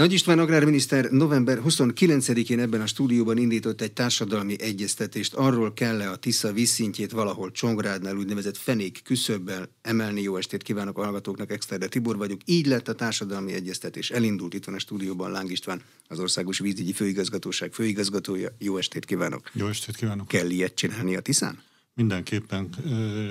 Nagy 0.00 0.12
István 0.12 0.38
agrárminiszter 0.38 1.10
november 1.10 1.60
29-én 1.66 2.58
ebben 2.58 2.80
a 2.80 2.86
stúdióban 2.86 3.36
indított 3.36 3.80
egy 3.80 3.92
társadalmi 3.92 4.60
egyeztetést. 4.60 5.34
Arról 5.34 5.72
kell-e 5.72 6.10
a 6.10 6.16
Tisza 6.16 6.52
vízszintjét 6.52 7.10
valahol 7.10 7.50
Csongrádnál 7.50 8.16
úgynevezett 8.16 8.56
fenék 8.56 9.00
küszöbbel 9.04 9.68
emelni. 9.82 10.22
Jó 10.22 10.36
estét 10.36 10.62
kívánok 10.62 10.98
a 10.98 11.02
hallgatóknak, 11.02 11.50
Exterde 11.50 11.88
Tibor 11.88 12.16
vagyok. 12.16 12.40
Így 12.44 12.66
lett 12.66 12.88
a 12.88 12.94
társadalmi 12.94 13.52
egyeztetés. 13.52 14.10
Elindult 14.10 14.54
itt 14.54 14.64
van 14.64 14.74
a 14.74 14.78
stúdióban 14.78 15.30
Láng 15.30 15.50
István, 15.50 15.82
az 16.08 16.18
Országos 16.18 16.58
Vízügyi 16.58 16.92
Főigazgatóság 16.92 17.72
főigazgatója. 17.72 18.48
Jó 18.58 18.76
estét 18.76 19.04
kívánok! 19.04 19.50
Jó 19.52 19.66
estét 19.66 19.96
kívánok! 19.96 20.28
Kell 20.28 20.50
ilyet 20.50 20.74
csinálni 20.74 21.16
a 21.16 21.20
Tiszán? 21.20 21.62
Mindenképpen 21.94 22.68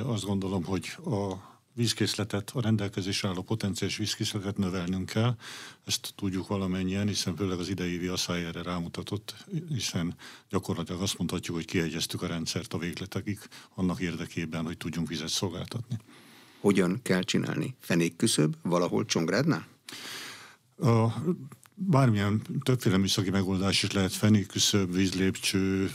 azt 0.06 0.26
gondolom, 0.26 0.64
hogy 0.64 0.86
a 1.06 1.49
vízkészletet, 1.74 2.52
a 2.54 2.62
rendelkezésre 2.62 3.28
álló 3.28 3.42
potenciális 3.42 3.98
vízkészletet 3.98 4.58
növelnünk 4.58 5.06
kell. 5.06 5.36
Ezt 5.86 6.14
tudjuk 6.16 6.48
valamennyien, 6.48 7.08
hiszen 7.08 7.36
főleg 7.36 7.60
az 7.60 7.70
idei 7.70 8.08
asszály 8.08 8.46
erre 8.46 8.62
rámutatott, 8.62 9.46
hiszen 9.70 10.16
gyakorlatilag 10.50 11.02
azt 11.02 11.18
mondhatjuk, 11.18 11.56
hogy 11.56 11.66
kiegyeztük 11.66 12.22
a 12.22 12.28
rendszert 12.28 12.74
a 12.74 12.78
végletekig 12.78 13.40
annak 13.76 14.00
érdekében, 14.00 14.66
hogy 14.66 14.78
tudjunk 14.78 15.08
vizet 15.08 15.28
szolgáltatni. 15.28 15.98
Hogyan 16.60 17.00
kell 17.02 17.22
csinálni? 17.22 17.76
Fenék 17.80 18.16
küszöb 18.16 18.56
valahol 18.62 19.06
Csongrádnál? 19.06 19.68
A 20.78 21.08
bármilyen 21.80 22.42
többféle 22.64 22.98
műszaki 22.98 23.30
megoldás 23.30 23.84
is 23.84 23.92
lehet 23.92 24.14
fenéküszöb, 24.14 24.94
vízlépcső, 24.94 25.92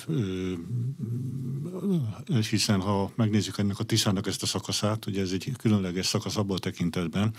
hiszen 2.50 2.80
ha 2.80 3.12
megnézzük 3.16 3.58
ennek 3.58 3.78
a 3.78 3.84
Tiszának 3.84 4.26
ezt 4.26 4.42
a 4.42 4.46
szakaszát, 4.46 5.06
ugye 5.06 5.20
ez 5.20 5.30
egy 5.30 5.52
különleges 5.58 6.06
szakasz 6.06 6.36
abban 6.36 6.56
a 6.56 6.60
tekintetben, 6.60 7.34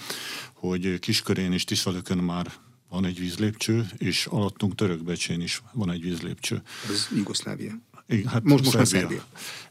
hogy 0.54 1.00
Kiskörén 1.00 1.52
és 1.52 1.64
Tiszalökön 1.64 2.18
már 2.18 2.54
van 2.90 3.06
egy 3.06 3.20
vízlépcső, 3.20 3.86
és 3.98 4.26
alattunk 4.26 4.76
Törökbecsén 4.76 5.42
is 5.42 5.62
van 5.74 5.92
egy 5.92 6.02
vízlépcső. 6.02 6.62
Ez 6.90 7.08
Jugoszlávia. 7.16 7.74
Igen, 8.08 8.28
hát 8.28 8.44
most, 8.44 8.74
most 8.74 8.86
Szerbia. 8.86 9.26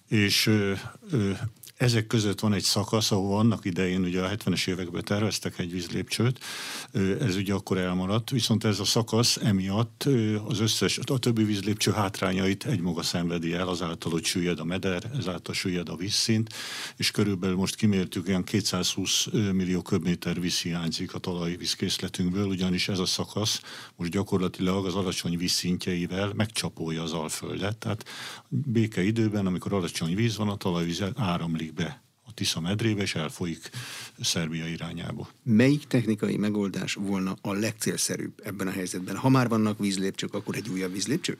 És 0.08 0.46
ö, 0.46 0.72
ö, 1.10 1.30
ezek 1.84 2.06
között 2.06 2.40
van 2.40 2.52
egy 2.52 2.62
szakasz, 2.62 3.10
ahol 3.10 3.38
annak 3.38 3.64
idején 3.64 4.02
ugye 4.02 4.22
a 4.22 4.28
70-es 4.28 4.68
években 4.68 5.04
terveztek 5.04 5.58
egy 5.58 5.72
vízlépcsőt, 5.72 6.44
ez 7.20 7.36
ugye 7.36 7.54
akkor 7.54 7.78
elmaradt, 7.78 8.30
viszont 8.30 8.64
ez 8.64 8.80
a 8.80 8.84
szakasz 8.84 9.36
emiatt 9.36 10.08
az 10.46 10.60
összes, 10.60 10.98
a 10.98 11.18
többi 11.18 11.44
vízlépcső 11.44 11.90
hátrányait 11.90 12.64
egymaga 12.64 13.02
szenvedi 13.02 13.52
el, 13.52 13.68
azáltal, 13.68 14.12
hogy 14.12 14.24
süllyed 14.24 14.58
a 14.60 14.64
meder, 14.64 15.10
ezáltal 15.18 15.54
süllyed 15.54 15.88
a 15.88 15.96
vízszint, 15.96 16.54
és 16.96 17.10
körülbelül 17.10 17.56
most 17.56 17.74
kimértük, 17.74 18.28
olyan 18.28 18.44
220 18.44 19.26
millió 19.52 19.82
köbméter 19.82 20.40
víz 20.40 20.60
hiányzik 20.60 21.14
a 21.14 21.18
talajvízkészletünkből, 21.18 22.46
ugyanis 22.46 22.88
ez 22.88 22.98
a 22.98 23.06
szakasz 23.06 23.60
most 23.96 24.10
gyakorlatilag 24.10 24.86
az 24.86 24.94
alacsony 24.94 25.36
vízszintjeivel 25.36 26.32
megcsapolja 26.36 27.02
az 27.02 27.12
alföldet, 27.12 27.76
tehát 27.76 28.04
béke 28.48 29.02
időben, 29.02 29.46
amikor 29.46 29.72
alacsony 29.72 30.14
víz 30.14 30.36
van, 30.36 30.48
a 30.48 30.56
talajvíz 30.56 31.04
áramlik 31.16 31.72
be 31.74 32.02
a 32.26 32.32
Tisza 32.34 32.60
medrébe, 32.60 33.02
és 33.02 33.14
elfolyik 33.14 33.70
Szerbia 34.20 34.66
irányába. 34.66 35.28
Melyik 35.42 35.86
technikai 35.86 36.36
megoldás 36.36 36.94
volna 36.94 37.36
a 37.40 37.52
legcélszerűbb 37.52 38.40
ebben 38.44 38.66
a 38.66 38.70
helyzetben? 38.70 39.16
Ha 39.16 39.28
már 39.28 39.48
vannak 39.48 39.78
vízlépcsők, 39.78 40.34
akkor 40.34 40.56
egy 40.56 40.68
újabb 40.68 40.92
vízlépcső? 40.92 41.38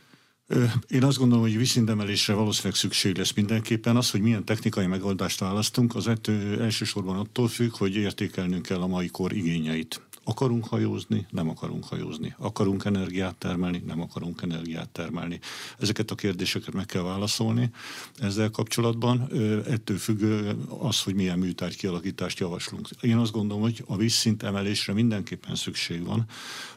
Én 0.88 1.04
azt 1.04 1.18
gondolom, 1.18 1.44
hogy 1.44 1.56
vízszintemelésre 1.56 2.34
valószínűleg 2.34 2.76
szükség 2.76 3.16
lesz 3.16 3.32
mindenképpen. 3.32 3.96
Az, 3.96 4.10
hogy 4.10 4.20
milyen 4.20 4.44
technikai 4.44 4.86
megoldást 4.86 5.40
választunk, 5.40 5.94
az 5.94 6.08
ettől 6.08 6.62
elsősorban 6.62 7.16
attól 7.16 7.48
függ, 7.48 7.76
hogy 7.76 7.96
értékelnünk 7.96 8.62
kell 8.62 8.80
a 8.80 8.86
mai 8.86 9.08
kor 9.08 9.32
igényeit. 9.32 10.00
Akarunk 10.24 10.66
hajózni, 10.66 11.26
nem 11.30 11.48
akarunk 11.48 11.84
hajózni. 11.84 12.34
Akarunk 12.38 12.84
energiát 12.84 13.36
termelni, 13.36 13.82
nem 13.86 14.00
akarunk 14.00 14.42
energiát 14.42 14.88
termelni. 14.88 15.40
Ezeket 15.78 16.10
a 16.10 16.14
kérdéseket 16.14 16.74
meg 16.74 16.86
kell 16.86 17.02
válaszolni. 17.02 17.70
Ezzel 18.18 18.50
kapcsolatban 18.50 19.28
ettől 19.68 19.96
függő 19.96 20.56
az, 20.78 21.02
hogy 21.02 21.14
milyen 21.14 21.38
műtárgy 21.38 21.76
kialakítást 21.76 22.38
javaslunk. 22.38 22.88
Én 23.00 23.16
azt 23.16 23.32
gondolom, 23.32 23.62
hogy 23.62 23.84
a 23.86 23.96
vízszint 23.96 24.42
emelésre 24.42 24.92
mindenképpen 24.92 25.54
szükség 25.54 26.04
van, 26.04 26.26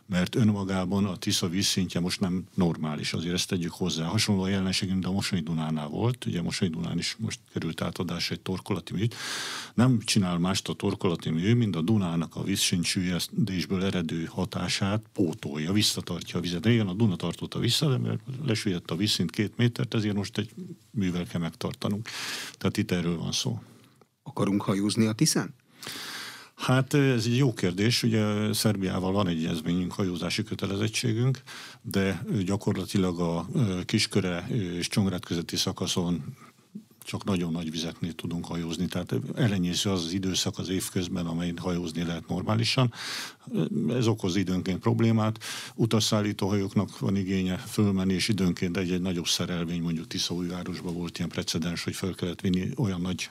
mert 0.07 0.35
önmagában 0.35 1.05
a 1.05 1.17
Tisza 1.17 1.49
vízszintje 1.49 1.99
most 1.99 2.19
nem 2.19 2.43
normális, 2.53 3.13
azért 3.13 3.33
ezt 3.33 3.47
tegyük 3.47 3.71
hozzá. 3.71 4.05
Hasonló 4.05 4.41
a 4.41 4.47
jelenség, 4.47 4.89
mint 4.89 5.05
a 5.05 5.11
Mosonyi 5.11 5.41
Dunánál 5.41 5.87
volt, 5.87 6.25
ugye 6.25 6.41
Mosonyi 6.41 6.71
Dunán 6.71 6.97
is 6.97 7.15
most 7.19 7.39
került 7.53 7.81
átadás 7.81 8.31
egy 8.31 8.39
torkolati 8.39 8.93
műt. 8.93 9.15
Nem 9.73 9.99
csinál 9.99 10.37
mást 10.37 10.67
a 10.67 10.73
torkolati 10.73 11.29
mű, 11.29 11.53
mint 11.53 11.75
a 11.75 11.81
Dunának 11.81 12.35
a 12.35 12.43
vízszint 12.43 12.83
süllyedésből 12.83 13.83
eredő 13.83 14.25
hatását 14.25 15.01
pótolja, 15.13 15.71
visszatartja 15.71 16.39
a 16.39 16.41
vizet. 16.41 16.65
Régen 16.65 16.87
a 16.87 16.93
Duna 16.93 17.15
tartotta 17.15 17.59
vissza, 17.59 17.89
de 17.89 17.97
mert 17.97 18.19
lesüllyedt 18.45 18.91
a 18.91 18.95
vízszint 18.95 19.31
két 19.31 19.57
métert, 19.57 19.93
ezért 19.93 20.15
most 20.15 20.37
egy 20.37 20.49
művel 20.91 21.25
kell 21.25 21.41
megtartanunk. 21.41 22.09
Tehát 22.57 22.77
itt 22.77 22.91
erről 22.91 23.17
van 23.17 23.31
szó. 23.31 23.61
Akarunk 24.23 24.61
hajózni 24.61 25.05
a 25.05 25.13
Tiszán? 25.13 25.53
Hát 26.57 26.93
ez 26.93 27.25
egy 27.25 27.37
jó 27.37 27.53
kérdés, 27.53 28.03
ugye 28.03 28.53
Szerbiával 28.53 29.11
van 29.11 29.27
egy 29.27 29.37
egyezményünk, 29.37 29.91
hajózási 29.91 30.43
kötelezettségünk, 30.43 31.41
de 31.81 32.23
gyakorlatilag 32.45 33.19
a 33.19 33.47
Kisköre 33.85 34.47
és 34.49 34.87
Csongrád 34.87 35.25
közötti 35.25 35.55
szakaszon 35.55 36.35
csak 37.07 37.23
nagyon 37.23 37.51
nagy 37.51 37.71
vizeknél 37.71 38.13
tudunk 38.13 38.45
hajózni. 38.45 38.85
Tehát 38.85 39.13
elenyésző 39.35 39.89
az 39.89 40.05
az 40.05 40.11
időszak 40.13 40.57
az 40.57 40.69
évközben, 40.69 41.25
amelyen 41.25 41.57
hajózni 41.57 42.03
lehet 42.03 42.27
normálisan. 42.27 42.93
Ez 43.89 44.07
okoz 44.07 44.35
időnként 44.35 44.79
problémát. 44.79 45.43
Utasszállító 45.75 46.47
hajóknak 46.47 46.99
van 46.99 47.15
igénye 47.15 47.57
fölmenni, 47.57 48.13
és 48.13 48.27
időnként 48.27 48.77
egy-egy 48.77 49.01
nagyobb 49.01 49.27
szerelvény, 49.27 49.81
mondjuk 49.81 50.07
Tiszaújvárosban 50.07 50.93
volt 50.93 51.17
ilyen 51.17 51.29
precedens, 51.29 51.83
hogy 51.83 51.95
fel 51.95 52.13
kellett 52.13 52.41
vinni 52.41 52.69
olyan 52.75 53.01
nagy 53.01 53.29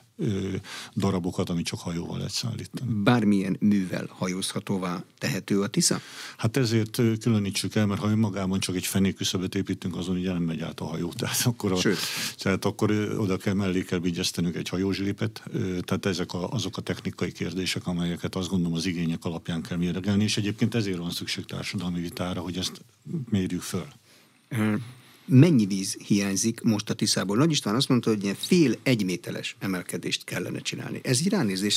darabokat, 0.95 1.51
amit 1.51 1.67
csak 1.67 1.81
hajóval 1.81 2.17
lehet 2.17 2.33
szállítani. 2.33 2.93
Bármilyen 3.03 3.57
művel 3.61 4.07
hajózhatóvá 4.09 5.05
tehető 5.19 5.61
a 5.61 5.67
Tisza? 5.67 6.01
Hát 6.37 6.57
ezért 6.57 7.01
különítsük 7.21 7.75
el, 7.75 7.87
mert 7.87 8.01
ha 8.01 8.11
önmagában 8.11 8.61
csak 8.61 8.77
egy 8.77 8.87
fenéküszöbet 8.87 9.55
építünk, 9.55 9.97
azon 9.97 10.17
ugye 10.17 10.33
nem 10.33 10.43
megy 10.43 10.61
át 10.61 10.81
a 10.81 10.85
hajó. 10.85 11.13
Tehát 11.27 11.41
akkor, 11.45 11.73
a, 11.73 11.79
tehát 12.37 12.65
akkor 12.65 12.91
oda 13.19 13.37
kell 13.37 13.55
mellé 13.55 13.83
kell 13.83 13.99
vigyeztenünk 13.99 14.57
egy 14.57 14.69
hajózslépet. 14.69 15.43
Tehát 15.81 16.07
ezek 16.07 16.33
a, 16.33 16.49
azok 16.49 16.77
a 16.77 16.81
technikai 16.81 17.33
kérdések, 17.33 17.87
amelyeket 17.87 18.35
azt 18.35 18.49
gondolom 18.49 18.75
az 18.75 18.87
igények 18.87 19.25
alapján 19.25 19.63
kell 19.63 19.77
mérlegelni, 19.77 20.23
és 20.23 20.37
egyébként 20.37 20.75
ezért 20.75 20.99
van 20.99 21.11
szükség 21.11 21.45
társadalmi 21.45 22.01
vitára, 22.01 22.41
hogy 22.41 22.57
ezt 22.57 22.81
mérjük 23.31 23.63
föl 23.63 23.87
mennyi 25.27 25.67
víz 25.67 25.97
hiányzik 26.07 26.61
most 26.61 26.91
a 26.91 26.95
Tiszából? 26.95 27.37
Nagy 27.37 27.51
István 27.51 27.75
azt 27.75 27.89
mondta, 27.89 28.11
hogy 28.11 28.23
ilyen 28.23 28.35
fél 28.35 28.75
egymételes 28.83 29.57
emelkedést 29.59 30.25
kellene 30.25 30.59
csinálni. 30.59 31.01
Ez 31.03 31.21
így 31.21 31.29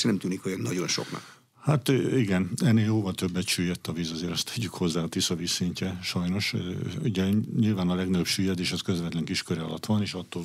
nem 0.04 0.18
tűnik 0.18 0.46
olyan 0.46 0.60
nagyon 0.60 0.88
soknak. 0.88 1.39
Hát 1.60 1.88
igen, 2.16 2.50
ennél 2.64 2.84
jóval 2.84 3.14
többet 3.14 3.46
süllyedt 3.46 3.86
a 3.86 3.92
víz, 3.92 4.10
azért 4.10 4.32
azt 4.32 4.52
tegyük 4.54 4.74
hozzá 4.74 5.00
a 5.00 5.08
Tisza 5.08 5.34
vízszintje, 5.34 5.98
sajnos. 6.02 6.54
Ugye 7.02 7.28
nyilván 7.56 7.88
a 7.88 7.94
legnagyobb 7.94 8.26
süllyedés 8.26 8.72
az 8.72 8.80
közvetlen 8.80 9.24
kisköre 9.24 9.62
alatt 9.62 9.86
van, 9.86 10.02
és 10.02 10.12
attól 10.12 10.44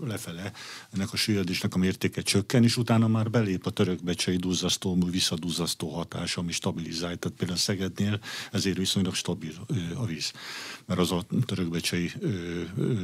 lefele 0.00 0.52
ennek 0.92 1.12
a 1.12 1.16
süllyedésnek 1.16 1.74
a 1.74 1.78
mértéke 1.78 2.22
csökken, 2.22 2.62
és 2.62 2.76
utána 2.76 3.08
már 3.08 3.30
belép 3.30 3.66
a 3.66 3.70
törökbecsei 3.70 4.36
duzzasztó, 4.36 4.98
visszaduzzasztó 5.10 5.88
hatás, 5.88 6.36
ami 6.36 6.52
stabilizál. 6.52 7.16
Tehát 7.16 7.38
például 7.38 7.58
Szegednél 7.58 8.20
ezért 8.52 8.76
viszonylag 8.76 9.14
stabil 9.14 9.52
a 9.94 10.06
víz, 10.06 10.32
mert 10.86 11.00
az 11.00 11.12
a 11.12 11.24
törökbecsei 11.44 12.12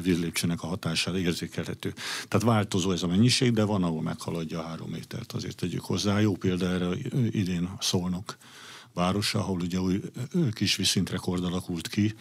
vízlépcsőnek 0.02 0.62
a 0.62 0.66
hatására 0.66 1.19
érzékelhető. 1.19 1.94
Tehát 2.28 2.46
változó 2.46 2.90
ez 2.90 3.02
a 3.02 3.06
mennyiség, 3.06 3.52
de 3.52 3.64
van, 3.64 3.82
ahol 3.82 4.02
meghaladja 4.02 4.58
a 4.58 4.66
három 4.66 4.90
métert, 4.90 5.32
azért 5.32 5.56
tegyük 5.56 5.84
hozzá. 5.84 6.20
Jó 6.20 6.36
példa 6.36 6.69
erre 6.69 6.86
idén 7.42 7.70
Szolnok 7.80 8.36
városa, 8.94 9.38
ahol 9.38 9.60
ugye 9.60 9.80
új 9.80 10.00
kis 10.53 10.76
vízszintrekord 10.76 11.44
alakult 11.44 11.88
ki, 11.88 12.14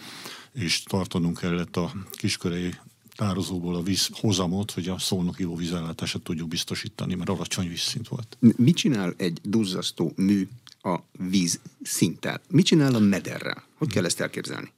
és 0.53 0.83
tartanunk 0.83 1.37
kellett 1.37 1.77
a 1.77 1.93
kiskörei 2.11 2.75
tározóból 3.15 3.75
a 3.75 3.81
víz 3.81 4.09
hozamot, 4.11 4.71
hogy 4.71 4.87
a 4.87 4.99
szolnok 4.99 5.39
ivóvízellátását 5.39 6.21
tudjuk 6.21 6.47
biztosítani, 6.47 7.15
mert 7.15 7.29
alacsony 7.29 7.67
vízszint 7.67 8.07
volt. 8.07 8.37
Mit 8.39 8.75
csinál 8.75 9.13
egy 9.17 9.39
duzzasztó 9.43 10.13
mű 10.15 10.47
a 10.81 10.99
víz 11.29 11.59
szinttel? 11.83 12.41
Mit 12.49 12.65
csinál 12.65 12.95
a 12.95 12.99
mederrel? 12.99 13.63
Hogy 13.77 13.89
kell 13.89 14.05
ezt 14.05 14.19
elképzelni? 14.19 14.71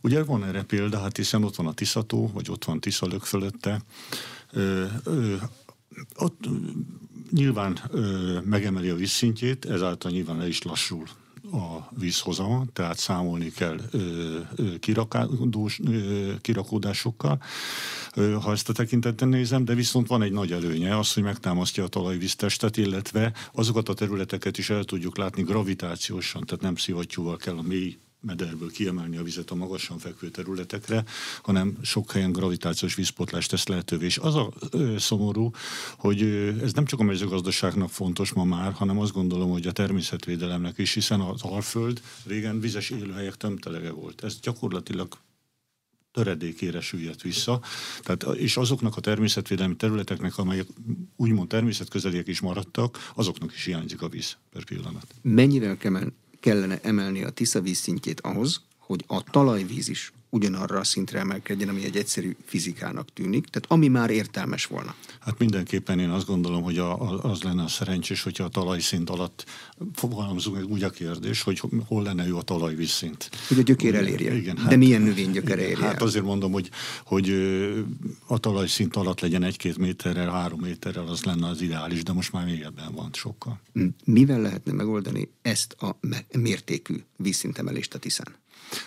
Ugye 0.00 0.24
van 0.24 0.44
erre 0.44 0.62
példa, 0.62 0.98
hát 0.98 1.16
hiszen 1.16 1.44
ott 1.44 1.56
van 1.56 1.66
a 1.66 1.72
Tiszató, 1.72 2.30
vagy 2.34 2.50
ott 2.50 2.64
van 2.64 2.80
Tiszalök 2.80 3.22
fölötte. 3.22 3.82
Ö, 4.52 4.86
ö, 5.04 5.36
ott 6.16 6.48
nyilván 7.32 7.78
ö, 7.90 8.38
megemeli 8.44 8.88
a 8.88 8.94
vízszintjét, 8.94 9.64
ezáltal 9.64 10.10
nyilván 10.10 10.40
el 10.40 10.48
is 10.48 10.62
lassul 10.62 11.04
a 11.52 11.88
vízhozama, 11.98 12.64
tehát 12.72 12.98
számolni 12.98 13.50
kell 13.50 13.80
ö, 13.90 14.38
ö, 14.56 14.78
kirakódós, 14.78 15.80
ö, 15.84 16.32
kirakódásokkal, 16.40 17.42
ö, 18.14 18.32
ha 18.32 18.52
ezt 18.52 18.68
a 18.68 18.72
tekintetben 18.72 19.28
nézem, 19.28 19.64
de 19.64 19.74
viszont 19.74 20.06
van 20.06 20.22
egy 20.22 20.32
nagy 20.32 20.52
előnye, 20.52 20.98
az, 20.98 21.12
hogy 21.12 21.22
megtámasztja 21.22 21.84
a 21.84 21.88
talajvíztestet, 21.88 22.76
illetve 22.76 23.32
azokat 23.52 23.88
a 23.88 23.94
területeket 23.94 24.58
is 24.58 24.70
el 24.70 24.84
tudjuk 24.84 25.16
látni 25.16 25.42
gravitációsan, 25.42 26.44
tehát 26.44 26.64
nem 26.64 26.76
szivattyúval 26.76 27.36
kell 27.36 27.56
a 27.56 27.62
mély 27.62 27.98
mederből 28.22 28.70
kiemelni 28.70 29.16
a 29.16 29.22
vizet 29.22 29.50
a 29.50 29.54
magasan 29.54 29.98
fekvő 29.98 30.28
területekre, 30.28 31.04
hanem 31.42 31.76
sok 31.82 32.12
helyen 32.12 32.32
gravitációs 32.32 32.94
vízpotlást 32.94 33.50
tesz 33.50 33.66
lehetővé. 33.66 34.04
És 34.04 34.18
az 34.18 34.34
a 34.34 34.52
ö, 34.70 34.98
szomorú, 34.98 35.50
hogy 35.96 36.22
ö, 36.22 36.62
ez 36.62 36.72
nem 36.72 36.84
csak 36.84 37.00
a 37.00 37.02
mezőgazdaságnak 37.02 37.90
fontos 37.90 38.32
ma 38.32 38.44
már, 38.44 38.72
hanem 38.72 38.98
azt 38.98 39.12
gondolom, 39.12 39.50
hogy 39.50 39.66
a 39.66 39.72
természetvédelemnek 39.72 40.78
is, 40.78 40.94
hiszen 40.94 41.20
az 41.20 41.42
Alföld 41.42 42.00
régen 42.26 42.60
vizes 42.60 42.90
élőhelyek 42.90 43.36
tömtelege 43.36 43.90
volt. 43.90 44.24
Ez 44.24 44.38
gyakorlatilag 44.40 45.18
töredékére 46.12 46.80
süllyedt 46.80 47.22
vissza. 47.22 47.60
Tehát, 48.00 48.38
és 48.38 48.56
azoknak 48.56 48.96
a 48.96 49.00
természetvédelmi 49.00 49.76
területeknek, 49.76 50.38
amelyek 50.38 50.66
úgymond 51.16 51.48
természetközeliek 51.48 52.26
is 52.26 52.40
maradtak, 52.40 53.10
azoknak 53.14 53.54
is 53.54 53.64
hiányzik 53.64 54.02
a 54.02 54.08
víz 54.08 54.36
per 54.50 54.64
pillanat. 54.64 55.06
Mennyivel 55.22 55.76
kellene 56.42 56.80
emelni 56.82 57.22
a 57.22 57.30
Tisza 57.30 57.60
vízszintjét 57.60 58.20
ahhoz, 58.20 58.60
hogy 58.92 59.04
a 59.06 59.22
talajvíz 59.30 59.88
is 59.88 60.12
ugyanarra 60.34 60.78
a 60.78 60.84
szintre 60.84 61.18
emelkedjen, 61.18 61.68
ami 61.68 61.84
egy 61.84 61.96
egyszerű 61.96 62.36
fizikának 62.44 63.12
tűnik, 63.12 63.46
tehát 63.46 63.70
ami 63.70 63.88
már 63.88 64.10
értelmes 64.10 64.66
volna. 64.66 64.94
Hát 65.20 65.38
mindenképpen 65.38 65.98
én 65.98 66.08
azt 66.08 66.26
gondolom, 66.26 66.62
hogy 66.62 66.78
a, 66.78 67.00
a, 67.00 67.30
az 67.30 67.42
lenne 67.42 67.62
a 67.62 67.68
szerencsés, 67.68 68.22
hogyha 68.22 68.44
a 68.44 68.48
talajszint 68.48 69.10
alatt 69.10 69.44
fogalmazunk 69.94 70.70
úgy 70.70 70.82
a 70.82 70.90
kérdés, 70.90 71.42
hogy 71.42 71.62
hol 71.86 72.02
lenne 72.02 72.26
jó 72.26 72.36
a 72.36 72.42
talajvízszint. 72.42 73.30
Hogy 73.48 73.58
a 73.58 73.62
gyökér 73.62 73.94
elérje. 73.94 74.34
Igen, 74.34 74.56
hát, 74.56 74.68
De 74.68 74.76
milyen 74.76 75.02
növény 75.02 75.30
gyökér 75.30 75.58
elérje? 75.58 75.84
Hát 75.84 76.02
azért 76.02 76.24
mondom, 76.24 76.52
hogy, 76.52 76.70
hogy 77.04 77.30
a 78.26 78.38
talajszint 78.38 78.96
alatt 78.96 79.20
legyen 79.20 79.42
egy-két 79.42 79.78
méterrel, 79.78 80.30
három 80.30 80.60
méterrel, 80.60 81.06
az 81.06 81.22
lenne 81.24 81.48
az 81.48 81.60
ideális, 81.60 82.02
de 82.02 82.12
most 82.12 82.32
már 82.32 82.44
mélyebben 82.44 82.92
van 82.94 83.10
sokkal. 83.12 83.60
Mivel 84.04 84.40
lehetne 84.40 84.72
megoldani 84.72 85.30
ezt 85.42 85.72
a 85.72 85.98
mértékű 86.38 86.94
vízszintemelést 87.16 87.94
a 87.94 87.98
Tiszán? 87.98 88.40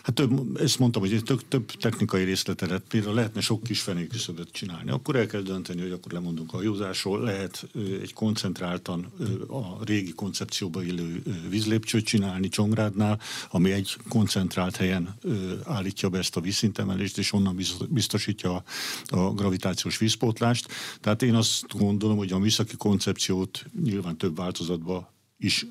Hát 0.03 0.15
több, 0.15 0.57
ezt 0.57 0.79
mondtam, 0.79 1.01
hogy 1.01 1.23
több, 1.23 1.47
több 1.47 1.71
technikai 1.71 2.23
részletet, 2.23 2.83
például 2.87 3.13
lehetne 3.13 3.41
sok 3.41 3.63
kis 3.63 3.81
fenéküszöböt 3.81 4.51
csinálni. 4.51 4.91
Akkor 4.91 5.15
el 5.15 5.25
kell 5.25 5.41
dönteni, 5.41 5.81
hogy 5.81 5.91
akkor 5.91 6.11
lemondunk 6.11 6.53
a 6.53 6.55
hajózásról, 6.55 7.21
lehet 7.21 7.67
egy 8.01 8.13
koncentráltan 8.13 9.11
a 9.47 9.83
régi 9.83 10.13
koncepcióba 10.13 10.83
illő 10.83 11.23
vízlépcsőt 11.49 12.05
csinálni 12.05 12.47
Csongrádnál, 12.47 13.19
ami 13.49 13.71
egy 13.71 13.97
koncentrált 14.09 14.75
helyen 14.75 15.15
állítja 15.63 16.09
be 16.09 16.17
ezt 16.17 16.35
a 16.35 16.41
vízszintemelést, 16.41 17.17
és 17.17 17.33
onnan 17.33 17.59
biztosítja 17.89 18.63
a 19.05 19.33
gravitációs 19.33 19.97
vízpótlást. 19.97 20.67
Tehát 21.01 21.21
én 21.21 21.35
azt 21.35 21.77
gondolom, 21.77 22.17
hogy 22.17 22.31
a 22.31 22.37
műszaki 22.37 22.75
koncepciót 22.75 23.65
nyilván 23.83 24.17
több 24.17 24.35
változatba 24.35 25.13
is 25.37 25.65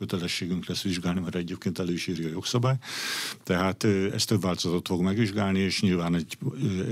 kötelességünk 0.00 0.66
lesz 0.66 0.82
vizsgálni, 0.82 1.20
mert 1.20 1.34
egyébként 1.34 1.78
elő 1.78 1.92
is 1.92 2.06
írja 2.06 2.26
a 2.26 2.30
jogszabály. 2.30 2.76
Tehát 3.42 3.84
ezt 3.84 4.28
több 4.28 4.42
változatot 4.42 4.86
fog 4.86 5.02
megvizsgálni, 5.02 5.58
és 5.58 5.80
nyilván 5.80 6.14
egy, 6.14 6.38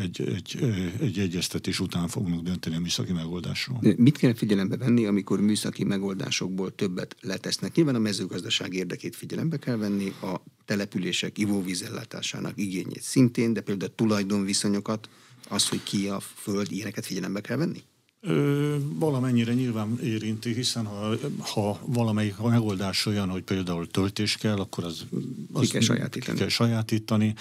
egy, 0.01 0.21
egy, 0.21 0.59
egy 1.01 1.19
egyeztetés 1.19 1.81
után 1.81 2.09
fognak 2.09 2.41
dönteni 2.41 2.77
a 2.77 2.81
műszaki 2.81 3.13
megoldásról. 3.13 3.81
Mit 3.97 4.17
kell 4.17 4.35
figyelembe 4.35 4.77
venni, 4.77 5.07
amikor 5.07 5.41
műszaki 5.41 5.85
megoldásokból 5.85 6.75
többet 6.75 7.17
letesznek? 7.21 7.75
Nyilván 7.75 7.95
a 7.95 7.99
mezőgazdaság 7.99 8.75
érdekét 8.75 9.17
figyelembe 9.17 9.57
kell 9.57 9.77
venni, 9.77 10.13
a 10.23 10.41
települések 10.65 11.39
ivóvízellátásának 11.39 12.53
igényét 12.55 13.03
szintén, 13.03 13.53
de 13.53 13.61
például 13.61 13.91
a 13.91 13.95
tulajdonviszonyokat, 13.95 15.09
az, 15.49 15.69
hogy 15.69 15.83
ki 15.83 16.09
a 16.09 16.21
föld, 16.21 16.73
ilyeneket 16.73 17.07
figyelembe 17.07 17.41
kell 17.41 17.57
venni? 17.57 17.83
Ö, 18.21 18.77
valamennyire 18.95 19.55
nyilván 19.55 19.99
érinti, 20.03 20.55
hiszen 20.55 20.87
ha, 20.87 21.15
ha 21.39 21.81
valamelyik 21.87 22.39
a 22.39 22.49
megoldás 22.49 23.07
olyan, 23.07 23.29
hogy 23.29 23.43
például 23.43 23.87
töltés 23.87 24.37
kell, 24.37 24.59
akkor 24.59 24.85
az, 24.85 25.07
az 25.53 25.61
ki 25.61 25.69
kell 25.69 25.81
sajátítani. 25.81 26.33
Ki 26.33 26.39
kell 26.39 26.49
sajátítani 26.49 27.35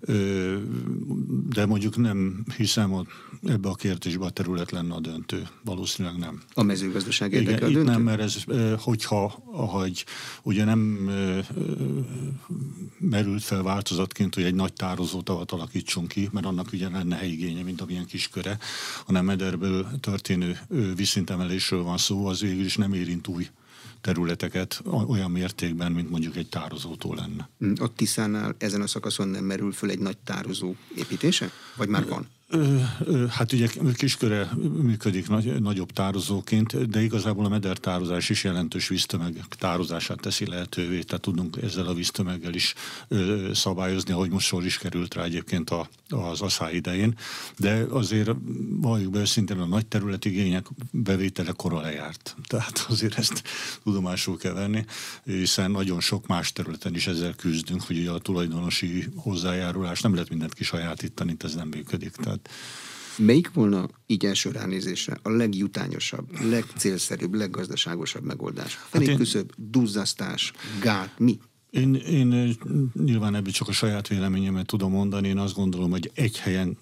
ö, 0.00 0.56
de 1.48 1.66
mondjuk 1.66 1.96
nem 1.96 2.44
hiszem, 2.56 2.90
hogy 2.90 3.06
ebbe 3.46 3.68
a 3.68 3.74
kérdésbe 3.74 4.24
a 4.24 4.30
terület 4.30 4.70
lenne 4.70 4.94
a 4.94 5.00
döntő. 5.00 5.48
Valószínűleg 5.64 6.18
nem. 6.18 6.42
A 6.54 6.62
mezőgazdaság 6.62 7.32
érdeke 7.32 7.56
Igen, 7.56 7.68
a 7.68 7.72
döntő? 7.72 7.90
nem, 7.90 8.02
mert 8.02 8.20
ez, 8.20 8.44
hogyha 8.78 9.42
ahogy 9.52 10.04
ugye 10.42 10.64
nem 10.64 11.10
merült 12.98 13.42
fel 13.42 13.62
változatként, 13.62 14.34
hogy 14.34 14.44
egy 14.44 14.54
nagy 14.54 14.72
tározótavat 14.72 15.52
alakítson 15.52 16.06
ki, 16.06 16.28
mert 16.32 16.46
annak 16.46 16.72
ugye 16.72 16.88
lenne 16.88 17.16
helyigénye, 17.16 17.62
mint 17.62 17.80
amilyen 17.80 18.06
kisköre, 18.06 18.58
hanem 19.06 19.24
mederből 19.24 19.88
történő 20.20 20.58
vízszintemelésről 20.94 21.82
van 21.82 21.98
szó, 21.98 22.26
az 22.26 22.40
végül 22.40 22.64
is 22.64 22.76
nem 22.76 22.92
érint 22.92 23.28
új 23.28 23.48
területeket 24.00 24.82
olyan 25.06 25.30
mértékben, 25.30 25.92
mint 25.92 26.10
mondjuk 26.10 26.36
egy 26.36 26.48
tározótól 26.48 27.16
lenne. 27.16 27.48
Hm, 27.58 27.72
ott 27.80 27.96
Tiszánál 27.96 28.54
ezen 28.58 28.80
a 28.80 28.86
szakaszon 28.86 29.28
nem 29.28 29.44
merül 29.44 29.72
föl 29.72 29.90
egy 29.90 29.98
nagy 29.98 30.16
tározó 30.18 30.74
építése? 30.96 31.50
Vagy 31.76 31.88
már 31.88 32.06
van? 32.06 32.26
Hát 33.28 33.52
ugye 33.52 33.68
kisköre 33.94 34.50
működik 34.82 35.28
nagy, 35.28 35.60
nagyobb 35.60 35.90
tározóként, 35.90 36.88
de 36.88 37.02
igazából 37.02 37.44
a 37.44 37.48
medertározás 37.48 38.28
is 38.28 38.44
jelentős 38.44 38.88
víztömeg 38.88 39.44
tározását 39.48 40.20
teszi 40.20 40.46
lehetővé, 40.46 41.00
tehát 41.00 41.22
tudunk 41.22 41.56
ezzel 41.62 41.86
a 41.86 41.94
víztömeggel 41.94 42.54
is 42.54 42.74
szabályozni, 43.52 44.12
ahogy 44.12 44.30
most 44.30 44.46
sor 44.46 44.64
is 44.64 44.78
került 44.78 45.14
rá 45.14 45.22
egyébként 45.22 45.70
a, 45.70 45.88
az 46.08 46.40
asszály 46.40 46.74
idején, 46.74 47.14
de 47.56 47.86
azért 47.90 48.30
valljuk 48.68 49.10
be 49.10 49.18
őszintén 49.18 49.58
a 49.58 49.66
nagy 49.66 49.86
területigények 49.86 50.66
bevétele 50.90 51.52
kora 51.52 51.80
lejárt. 51.80 52.36
Tehát 52.46 52.86
azért 52.88 53.18
ezt 53.18 53.42
tudomásul 53.82 54.36
kell 54.36 54.52
venni, 54.52 54.84
hiszen 55.24 55.70
nagyon 55.70 56.00
sok 56.00 56.26
más 56.26 56.52
területen 56.52 56.94
is 56.94 57.06
ezzel 57.06 57.34
küzdünk, 57.34 57.82
hogy 57.82 58.06
a 58.06 58.18
tulajdonosi 58.18 59.08
hozzájárulás 59.14 60.00
nem 60.00 60.12
lehet 60.12 60.28
mindent 60.28 60.54
kisajátítani, 60.54 61.36
ez 61.38 61.54
nem 61.54 61.68
működik. 61.68 62.10
Tehát 62.10 62.39
Melyik 63.16 63.52
volna 63.52 63.88
így 64.06 64.26
első 64.26 64.50
ránézésre 64.50 65.18
a 65.22 65.30
legjutányosabb, 65.30 66.40
legcélszerűbb, 66.42 67.34
leggazdaságosabb 67.34 68.24
megoldás? 68.24 68.78
Fenékküszöbb, 68.88 69.54
hát 69.56 69.70
duzzasztás, 69.70 70.52
gát, 70.80 71.18
mi? 71.18 71.38
Én, 71.70 71.94
én 71.94 72.56
nyilván 73.04 73.34
ebből 73.34 73.52
csak 73.52 73.68
a 73.68 73.72
saját 73.72 74.08
véleményemet 74.08 74.66
tudom 74.66 74.92
mondani. 74.92 75.28
Én 75.28 75.38
azt 75.38 75.54
gondolom, 75.54 75.90
hogy 75.90 76.10
egy 76.14 76.38
helyen 76.38 76.78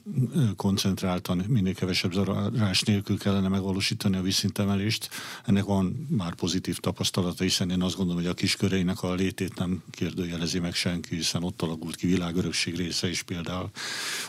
koncentráltan, 0.56 1.44
minél 1.49 1.75
kevesebb 1.75 2.12
zarás 2.12 2.82
nélkül 2.82 3.19
kellene 3.19 3.49
megvalósítani 3.49 4.17
a 4.17 4.23
vízszintemelést. 4.23 5.08
Ennek 5.44 5.64
van 5.64 6.06
már 6.11 6.35
pozitív 6.35 6.79
tapasztalata, 6.79 7.43
hiszen 7.43 7.70
én 7.70 7.82
azt 7.82 7.96
gondolom, 7.96 8.23
hogy 8.23 8.31
a 8.31 8.35
kisköreinek 8.35 9.02
a 9.02 9.14
létét 9.14 9.55
nem 9.55 9.82
kérdőjelezi 9.90 10.58
meg 10.58 10.75
senki, 10.75 11.14
hiszen 11.14 11.43
ott 11.43 11.62
alakult 11.62 11.96
ki 11.96 12.06
világörökség 12.06 12.76
része 12.76 13.08
is 13.08 13.23
például 13.23 13.70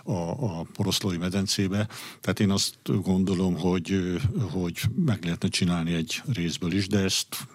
a, 0.03 0.11
a 0.11 0.63
poroszlói 0.73 1.17
medencébe. 1.17 1.87
Tehát 2.21 2.39
én 2.39 2.51
azt 2.51 2.75
gondolom, 2.83 3.55
hogy, 3.57 4.19
hogy 4.51 4.81
meg 4.95 5.23
lehetne 5.23 5.47
csinálni 5.47 5.93
egy 5.93 6.21
részből 6.33 6.71
is, 6.71 6.87
de 6.87 6.99
ezt 6.99 7.47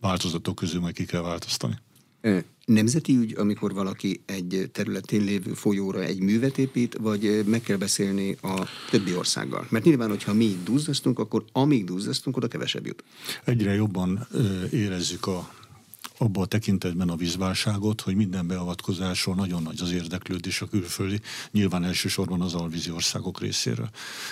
változatok 0.00 0.54
közül 0.54 0.80
majd 0.80 0.94
ki 0.94 1.04
kell 1.04 1.22
változtani. 1.22 1.78
Nemzeti 2.64 3.16
ügy, 3.16 3.34
amikor 3.38 3.74
valaki 3.74 4.22
egy 4.26 4.70
területén 4.72 5.24
lévő 5.24 5.52
folyóra 5.52 6.02
egy 6.02 6.20
művet 6.20 6.58
épít, 6.58 6.96
vagy 7.00 7.42
meg 7.46 7.60
kell 7.60 7.76
beszélni 7.76 8.36
a 8.42 8.66
többi 8.90 9.14
országgal? 9.16 9.66
Mert 9.70 9.84
nyilván, 9.84 10.08
hogyha 10.08 10.34
mi 10.34 10.56
duzzasztunk, 10.64 11.18
akkor 11.18 11.44
amíg 11.52 11.84
duzzasztunk, 11.84 12.36
oda 12.36 12.48
kevesebb 12.48 12.86
jut. 12.86 13.04
Egyre 13.44 13.74
jobban 13.74 14.26
érezzük 14.70 15.26
a 15.26 15.54
abban 16.18 16.42
a 16.42 16.46
tekintetben 16.46 17.08
a 17.08 17.16
vízválságot, 17.16 18.00
hogy 18.00 18.14
minden 18.14 18.46
beavatkozásról 18.46 19.34
nagyon 19.34 19.62
nagy 19.62 19.80
az 19.80 19.90
érdeklődés 19.90 20.60
a 20.60 20.66
külföldi, 20.66 21.20
nyilván 21.50 21.84
elsősorban 21.84 22.40
az 22.40 22.54
alvízi 22.54 22.90
országok 22.90 23.40
részéről. 23.40 23.90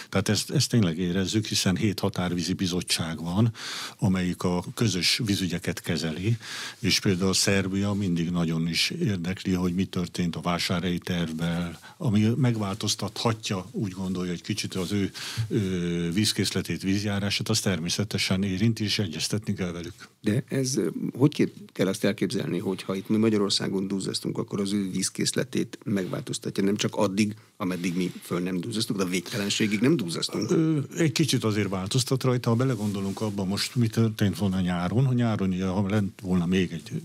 Tehát 0.09 0.29
ezt, 0.29 0.51
ezt 0.51 0.71
tényleg 0.71 0.99
érezzük, 0.99 1.47
hiszen 1.47 1.77
hét 1.77 2.01
határvízi 2.01 2.53
bizottság 2.53 3.23
van, 3.23 3.53
amelyik 3.99 4.43
a 4.43 4.65
közös 4.75 5.21
vízügyeket 5.25 5.81
kezeli, 5.81 6.37
és 6.79 7.01
például 7.01 7.35
Szerbia 7.35 7.93
mindig 7.93 8.31
nagyon 8.31 8.69
is 8.69 8.91
érdekli, 8.91 9.53
hogy 9.53 9.75
mi 9.75 9.85
történt 9.85 10.37
a 10.37 10.41
vásárhelyi 10.41 10.99
tervben, 10.99 11.79
ami 11.97 12.33
megváltoztathatja, 12.37 13.67
úgy 13.71 13.93
gondolja, 13.93 14.31
hogy 14.31 14.43
kicsit 14.43 14.75
az 14.75 14.93
ő, 14.93 15.13
ő 15.49 16.11
vízkészletét, 16.13 16.83
vízjárását, 16.83 17.49
az 17.49 17.61
természetesen 17.61 18.43
érinti, 18.43 18.85
és 18.85 18.99
egyeztetni 18.99 19.55
kell 19.55 19.71
velük. 19.71 20.12
De 20.23 20.45
ez 20.49 20.81
hogy 21.17 21.53
kell 21.73 21.87
azt 21.87 22.05
elképzelni, 22.05 22.59
hogy 22.59 22.83
ha 22.83 22.95
itt 22.95 23.09
mi 23.09 23.17
Magyarországon 23.17 23.89
duzzasztunk, 23.89 24.39
akkor 24.39 24.61
az 24.61 24.73
ő 24.73 24.91
vízkészletét 24.91 25.79
megváltoztatja, 25.85 26.65
nem 26.65 26.77
csak 26.77 26.95
addig, 26.95 27.35
ameddig 27.57 27.97
mi 27.97 28.13
föl 28.23 28.41
nem 28.41 28.61
duzzasztunk, 28.61 28.99
de 28.99 29.05
a 29.05 29.09
végtelenségig 29.09 29.81
nem 29.81 29.97
duzzasztunk. 29.97 30.51
Egy 30.97 31.13
kicsit 31.13 31.45
azért 31.45 31.69
változtat 31.69 32.23
rajta, 32.23 32.51
ha 32.51 32.57
belegondolunk 32.57 33.21
abba 33.21 33.45
most, 33.45 33.77
mi 33.77 33.87
történt 33.87 34.39
volna 34.39 34.61
nyáron, 34.61 35.05
ha 35.07 35.13
nyáron, 35.13 35.61
ha 35.61 35.89
lent 35.89 36.21
volna 36.21 36.47
még 36.47 36.73
egy, 36.73 37.03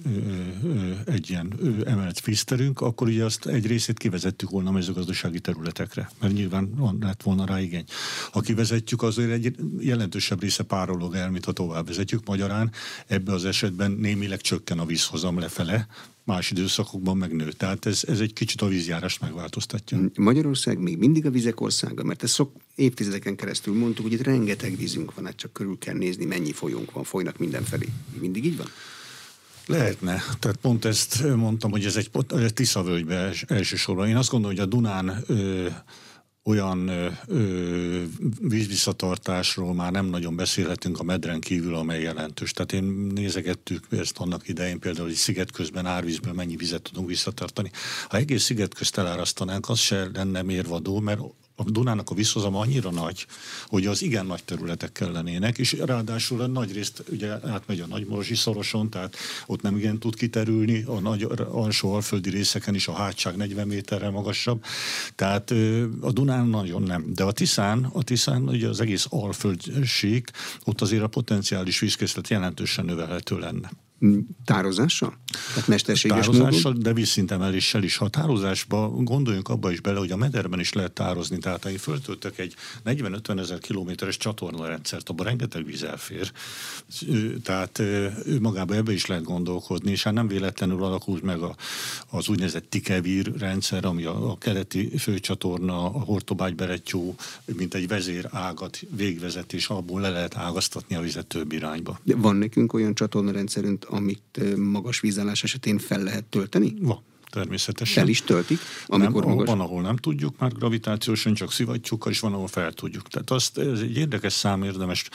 egy 1.06 1.30
ilyen 1.30 1.54
emelt 1.86 2.26
vízterünk, 2.26 2.82
akkor 2.82 3.08
ugye 3.08 3.26
azt 3.26 3.46
egy 3.46 3.66
részét 3.66 3.98
kivezettük 3.98 4.50
volna 4.50 4.70
a 4.70 4.74
mezőgazdasági 4.74 5.40
területekre, 5.40 6.10
mert 6.20 6.34
nyilván 6.34 6.98
lett 7.00 7.24
volna 7.24 7.46
rá 7.46 7.62
igény. 7.62 7.86
Ha 8.38 8.44
kivezetjük, 8.44 9.02
azért 9.02 9.32
egy 9.32 9.56
jelentősebb 9.80 10.42
része 10.42 10.64
párolog 10.64 11.16
el, 11.16 11.32
mint 11.32 11.46
ha 11.46 11.52
tovább 11.52 11.88
vezetjük. 11.88 12.26
Magyarán 12.26 12.72
ebbe 13.08 13.34
az 13.34 13.46
esetben 13.46 13.92
némileg 13.92 14.42
csökken 14.42 14.80
a 14.80 14.86
vízhozam 14.86 15.40
lefele, 15.40 15.88
más 16.24 16.52
időszakokban 16.52 17.18
megnő. 17.18 17.52
Tehát 17.52 17.86
ez, 17.86 18.04
ez 18.08 18.20
egy 18.20 18.34
kicsit 18.34 18.62
a 18.62 18.68
vízjárást 18.68 19.22
megváltoztatja. 19.22 20.00
Magyarország 20.16 20.80
még 20.80 20.98
mindig 20.98 21.26
a 21.26 21.30
vizek 21.30 21.62
országa, 21.62 22.04
mert 22.04 22.24
ezt 22.24 22.34
sok 22.34 22.52
évtizedeken 22.76 23.36
keresztül 23.36 23.76
mondtuk, 23.76 24.06
hogy 24.06 24.14
itt 24.14 24.24
rengeteg 24.24 24.78
vízünk 24.78 25.16
van, 25.16 25.26
hát 25.26 25.36
csak 25.36 25.54
körül 25.54 25.78
kell 25.80 25.96
nézni, 25.96 26.26
mennyi 26.26 26.52
folyónk 26.52 26.92
van, 26.92 27.04
folynak 27.04 27.38
mindenfelé. 27.38 27.88
Mindig 28.20 28.46
így 28.46 28.58
van? 28.58 28.68
Lehetne. 29.66 30.24
Tehát 30.40 30.58
pont 30.58 30.86
ezt 30.86 31.36
mondtam, 31.36 31.72
hogy 31.72 31.86
ez 31.86 31.96
egy, 31.96 32.10
egy 32.28 32.54
Tiszavölgybe 32.54 33.34
elsősorban. 33.48 34.08
Én 34.08 34.16
azt 34.16 34.30
gondolom, 34.30 34.56
hogy 34.56 34.66
a 34.66 34.70
Dunán 34.70 35.24
ö, 35.28 35.68
olyan 36.48 36.88
ö, 37.28 38.04
vízvisszatartásról 38.42 39.74
már 39.74 39.92
nem 39.92 40.06
nagyon 40.06 40.36
beszélhetünk 40.36 41.00
a 41.00 41.04
medren 41.04 41.40
kívül, 41.40 41.76
amely 41.76 42.02
jelentős. 42.02 42.52
Tehát 42.52 42.72
én 42.72 42.84
nézegettük 43.14 43.86
ezt 43.90 44.18
annak 44.18 44.48
idején 44.48 44.80
például, 44.80 45.06
hogy 45.06 45.16
sziget 45.16 45.52
közben 45.52 45.86
árvízből 45.86 46.34
mennyi 46.34 46.56
vizet 46.56 46.82
tudunk 46.82 47.08
visszatartani. 47.08 47.72
Ha 48.10 48.18
egész 48.18 48.44
sziget 48.44 48.74
közt 48.74 48.98
elárasztanánk, 48.98 49.70
az 49.70 49.80
se 49.80 50.10
lenne 50.14 50.42
mérvadó, 50.42 51.00
mert 51.00 51.20
a 51.60 51.64
Dunának 51.72 52.10
a 52.10 52.16
visszhozama 52.16 52.60
annyira 52.60 52.92
nagy, 52.92 53.26
hogy 53.66 53.86
az 53.86 54.02
igen 54.02 54.26
nagy 54.26 54.44
területek 54.44 54.92
kellenének, 54.92 55.58
és 55.58 55.74
ráadásul 55.74 56.42
a 56.42 56.48
nagy 56.48 56.74
részt 56.74 57.04
ugye 57.10 57.32
átmegy 57.32 57.80
a 57.80 57.88
Nagymorzsi 57.88 58.36
szoroson, 58.36 58.90
tehát 58.90 59.16
ott 59.46 59.62
nem 59.62 59.78
igen 59.78 60.00
tud 60.00 60.16
kiterülni, 60.16 60.84
a 60.84 61.00
nagy 61.00 61.28
alsó 61.52 61.94
alföldi 61.94 62.30
részeken 62.30 62.76
is 62.76 62.88
a 62.88 62.94
hátság 62.94 63.36
40 63.36 63.68
méterre 63.68 64.10
magasabb, 64.10 64.64
tehát 65.16 65.52
a 66.02 66.12
Dunán 66.12 66.48
nagyon 66.48 66.82
nem. 66.82 67.14
De 67.14 67.24
a 67.24 67.32
Tiszán, 67.32 67.90
a 67.94 68.04
Tiszán 68.04 68.44
ugye 68.44 68.68
az 68.68 68.80
egész 68.80 69.06
alföldség, 69.10 70.26
ott 70.64 70.82
azért 70.82 71.04
a 71.04 71.08
potenciális 71.08 71.80
vízkészlet 71.80 72.28
jelentősen 72.28 72.86
növelhető 72.86 73.40
lenne. 73.40 73.72
Tározással? 74.46 75.18
Tehát 75.54 75.68
mesterséges 75.68 76.26
Tározással, 76.26 76.72
módon? 76.72 76.84
de 76.84 76.94
vízszintemeléssel 76.94 77.84
is. 77.84 77.98
Ha 77.98 78.10
tározásba 78.10 78.90
gondoljunk 78.90 79.50
abba 79.50 79.72
is 79.72 79.80
bele, 79.80 80.00
hogy 80.00 80.12
a 80.12 80.18
mederben 80.18 80.60
is 80.60 80.74
lehet 80.74 80.92
tározni. 80.92 81.38
Tehát 81.38 81.64
ha 81.64 81.70
én 81.70 81.78
föltöltök 81.78 82.38
egy 82.38 82.56
40-50 82.86 83.40
ezer 83.40 83.60
kilométeres 83.60 84.18
csatornarendszert, 84.18 85.10
abban 85.10 85.26
rengeteg 85.26 85.66
víz 85.66 85.84
elfér. 85.84 86.32
Tehát 87.44 87.80
ő 87.80 88.38
magába 88.42 88.76
ebbe 88.76 88.94
is 88.94 89.06
lehet 89.06 89.24
gondolkodni, 89.24 89.92
és 89.92 90.04
hát 90.04 90.14
nem 90.14 90.28
véletlenül 90.28 90.84
alakult 90.84 91.24
meg 91.24 91.42
a, 91.42 91.56
az 92.10 92.30
úgynevezett 92.30 92.70
Tikevír 92.70 93.32
rendszer, 93.38 93.86
ami 93.86 94.04
a, 94.04 94.30
a 94.30 94.38
keleti 94.38 94.98
főcsatorna, 94.98 95.86
a 95.86 96.00
Hortobágy 96.00 96.56
Berettyó, 96.56 97.16
mint 97.46 97.74
egy 97.74 97.88
vezérágat 97.88 98.80
végvezet, 98.96 99.54
és 99.54 99.68
abból 99.68 100.02
le 100.02 100.10
lehet 100.10 100.36
ágaztatni 100.36 100.96
a 100.96 101.02
vizet 101.02 101.28
több 101.28 101.52
irányba. 101.52 102.00
De 102.04 102.16
van 102.16 102.36
nekünk 102.36 102.74
olyan 102.74 102.94
csatornarendszerünk, 102.94 103.86
amit 103.90 104.56
magas 104.58 105.00
vízállás 105.00 105.44
esetén 105.44 105.78
fel 105.78 106.04
lehet 106.04 106.26
tölteni? 106.26 106.74
Van 106.80 107.04
természetesen. 107.30 108.04
Fel 108.04 108.08
is 108.08 108.22
töltik, 108.22 108.60
amikor 108.86 109.26
nem, 109.26 109.34
magas. 109.34 109.50
Van, 109.50 109.60
ahol 109.60 109.82
nem 109.82 109.96
tudjuk 109.96 110.40
már 110.40 110.52
gravitációsan, 110.52 111.34
csak 111.34 111.52
szivattyúkkal, 111.52 112.12
és 112.12 112.20
van, 112.20 112.34
ahol 112.34 112.48
fel 112.48 112.72
tudjuk. 112.72 113.08
Tehát 113.08 113.32
azt, 113.32 113.58
ez 113.58 113.80
egy 113.80 113.98
érdekes 113.98 114.34
szám, 114.34 114.64
érdemes 114.64 115.10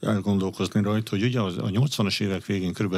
elgondolkozni 0.00 0.82
rajta, 0.82 1.10
hogy 1.10 1.22
ugye 1.22 1.40
a 1.40 1.52
80-as 1.52 2.20
évek 2.20 2.46
végén 2.46 2.72
kb. 2.72 2.96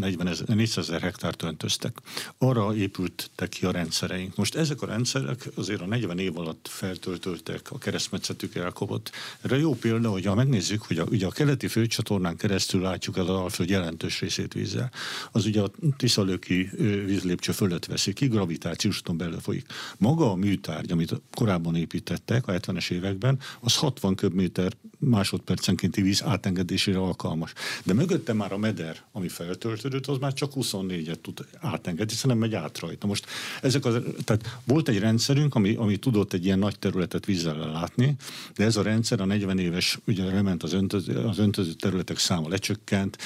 40 0.00 0.36
400 0.46 0.88
ezer 0.88 1.00
hektárt 1.00 1.42
öntöztek. 1.42 1.98
Arra 2.38 2.74
épültek 2.76 3.48
ki 3.48 3.66
a 3.66 3.70
rendszereink. 3.70 4.36
Most 4.36 4.54
ezek 4.54 4.82
a 4.82 4.86
rendszerek 4.86 5.48
azért 5.54 5.80
a 5.80 5.86
40 5.86 6.18
év 6.18 6.38
alatt 6.38 6.68
feltöltöltek, 6.70 7.70
a 7.70 7.78
keresztmetszetük 7.78 8.54
elkobott. 8.54 9.10
Erre 9.40 9.58
jó 9.58 9.74
példa, 9.74 10.10
hogy 10.10 10.24
ha 10.24 10.34
megnézzük, 10.34 10.82
hogy 10.82 10.98
a, 10.98 11.04
ugye 11.04 11.26
a 11.26 11.30
keleti 11.30 11.68
főcsatornán 11.68 12.36
keresztül 12.36 12.80
látjuk 12.80 13.16
el 13.16 13.26
a 13.26 13.42
Alföld 13.42 13.68
jelentős 13.68 14.20
részét 14.20 14.52
vízzel, 14.52 14.90
az 15.32 15.46
ugye 15.46 15.60
a 15.60 15.70
Tiszalöki 15.96 16.70
vízlépcső 17.06 17.52
fölött 17.52 17.86
veszi 17.88 18.12
ki, 18.12 18.26
gravitációs 18.26 18.98
úton 18.98 19.16
belül 19.16 19.40
folyik. 19.40 19.66
Maga 19.98 20.30
a 20.30 20.34
műtárgy, 20.34 20.90
amit 20.92 21.20
korábban 21.34 21.76
építettek 21.76 22.46
a 22.46 22.52
70-es 22.52 22.90
években, 22.90 23.38
az 23.60 23.76
60 23.76 24.14
köbméter 24.14 24.72
másodpercenkénti 24.98 26.02
víz 26.02 26.22
átengedésére 26.22 26.98
alkalmas. 26.98 27.52
De 27.84 27.92
mögötte 27.92 28.32
már 28.32 28.52
a 28.52 28.58
meder, 28.58 28.96
ami 29.12 29.28
feltöltődött, 29.28 30.06
az 30.06 30.18
már 30.18 30.32
csak 30.32 30.52
24-et 30.54 31.20
tud 31.20 31.46
átengedni, 31.60 32.12
hiszen 32.12 32.30
nem 32.30 32.38
megy 32.38 32.54
át 32.54 32.78
rajta. 32.78 33.06
Most 33.06 33.26
ezek 33.62 33.84
az, 33.84 34.00
tehát 34.24 34.58
volt 34.64 34.88
egy 34.88 34.98
rendszerünk, 34.98 35.54
ami, 35.54 35.74
ami 35.74 35.96
tudott 35.96 36.32
egy 36.32 36.44
ilyen 36.44 36.58
nagy 36.58 36.78
területet 36.78 37.24
vízzel 37.24 37.56
látni, 37.56 38.16
de 38.56 38.64
ez 38.64 38.76
a 38.76 38.82
rendszer 38.82 39.20
a 39.20 39.24
40 39.24 39.58
éves, 39.58 39.98
ugye 40.06 40.24
lement 40.24 40.62
az 40.62 40.72
öntöző, 40.72 41.16
az 41.16 41.38
öntöző 41.38 41.72
területek 41.72 42.18
száma 42.18 42.48
lecsökkent, 42.48 43.18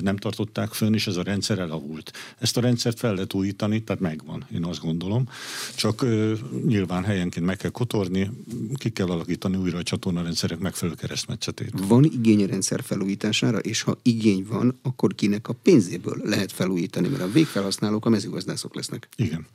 nem 0.00 0.16
tartották 0.16 0.72
fönn, 0.72 0.94
és 0.94 1.06
ez 1.06 1.16
a 1.16 1.22
rendszer 1.22 1.58
elavult. 1.58 2.12
Ezt 2.38 2.56
a 2.56 2.60
rendszert 2.60 2.98
fel 2.98 3.14
lehet 3.14 3.34
újítani, 3.34 3.82
tehát 3.82 4.02
megvan, 4.02 4.46
én 4.52 4.64
azt 4.64 4.80
gondolom. 4.80 5.28
Csak 5.76 6.06
nyilván 6.66 7.04
helyenként 7.04 7.46
meg 7.46 7.56
kell 7.56 7.70
kotorni, 7.70 8.30
ki 8.74 8.90
kell 8.90 9.06
alakítani 9.06 9.56
újra 9.56 9.78
a 9.78 9.82
csatornarendszerek 9.82 10.58
megfelelő 10.58 10.96
keresztmetszetét. 11.26 11.88
Van 11.88 12.04
igény 12.04 12.42
a 12.42 12.46
rendszer 12.46 12.82
felújítására, 12.82 13.58
és 13.58 13.82
ha 13.82 13.98
igény 14.02 14.46
van, 14.48 14.78
akkor 14.82 15.14
kinek 15.14 15.48
a 15.48 15.52
pénzéből 15.52 16.20
lehet 16.24 16.52
felújítani, 16.52 17.08
mert 17.08 17.22
a 17.22 17.30
végfelhasználók 17.30 18.06
a 18.06 18.08
mezőgazdászok 18.08 18.74
lesznek. 18.74 19.08
Igen. 19.16 19.46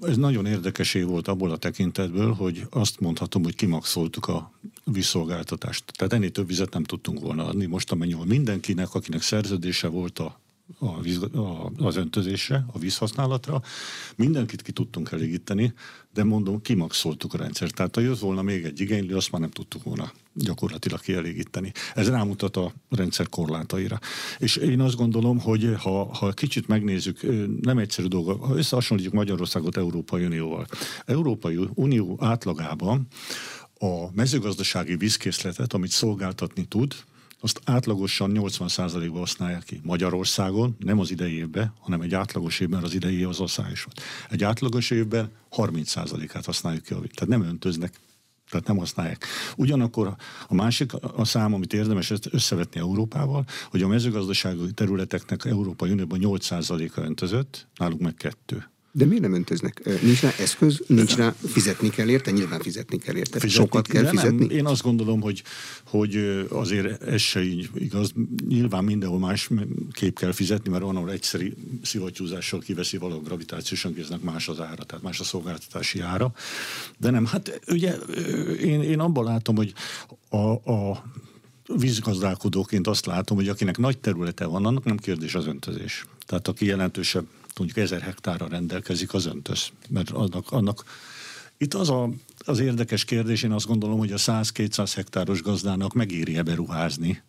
Ez 0.00 0.16
nagyon 0.16 0.46
érdekes 0.46 0.94
év 0.94 1.06
volt 1.06 1.28
abból 1.28 1.50
a 1.50 1.56
tekintetből, 1.56 2.32
hogy 2.32 2.66
azt 2.70 3.00
mondhatom, 3.00 3.42
hogy 3.42 3.54
kimaxoltuk 3.54 4.28
a 4.28 4.52
vízszolgáltatást. 4.84 5.84
Tehát 5.96 6.12
ennél 6.12 6.30
több 6.30 6.46
vizet 6.46 6.72
nem 6.72 6.84
tudtunk 6.84 7.20
volna 7.20 7.46
adni. 7.46 7.66
Most 7.66 7.92
amennyi 7.92 8.16
mindenkinek, 8.24 8.94
akinek 8.94 9.22
szerződése 9.22 9.88
volt 9.88 10.18
a 10.18 10.40
a 10.78 11.00
víz, 11.00 11.22
a, 11.22 11.70
az 11.76 11.96
öntözésre, 11.96 12.64
a 12.72 12.78
vízhasználatra. 12.78 13.62
Mindenkit 14.16 14.62
ki 14.62 14.72
tudtunk 14.72 15.10
elégíteni, 15.12 15.72
de 16.12 16.24
mondom, 16.24 16.62
kimaxoltuk 16.62 17.34
a 17.34 17.38
rendszert. 17.38 17.74
Tehát 17.74 17.94
ha 17.94 18.00
jött 18.00 18.18
volna 18.18 18.42
még 18.42 18.64
egy 18.64 18.80
igénylő, 18.80 19.16
azt 19.16 19.30
már 19.30 19.40
nem 19.40 19.50
tudtuk 19.50 19.82
volna 19.82 20.12
gyakorlatilag 20.34 21.00
kielégíteni. 21.00 21.72
Ez 21.94 22.08
rámutat 22.08 22.56
a 22.56 22.72
rendszer 22.90 23.28
korlátaira. 23.28 23.98
És 24.38 24.56
én 24.56 24.80
azt 24.80 24.96
gondolom, 24.96 25.38
hogy 25.38 25.74
ha, 25.78 26.14
ha 26.14 26.32
kicsit 26.32 26.68
megnézzük, 26.68 27.20
nem 27.60 27.78
egyszerű 27.78 28.06
dolga, 28.06 28.46
ha 28.46 28.56
összehasonlítjuk 28.56 29.14
Magyarországot 29.14 29.76
Európai 29.76 30.24
Unióval. 30.24 30.66
Európai 31.04 31.58
Unió 31.74 32.16
átlagában 32.20 33.06
a 33.78 34.12
mezőgazdasági 34.12 34.96
vízkészletet, 34.96 35.72
amit 35.72 35.90
szolgáltatni 35.90 36.64
tud, 36.64 36.94
azt 37.40 37.60
átlagosan 37.64 38.30
80%-ba 38.34 39.18
használják 39.18 39.62
ki. 39.62 39.80
Magyarországon 39.82 40.76
nem 40.78 40.98
az 40.98 41.10
idei 41.10 41.36
évben, 41.36 41.72
hanem 41.80 42.00
egy 42.00 42.14
átlagos 42.14 42.60
évben 42.60 42.82
az 42.82 42.94
idei 42.94 43.22
az 43.22 43.40
országos 43.40 43.82
volt. 43.82 44.00
Egy 44.30 44.44
átlagos 44.44 44.90
évben 44.90 45.30
30%-át 45.56 46.44
használjuk 46.44 46.82
ki. 46.82 46.94
Tehát 46.94 47.28
nem 47.28 47.42
öntöznek, 47.42 48.00
tehát 48.50 48.66
nem 48.66 48.76
használják. 48.76 49.26
Ugyanakkor 49.56 50.16
a 50.48 50.54
másik 50.54 50.92
a 51.16 51.24
szám, 51.24 51.54
amit 51.54 51.72
érdemes 51.72 52.12
összevetni 52.30 52.80
Európával, 52.80 53.44
hogy 53.70 53.82
a 53.82 53.88
mezőgazdasági 53.88 54.72
területeknek 54.72 55.44
Európai 55.44 55.90
Unióban 55.90 56.18
8%-a 56.22 57.00
öntözött, 57.00 57.66
náluk 57.76 58.00
meg 58.00 58.14
kettő. 58.14 58.70
De 58.92 59.04
miért 59.04 59.22
nem 59.22 59.34
öntöznek? 59.34 60.02
Nincs 60.02 60.20
rá 60.20 60.30
eszköz, 60.38 60.82
nincs 60.86 61.16
rá, 61.16 61.34
fizetni 61.46 61.88
kell 61.88 62.08
érte, 62.08 62.30
nyilván 62.30 62.60
fizetni 62.60 62.98
kell 62.98 63.16
érte. 63.16 63.38
Fizetni, 63.40 63.64
Sokat 63.64 63.86
kell 63.86 64.06
fizetni. 64.06 64.46
Nem. 64.46 64.56
Én 64.56 64.66
azt 64.66 64.82
gondolom, 64.82 65.20
hogy, 65.20 65.42
hogy 65.84 66.46
azért 66.48 67.02
ez 67.02 67.20
se 67.20 67.42
így 67.42 67.70
igaz. 67.74 68.12
Nyilván 68.48 68.84
mindenhol 68.84 69.18
más 69.18 69.50
kép 69.92 70.18
kell 70.18 70.32
fizetni, 70.32 70.70
mert 70.70 70.82
van, 70.82 70.96
ahol 70.96 71.10
egyszerű 71.10 71.52
szivattyúzással 71.82 72.60
kiveszi 72.60 72.96
valahol 72.96 73.22
gravitációsan 73.22 73.94
kéznek 73.94 74.20
más 74.20 74.48
az 74.48 74.60
ára, 74.60 74.84
tehát 74.84 75.04
más 75.04 75.20
a 75.20 75.24
szolgáltatási 75.24 76.00
ára. 76.00 76.32
De 76.98 77.10
nem, 77.10 77.26
hát 77.26 77.60
ugye 77.68 77.92
én, 78.60 78.82
én 78.82 79.00
abban 79.00 79.24
látom, 79.24 79.56
hogy 79.56 79.72
a, 80.28 80.70
a 80.72 81.04
vízgazdálkodóként 81.66 82.86
azt 82.86 83.06
látom, 83.06 83.36
hogy 83.36 83.48
akinek 83.48 83.78
nagy 83.78 83.98
területe 83.98 84.44
van, 84.44 84.66
annak 84.66 84.84
nem 84.84 84.96
kérdés 84.96 85.34
az 85.34 85.46
öntözés. 85.46 86.04
Tehát 86.26 86.48
aki 86.48 86.66
jelentősebb 86.66 87.26
mondjuk 87.58 87.84
ezer 87.84 88.00
hektárra 88.00 88.48
rendelkezik, 88.48 89.14
az 89.14 89.26
öntöz. 89.26 89.68
Mert 89.88 90.10
annak, 90.10 90.50
annak 90.50 90.84
itt 91.56 91.74
az 91.74 91.90
a, 91.90 92.10
az 92.38 92.58
érdekes 92.58 93.04
kérdés, 93.04 93.42
én 93.42 93.52
azt 93.52 93.66
gondolom, 93.66 93.98
hogy 93.98 94.12
a 94.12 94.16
100-200 94.16 94.92
hektáros 94.94 95.42
gazdának 95.42 95.92
megéri-e 95.92 96.42
beruházni, 96.42 97.22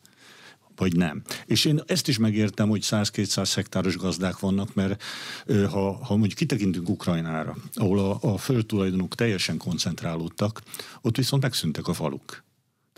vagy 0.76 0.96
nem. 0.96 1.22
És 1.46 1.66
én 1.66 1.82
ezt 1.86 2.08
is 2.08 2.18
megértem, 2.18 2.70
hogy 2.70 2.82
100-200 2.84 3.52
hektáros 3.56 3.98
gazdák 3.98 4.40
vannak, 4.40 4.74
mert 4.74 5.04
ha, 5.48 6.06
ha 6.06 6.16
mondjuk 6.16 6.38
kitekintünk 6.38 6.90
Ukrajnára, 6.90 7.58
ahol 7.74 8.00
a, 8.00 8.18
a 8.22 8.38
földtulajdonok 8.38 9.16
teljesen 9.16 9.58
koncentrálódtak, 9.58 10.62
ott 11.02 11.18
viszont 11.18 11.42
megszűntek 11.42 11.88
a 11.88 11.94
faluk. 11.94 12.44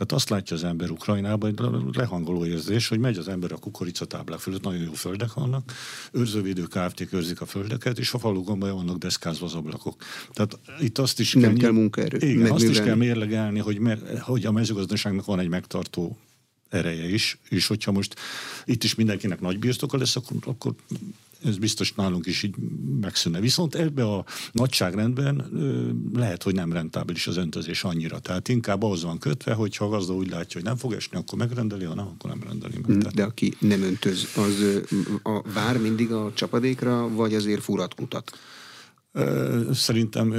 Tehát 0.01 0.15
azt 0.15 0.29
látja 0.29 0.55
az 0.55 0.63
ember 0.63 0.89
Ukrajnában, 0.89 1.50
egy 1.50 1.60
lehangoló 1.96 2.46
érzés, 2.46 2.88
hogy 2.88 3.00
megy 3.00 3.17
az 3.17 3.27
ember 3.27 3.51
a 3.51 3.58
kukoricatáblák 3.58 4.39
fölött, 4.39 4.63
nagyon 4.63 4.81
jó 4.81 4.91
földek 4.91 5.34
vannak, 5.34 5.72
őrzővédő 6.12 6.63
kft 6.63 7.13
őrzik 7.13 7.41
a 7.41 7.46
földeket, 7.46 8.00
és 8.00 8.13
a 8.13 8.20
falukon 8.20 8.60
vannak 8.60 8.98
deszkázva 8.98 9.46
az 9.46 9.53
ablakok. 9.53 10.03
Tehát 10.34 10.60
itt 10.79 10.98
azt 10.98 11.20
is 11.20 11.34
Nem 11.34 11.43
kell, 11.43 11.53
kell 11.58 11.72
munkaerő. 11.72 12.17
Igen, 12.17 12.51
azt 12.51 12.63
is 12.63 12.81
kell 12.81 12.96
mérlegelni, 12.96 13.60
hogy, 13.60 13.79
me, 13.79 13.98
hogy 14.20 14.46
a 14.46 14.51
mezőgazdaságnak 14.51 15.25
van 15.25 15.39
egy 15.39 15.50
megtartó 15.50 16.17
ereje 16.72 17.10
is, 17.10 17.38
és 17.50 17.68
hogyha 17.68 17.92
most 17.92 18.16
itt 18.66 18.84
is 18.84 18.96
mindenkinek 18.96 19.40
nagy 19.40 19.60
birtoka 19.60 19.98
lesz, 19.98 20.16
akkor, 20.16 20.38
akkor 20.46 20.74
ez 21.46 21.58
biztos 21.58 21.94
nálunk 21.94 22.25
is 22.25 22.44
így 22.44 22.56
megszűnne. 23.01 23.40
Viszont 23.40 23.75
ebbe 23.75 24.04
a 24.04 24.25
nagyságrendben 24.51 25.50
lehet, 26.13 26.44
hogy 26.44 26.54
nem 26.54 26.74
rentábilis 26.74 27.28
az 27.28 27.38
öntözés 27.38 27.84
annyira. 27.84 28.20
Tehát 28.20 28.48
inkább 28.48 28.84
ahhoz 28.84 29.04
van 29.04 29.18
kötve, 29.18 29.54
hogy 29.54 29.75
ha 29.75 29.86
a 29.86 29.90
gazda 29.90 30.13
úgy 30.13 30.30
látja, 30.30 30.54
hogy 30.54 30.63
nem 30.63 30.78
fog 30.78 30.94
esni, 30.94 31.18
akkor 31.18 31.38
megrendeli, 31.38 31.84
ha 31.84 31.94
nem, 31.94 32.08
akkor 32.08 32.30
nem 32.30 32.42
rendeli 32.48 32.80
meg. 32.88 32.98
Tehát... 32.98 33.16
De 33.16 33.24
aki 33.24 33.54
nem 33.60 33.82
öntöz, 33.82 34.28
az 34.36 34.84
a, 35.24 35.42
vár 35.54 35.78
mindig 35.78 36.12
a 36.12 36.32
csapadékra, 36.34 37.10
vagy 37.10 37.34
azért 37.34 37.63
furat 37.63 37.94
kutat? 37.96 38.32
Szerintem 39.74 40.34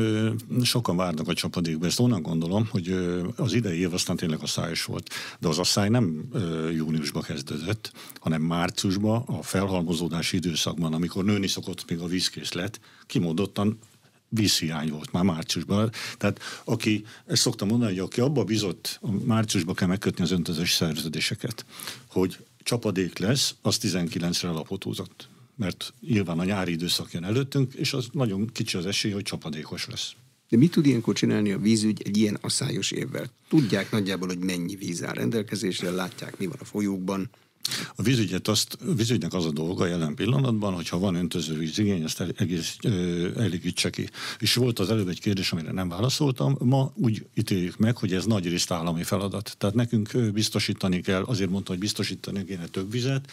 sokan 0.62 0.96
várnak 0.96 1.28
a 1.28 1.34
csapadékba. 1.34 1.86
Ezt 1.86 2.00
onnan 2.00 2.22
gondolom, 2.22 2.66
hogy 2.70 2.94
az 3.36 3.52
idei 3.52 3.78
év 3.78 3.94
aztán 3.94 4.16
tényleg 4.16 4.42
asszályos 4.42 4.84
volt. 4.84 5.10
De 5.38 5.48
az 5.48 5.58
asszály 5.58 5.88
nem 5.88 6.28
júniusba 6.74 7.20
kezdődött, 7.20 7.92
hanem 8.20 8.42
márciusban, 8.42 9.22
a 9.26 9.42
felhalmozódási 9.42 10.36
időszakban, 10.36 10.92
amikor 10.92 11.24
nőni 11.24 11.46
szokott 11.46 11.90
még 11.90 11.98
a 11.98 12.06
vízkészlet, 12.06 12.80
kimondottan 13.06 13.78
vízhiány 14.28 14.90
volt 14.90 15.12
már 15.12 15.24
márciusban. 15.24 15.90
Tehát 16.18 16.40
aki, 16.64 17.04
ezt 17.26 17.42
szoktam 17.42 17.68
mondani, 17.68 17.90
hogy 17.90 18.00
aki 18.00 18.20
abba 18.20 18.44
bizott, 18.44 19.00
márciusban 19.24 19.74
kell 19.74 19.88
megkötni 19.88 20.24
az 20.24 20.30
öntözés 20.30 20.72
szerződéseket, 20.72 21.64
hogy 22.06 22.38
csapadék 22.62 23.18
lesz, 23.18 23.54
az 23.62 23.78
19-re 23.82 24.48
lapot 24.48 24.82
húzott 24.82 25.28
mert 25.62 25.92
nyilván 26.00 26.38
a 26.38 26.44
nyári 26.44 26.72
időszak 26.72 27.12
jön 27.12 27.24
előttünk, 27.24 27.74
és 27.74 27.92
az 27.92 28.08
nagyon 28.12 28.50
kicsi 28.52 28.76
az 28.76 28.86
esély, 28.86 29.12
hogy 29.12 29.22
csapadékos 29.22 29.86
lesz. 29.86 30.12
De 30.48 30.56
mit 30.56 30.70
tud 30.70 30.86
ilyenkor 30.86 31.14
csinálni 31.14 31.52
a 31.52 31.58
vízügy 31.58 32.02
egy 32.04 32.16
ilyen 32.16 32.38
asszályos 32.40 32.90
évvel? 32.90 33.26
Tudják 33.48 33.90
nagyjából, 33.90 34.28
hogy 34.28 34.38
mennyi 34.38 34.76
víz 34.76 35.02
áll 35.04 35.12
rendelkezésre, 35.12 35.90
látják, 35.90 36.38
mi 36.38 36.46
van 36.46 36.56
a 36.60 36.64
folyókban. 36.64 37.30
A 37.94 38.02
vízügyet 38.02 38.48
azt, 38.48 38.78
a 38.88 38.94
vízügynek 38.94 39.34
az 39.34 39.44
a 39.44 39.50
dolga 39.50 39.86
jelen 39.86 40.14
pillanatban, 40.14 40.74
hogyha 40.74 40.98
van 40.98 41.14
öntözővíz 41.14 41.78
igény, 41.78 42.02
ezt 42.02 42.20
egész 42.36 42.76
elégítse 43.36 43.90
ki. 43.90 44.08
És 44.38 44.54
volt 44.54 44.78
az 44.78 44.90
előbb 44.90 45.08
egy 45.08 45.20
kérdés, 45.20 45.52
amire 45.52 45.72
nem 45.72 45.88
válaszoltam. 45.88 46.56
Ma 46.58 46.92
úgy 46.94 47.26
ítéljük 47.34 47.76
meg, 47.76 47.96
hogy 47.96 48.12
ez 48.12 48.24
nagy 48.24 48.48
részt 48.48 48.70
állami 48.70 49.02
feladat. 49.02 49.54
Tehát 49.58 49.74
nekünk 49.74 50.32
biztosítani 50.32 51.00
kell, 51.00 51.22
azért 51.22 51.50
mondtam, 51.50 51.74
hogy 51.74 51.84
biztosítani 51.84 52.44
kéne 52.44 52.66
több 52.66 52.90
vizet, 52.90 53.30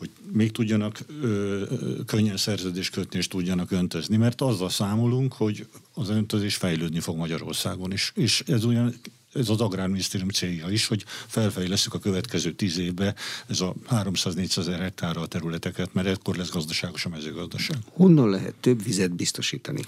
hogy 0.00 0.10
még 0.32 0.52
tudjanak 0.52 1.00
ö, 1.22 1.62
könnyen 2.06 2.36
szerződést 2.36 2.92
kötni 2.92 3.18
és 3.18 3.28
tudjanak 3.28 3.70
öntözni, 3.70 4.16
mert 4.16 4.40
azzal 4.40 4.68
számolunk, 4.68 5.32
hogy 5.32 5.66
az 5.94 6.08
öntözés 6.08 6.56
fejlődni 6.56 7.00
fog 7.00 7.16
Magyarországon 7.16 7.92
is. 7.92 8.12
És 8.14 8.42
ez 8.46 8.64
olyan 8.64 8.94
ez 9.32 9.48
az 9.48 9.60
Agrárminisztérium 9.60 10.28
célja 10.28 10.70
is, 10.70 10.86
hogy 10.86 11.04
felfejleszünk 11.26 11.94
a 11.94 11.98
következő 11.98 12.52
tíz 12.52 12.78
évbe 12.78 13.14
ez 13.46 13.60
a 13.60 13.74
300-400 13.90 14.58
ezer 14.58 14.80
hektárra 14.80 15.20
a 15.20 15.26
területeket, 15.26 15.94
mert 15.94 16.08
ekkor 16.08 16.36
lesz 16.36 16.50
gazdaságos 16.50 17.04
a 17.04 17.08
mezőgazdaság. 17.08 17.76
Honnan 17.92 18.30
lehet 18.30 18.54
több 18.60 18.82
vizet 18.82 19.14
biztosítani? 19.14 19.82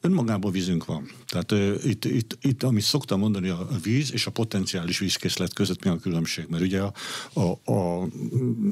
Önmagában 0.00 0.52
vízünk 0.52 0.84
van. 0.84 1.10
Tehát 1.26 1.52
uh, 1.52 1.74
itt, 1.84 2.04
itt, 2.04 2.38
itt, 2.40 2.62
amit 2.62 2.82
szoktam 2.82 3.18
mondani, 3.18 3.48
a 3.48 3.68
víz 3.82 4.12
és 4.12 4.26
a 4.26 4.30
potenciális 4.30 4.98
vízkészlet 4.98 5.52
között 5.52 5.84
mi 5.84 5.90
a 5.90 5.96
különbség? 5.96 6.46
Mert 6.48 6.62
ugye 6.62 6.80
a, 6.80 6.92
a, 7.32 7.72
a 7.72 8.08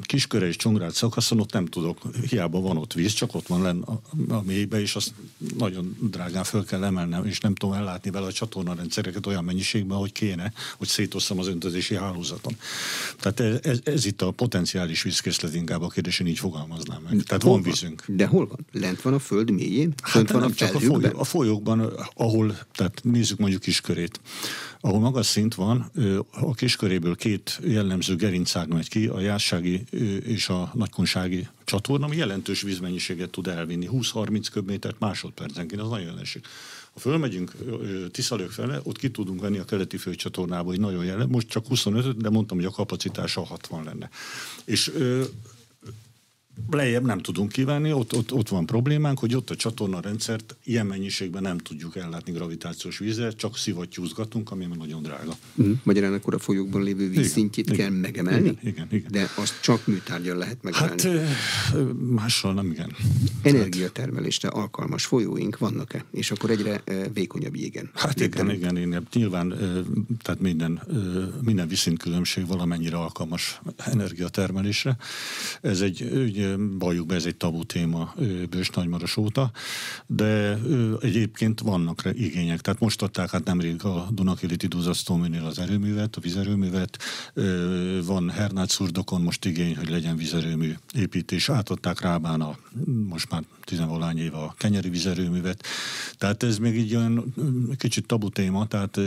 kisköre 0.01 0.47
és 0.47 0.55
csongrád 0.55 0.93
szakaszon 0.93 1.39
ott 1.39 1.51
nem 1.51 1.65
tudok, 1.65 2.01
hiába 2.29 2.59
van 2.59 2.77
ott 2.77 2.93
víz, 2.93 3.13
csak 3.13 3.35
ott 3.35 3.47
van 3.47 3.61
len 3.61 3.81
a, 3.81 4.01
a 4.33 4.41
mélybe, 4.41 4.81
és 4.81 4.95
azt 4.95 5.13
nagyon 5.57 5.97
drágán 6.01 6.43
föl 6.43 6.65
kell 6.65 6.83
emelnem, 6.83 7.25
és 7.25 7.39
nem 7.39 7.55
tudom 7.55 7.75
ellátni 7.75 8.11
vele 8.11 8.25
a 8.25 8.31
csatornarendszereket 8.31 9.25
olyan 9.25 9.43
mennyiségben, 9.43 9.97
hogy 9.97 10.11
kéne, 10.15 10.53
hogy 10.77 10.87
szétosszam 10.87 11.39
az 11.39 11.47
öntözési 11.47 11.95
hálózaton. 11.95 12.57
Tehát 13.19 13.39
ez, 13.39 13.59
ez, 13.71 13.79
ez 13.83 14.05
itt 14.05 14.21
a 14.21 14.31
potenciális 14.31 15.01
vízkészlet 15.01 15.53
inkább 15.53 15.81
a 15.81 15.87
kérdésen 15.87 16.27
így 16.27 16.39
fogalmaznám 16.39 17.01
meg. 17.09 17.23
Tehát 17.23 17.43
hol 17.43 17.51
van 17.51 17.61
vízünk. 17.61 18.03
De 18.07 18.25
hol 18.25 18.47
van? 18.47 18.65
Lent 18.71 19.01
van 19.01 19.13
a 19.13 19.19
föld 19.19 19.51
mélyén? 19.51 19.93
Hát 20.03 20.31
van 20.31 20.41
nem 20.41 20.49
a 20.49 20.53
csak 20.53 20.75
a, 20.75 20.79
folyó, 20.79 21.09
a 21.13 21.23
folyókban, 21.23 21.79
ahol, 22.13 22.57
tehát 22.73 22.99
nézzük 23.03 23.37
mondjuk 23.37 23.61
kiskörét, 23.61 24.19
ahol 24.79 24.99
magas 24.99 25.25
szint 25.25 25.55
van, 25.55 25.91
a 26.31 26.53
kisköréből 26.53 27.15
két 27.15 27.59
jellemző 27.63 28.15
gerincág 28.15 28.67
megy 28.67 28.89
ki, 28.89 29.05
a 29.07 29.19
jársági 29.19 29.83
és 30.23 30.49
a 30.49 30.71
nagykonsági 30.73 31.47
csatorna, 31.63 32.05
ami 32.05 32.15
jelentős 32.15 32.61
vízmennyiséget 32.61 33.29
tud 33.29 33.47
elvinni, 33.47 33.89
20-30 33.91 34.45
köbmétert 34.51 34.99
másodpercenként, 34.99 35.81
az 35.81 35.89
nagyon 35.89 36.05
jelenség. 36.05 36.41
Ha 36.95 37.01
fölmegyünk 37.01 37.51
Tiszalők 38.11 38.51
fele, 38.51 38.79
ott 38.83 38.97
ki 38.97 39.11
tudunk 39.11 39.41
venni 39.41 39.57
a 39.57 39.65
keleti 39.65 39.97
főcsatornába, 39.97 40.69
hogy 40.69 40.79
nagyon 40.79 41.05
jelen. 41.05 41.27
Most 41.27 41.47
csak 41.47 41.67
25, 41.67 42.17
de 42.17 42.29
mondtam, 42.29 42.57
hogy 42.57 42.65
a 42.65 42.71
kapacitása 42.71 43.45
60 43.45 43.83
lenne. 43.83 44.09
És 44.65 44.91
lejjebb 46.69 47.05
nem 47.05 47.19
tudunk 47.19 47.51
kívánni, 47.51 47.91
ott, 47.91 48.13
ott, 48.13 48.33
ott 48.33 48.49
van 48.49 48.65
problémánk, 48.65 49.19
hogy 49.19 49.35
ott 49.35 49.49
a 49.49 49.55
csatorna 49.55 49.99
rendszert 49.99 50.55
ilyen 50.63 50.85
mennyiségben 50.85 51.41
nem 51.41 51.57
tudjuk 51.57 51.95
ellátni 51.95 52.31
gravitációs 52.31 52.97
vízzel, 52.97 53.33
csak 53.33 53.57
szivattyúzgatunk, 53.57 54.51
ami 54.51 54.65
nagyon 54.77 55.03
drága. 55.03 55.37
Mm. 55.61 55.71
Magyarán 55.83 56.13
akkor 56.13 56.33
a 56.33 56.39
folyókban 56.39 56.83
lévő 56.83 57.09
vízszintjét 57.09 57.65
kell 57.65 57.75
igen, 57.75 57.93
megemelni? 57.93 58.39
Igen, 58.39 58.57
igen, 58.63 58.87
igen. 58.91 59.11
De 59.11 59.29
azt 59.35 59.61
csak 59.61 59.87
műtárgyal 59.87 60.37
lehet 60.37 60.63
megemelni? 60.63 61.01
Hát 61.01 61.17
mással 62.09 62.53
nem, 62.53 62.71
igen. 62.71 62.95
Energiatermelésre 63.41 64.47
alkalmas 64.47 65.05
folyóink 65.05 65.57
vannak-e? 65.57 66.05
És 66.11 66.31
akkor 66.31 66.49
egyre 66.49 66.83
vékonyabb 67.13 67.55
jégen? 67.55 67.89
Hát 67.93 68.19
igen, 68.19 68.51
igen, 68.51 68.77
igen. 68.77 69.07
Nyilván 69.13 69.49
tehát 70.21 70.39
minden, 70.39 70.81
minden 71.41 71.67
viszintkülönbség 71.67 72.47
valamennyire 72.47 72.97
alkalmas 72.97 73.61
energiatermelésre. 73.77 74.97
Ez 75.61 75.81
egy 75.81 76.01
ugye, 76.01 76.44
valljuk 76.79 77.05
be, 77.05 77.15
ez 77.15 77.25
egy 77.25 77.35
tabu 77.35 77.63
téma 77.63 78.13
Bős 78.49 78.69
Nagymaros 78.69 79.17
óta, 79.17 79.51
de 80.05 80.59
egyébként 81.01 81.59
vannak 81.59 82.09
igények. 82.13 82.61
Tehát 82.61 82.79
most 82.79 83.01
adták 83.01 83.29
hát 83.29 83.43
nemrég 83.43 83.83
a 83.83 84.07
Dunakiliti 84.11 84.67
Duzasztóminél 84.67 85.45
az 85.45 85.59
erőművet, 85.59 86.15
a 86.15 86.21
vizerőművet, 86.21 86.97
van 88.05 88.29
Hernát 88.29 88.69
Szurdokon 88.69 89.21
most 89.21 89.45
igény, 89.45 89.77
hogy 89.77 89.89
legyen 89.89 90.17
vizerőmű 90.17 90.73
építés, 90.93 91.49
átadták 91.49 92.01
Rábán 92.01 92.41
a 92.41 92.57
most 93.07 93.29
már 93.29 93.43
tizenvalány 93.65 94.17
éve 94.17 94.37
a 94.37 94.55
kenyeri 94.57 94.89
vizerőművet. 94.89 95.65
Tehát 96.17 96.43
ez 96.43 96.57
még 96.57 96.77
így 96.77 96.95
olyan 96.95 97.33
kicsit 97.77 98.05
tabu 98.05 98.29
téma, 98.29 98.67
tehát, 98.67 98.99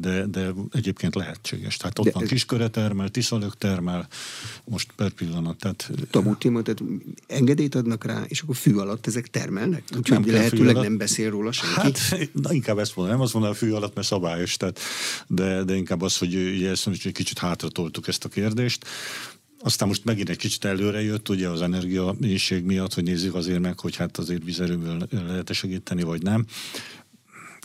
de, 0.00 0.26
de 0.26 0.52
egyébként 0.72 1.14
lehetséges. 1.14 1.76
Tehát 1.76 1.98
ott 1.98 2.04
de 2.04 2.10
van 2.12 2.22
ez... 2.22 2.28
Kisköre 2.28 2.68
termel, 2.68 3.08
Tiszalök 3.08 3.58
termel, 3.58 4.08
most 4.64 4.92
per 4.96 5.10
pillanat. 5.10 5.56
Tehát, 5.56 5.90
tabu 6.10 6.36
téma, 6.36 6.62
tehát 6.62 6.82
engedélyt 7.26 7.74
adnak 7.74 8.04
rá, 8.04 8.24
és 8.28 8.40
akkor 8.40 8.56
fű 8.56 8.74
alatt 8.74 9.06
ezek 9.06 9.26
termelnek? 9.26 9.82
Úgyhogy 9.96 10.20
nem 10.20 10.34
lehetőleg 10.34 10.74
nem 10.74 10.96
beszél 10.96 11.30
róla 11.30 11.52
senki? 11.52 11.80
Hát, 11.80 12.30
na, 12.32 12.52
inkább 12.52 12.78
ezt 12.78 12.96
mondom, 12.96 13.14
nem 13.14 13.24
azt 13.24 13.34
a 13.34 13.54
fű 13.54 13.70
alatt, 13.70 13.94
mert 13.94 14.06
szabályos, 14.06 14.56
tehát, 14.56 14.80
de, 15.26 15.64
de 15.64 15.74
inkább 15.74 16.02
az, 16.02 16.18
hogy 16.18 16.34
ugye 16.34 16.70
ezt 16.70 16.86
egy 16.86 17.12
kicsit 17.12 17.38
hátratoltuk 17.38 18.08
ezt 18.08 18.24
a 18.24 18.28
kérdést. 18.28 18.84
Aztán 19.60 19.88
most 19.88 20.04
megint 20.04 20.28
egy 20.28 20.36
kicsit 20.36 20.64
előre 20.64 21.02
jött, 21.02 21.28
ugye 21.28 21.48
az 21.48 21.62
energia 21.62 22.16
miatt, 22.62 22.94
hogy 22.94 23.04
nézzük 23.04 23.34
azért 23.34 23.60
meg, 23.60 23.80
hogy 23.80 23.96
hát 23.96 24.18
azért 24.18 24.44
vizerőből 24.44 25.06
lehet 25.10 25.52
segíteni, 25.52 26.02
vagy 26.02 26.22
nem. 26.22 26.46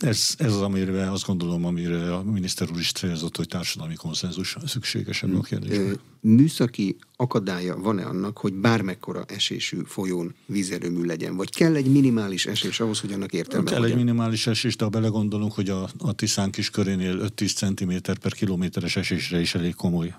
Ez, 0.02 0.34
ez 0.38 0.52
az, 0.52 0.60
amire 0.60 1.10
azt 1.10 1.26
gondolom, 1.26 1.64
amire 1.64 2.14
a 2.14 2.22
miniszter 2.22 2.70
úr 2.70 2.78
is 2.78 2.92
célzott, 2.92 3.36
hogy 3.36 3.48
társadalmi 3.48 3.94
konszenzus 3.94 4.56
szükséges 4.66 5.22
ebben 5.22 5.36
a 5.36 5.42
kérdésben. 5.42 6.00
Műszaki 6.20 6.96
akadálya 7.16 7.76
van-e 7.76 8.04
annak, 8.04 8.38
hogy 8.38 8.52
bármekkora 8.52 9.24
esésű 9.28 9.78
folyón 9.86 10.34
vízerőmű 10.46 11.04
legyen? 11.04 11.36
Vagy 11.36 11.50
kell 11.50 11.74
egy 11.74 11.90
minimális 11.90 12.46
esés 12.46 12.80
ahhoz, 12.80 13.00
hogy 13.00 13.12
annak 13.12 13.32
értelme 13.32 13.70
Kell 13.70 13.84
egy 13.84 13.94
minimális 13.94 14.46
esés, 14.46 14.76
de 14.76 14.84
ha 14.84 14.90
belegondolunk, 14.90 15.52
hogy 15.52 15.68
a, 15.68 15.90
a 15.98 16.12
Tiszán 16.12 16.50
kis 16.50 16.70
körénél 16.70 17.32
5-10 17.36 17.54
cm 17.54 18.12
per 18.20 18.32
kilométeres 18.32 18.96
esésre 18.96 19.40
is 19.40 19.54
elég 19.54 19.74
komoly 19.74 20.14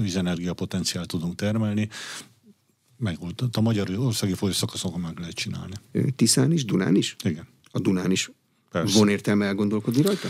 vízenergia 0.00 0.54
potenciál 0.54 1.06
tudunk 1.06 1.34
termelni, 1.34 1.88
megvolt. 2.96 3.42
A 3.52 3.60
magyar 3.60 3.90
országi 3.90 4.34
folyószakaszokon 4.34 5.00
meg 5.00 5.18
lehet 5.18 5.34
csinálni. 5.34 5.74
Tiszán 6.16 6.52
is, 6.52 6.64
Dunán 6.64 6.94
is? 6.94 7.16
Igen. 7.24 7.46
A 7.70 7.78
Dunán 7.78 8.10
is 8.10 8.30
Persze. 8.80 8.98
Van 8.98 9.08
értelme 9.08 9.46
elgondolkodni 9.46 10.02
rajta? 10.02 10.28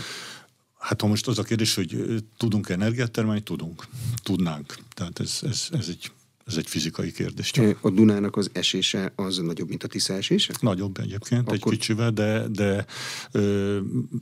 Hát 0.77 1.01
ha 1.01 1.07
most 1.07 1.27
az 1.27 1.39
a 1.39 1.43
kérdés, 1.43 1.75
hogy 1.75 2.05
tudunk 2.37 2.69
energiát 2.69 3.11
termelni, 3.11 3.41
tudunk. 3.41 3.87
Tudnánk. 4.23 4.75
Tehát 4.93 5.19
ez, 5.19 5.39
ez, 5.41 5.67
ez 5.71 5.87
egy 5.87 6.11
ez 6.47 6.57
egy 6.57 6.67
fizikai 6.67 7.11
kérdés. 7.11 7.51
Csak. 7.51 7.77
A 7.81 7.89
Dunának 7.89 8.35
az 8.35 8.49
esése 8.53 9.11
az 9.15 9.37
nagyobb, 9.37 9.69
mint 9.69 9.83
a 9.83 9.87
Tisza 9.87 10.13
esése? 10.13 10.53
Nagyobb 10.59 10.97
egyébként, 10.99 11.41
Akkor... 11.41 11.53
egy 11.53 11.79
kicsivel, 11.79 12.11
de, 12.11 12.47
de 12.47 12.85
ö, 13.31 13.79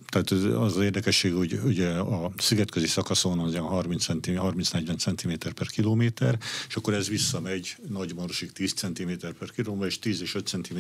tehát 0.08 0.30
az, 0.30 0.44
az 0.44 0.84
érdekesség, 0.84 1.34
hogy 1.34 1.60
ugye 1.64 1.90
a 1.90 2.32
szigetközi 2.38 2.88
szakaszon 2.88 3.40
az 3.40 3.54
30-40 3.56 4.98
cm 4.98 5.50
per 5.56 5.68
kilométer, 5.68 6.40
és 6.68 6.76
akkor 6.76 6.94
ez 6.94 7.08
visszamegy 7.08 7.76
Nagymarosig 7.88 8.52
10 8.52 8.74
cm 8.74 9.12
per 9.40 9.52
kilométer, 9.56 9.88
és 9.88 10.00
10 10.00 10.22
és 10.22 10.36
5 10.36 10.48
cm 10.48 10.78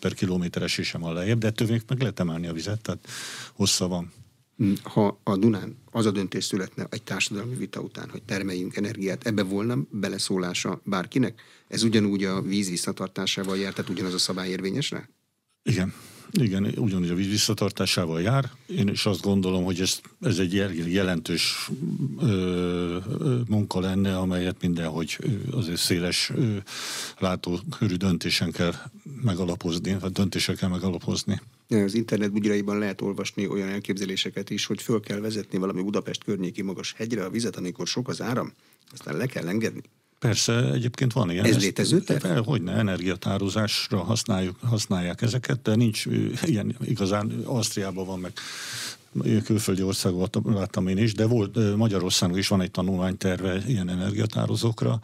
per 0.00 0.14
kilométer 0.14 0.62
esése 0.62 0.98
van 0.98 1.14
lejjebb, 1.14 1.38
de 1.38 1.46
ettől 1.46 1.68
még 1.68 1.82
meg 1.88 2.00
lehet 2.00 2.20
emelni 2.20 2.46
a 2.46 2.52
vizet, 2.52 2.80
tehát 2.80 3.08
hossza 3.52 3.88
van. 3.88 4.12
Hm, 4.56 4.72
ha 4.82 5.20
a 5.22 5.36
Dunán 5.36 5.76
az 5.90 6.06
a 6.06 6.10
döntés 6.10 6.44
születne 6.44 6.86
egy 6.90 7.02
társadalmi 7.02 7.54
vita 7.54 7.80
után, 7.80 8.08
hogy 8.10 8.22
termeljünk 8.22 8.76
energiát, 8.76 9.26
ebbe 9.26 9.42
volna 9.42 9.78
beleszólása 9.90 10.80
bárkinek? 10.84 11.42
Ez 11.68 11.82
ugyanúgy 11.82 12.24
a 12.24 12.42
víz 12.42 12.68
visszatartásával 12.68 13.58
jár, 13.58 13.72
tehát 13.72 13.90
ugyanaz 13.90 14.14
a 14.14 14.18
szabály 14.18 14.48
érvényesre? 14.48 15.08
Igen. 15.62 15.94
Igen, 16.32 16.72
ugyanúgy 16.76 17.10
a 17.10 17.14
víz 17.14 17.28
visszatartásával 17.28 18.20
jár. 18.20 18.50
Én 18.66 18.88
is 18.88 19.06
azt 19.06 19.20
gondolom, 19.20 19.64
hogy 19.64 19.80
ez, 19.80 20.00
ez 20.20 20.38
egy 20.38 20.54
jelentős 20.92 21.70
ö, 22.20 22.96
munka 23.48 23.80
lenne, 23.80 24.18
amelyet 24.18 24.62
mindenhogy 24.62 25.18
azért 25.50 25.78
széles 25.78 26.30
ö, 26.34 26.56
látókörű 27.18 27.94
döntésen 27.94 28.50
kell 28.50 28.72
megalapozni, 29.22 29.96
vagy 30.00 30.12
döntésre 30.12 30.54
kell 30.54 30.68
megalapozni. 30.68 31.40
Az 31.68 31.94
internet 31.94 32.32
bugyraiban 32.32 32.78
lehet 32.78 33.00
olvasni 33.00 33.46
olyan 33.46 33.68
elképzeléseket 33.68 34.50
is, 34.50 34.66
hogy 34.66 34.82
föl 34.82 35.00
kell 35.00 35.20
vezetni 35.20 35.58
valami 35.58 35.82
Budapest 35.82 36.24
környéki 36.24 36.62
magas 36.62 36.94
hegyre 36.96 37.24
a 37.24 37.30
vizet, 37.30 37.56
amikor 37.56 37.86
sok 37.86 38.08
az 38.08 38.22
áram, 38.22 38.52
aztán 38.92 39.16
le 39.16 39.26
kell 39.26 39.48
engedni. 39.48 39.82
Persze, 40.18 40.72
egyébként 40.72 41.12
van 41.12 41.30
ilyen. 41.30 41.44
Ez 41.44 41.58
létező 41.58 42.00
terv? 42.00 42.44
Hogyne, 42.44 42.72
energiatározásra 42.72 43.98
használjuk, 43.98 44.56
használják 44.62 45.22
ezeket, 45.22 45.62
de 45.62 45.74
nincs 45.74 46.04
ilyen 46.42 46.76
igazán, 46.84 47.42
Ausztriában 47.44 48.06
van 48.06 48.18
meg 48.18 48.32
külföldi 49.44 49.82
országokat 49.82 50.38
láttam 50.44 50.88
én 50.88 50.98
is, 50.98 51.14
de 51.14 51.26
volt 51.26 51.76
Magyarországon 51.76 52.38
is 52.38 52.48
van 52.48 52.60
egy 52.60 52.70
tanulmányterve 52.70 53.62
ilyen 53.66 53.88
energiatározókra, 53.88 55.00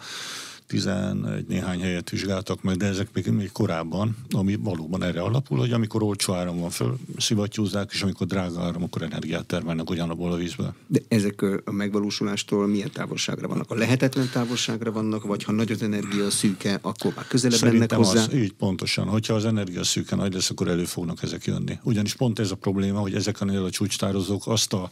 11 0.72 1.44
néhány 1.48 1.80
helyet 1.80 2.10
vizsgáltak 2.10 2.62
meg, 2.62 2.76
de 2.76 2.86
ezek 2.86 3.08
még, 3.12 3.26
még 3.26 3.52
korábban, 3.52 4.16
ami 4.30 4.54
valóban 4.54 5.02
erre 5.02 5.20
alapul, 5.20 5.58
hogy 5.58 5.72
amikor 5.72 6.02
olcsó 6.02 6.32
áram 6.32 6.58
van 6.58 6.70
föl, 6.70 6.98
szivattyúzzák, 7.18 7.90
és 7.92 8.02
amikor 8.02 8.26
drága 8.26 8.60
áram, 8.60 8.82
akkor 8.82 9.02
energiát 9.02 9.46
termelnek 9.46 9.90
ugyanabból 9.90 10.32
a 10.32 10.36
vízből. 10.36 10.74
De 10.86 11.00
ezek 11.08 11.42
a 11.64 11.72
megvalósulástól 11.72 12.66
milyen 12.66 12.90
távolságra 12.92 13.48
vannak? 13.48 13.70
A 13.70 13.74
lehetetlen 13.74 14.28
távolságra 14.32 14.92
vannak, 14.92 15.24
vagy 15.24 15.44
ha 15.44 15.52
nagy 15.52 15.72
az 15.72 15.82
energia 15.82 16.30
szűke, 16.30 16.78
akkor 16.82 17.12
már 17.16 17.26
közelebb 17.26 17.58
Szerintem 17.58 17.88
mennek 17.88 18.06
hozzá? 18.06 18.24
Az, 18.24 18.34
így 18.34 18.52
pontosan. 18.52 19.08
Hogyha 19.08 19.34
az 19.34 19.44
energia 19.44 19.84
szűke 19.84 20.16
nagy 20.16 20.34
lesz, 20.34 20.50
akkor 20.50 20.68
elő 20.68 20.84
fognak 20.84 21.22
ezek 21.22 21.44
jönni. 21.44 21.78
Ugyanis 21.82 22.14
pont 22.14 22.38
ez 22.38 22.50
a 22.50 22.56
probléma, 22.56 22.98
hogy 22.98 23.14
ezek 23.14 23.40
a 23.40 23.70
csúcstározók 23.70 24.46
azt 24.46 24.72
a 24.72 24.90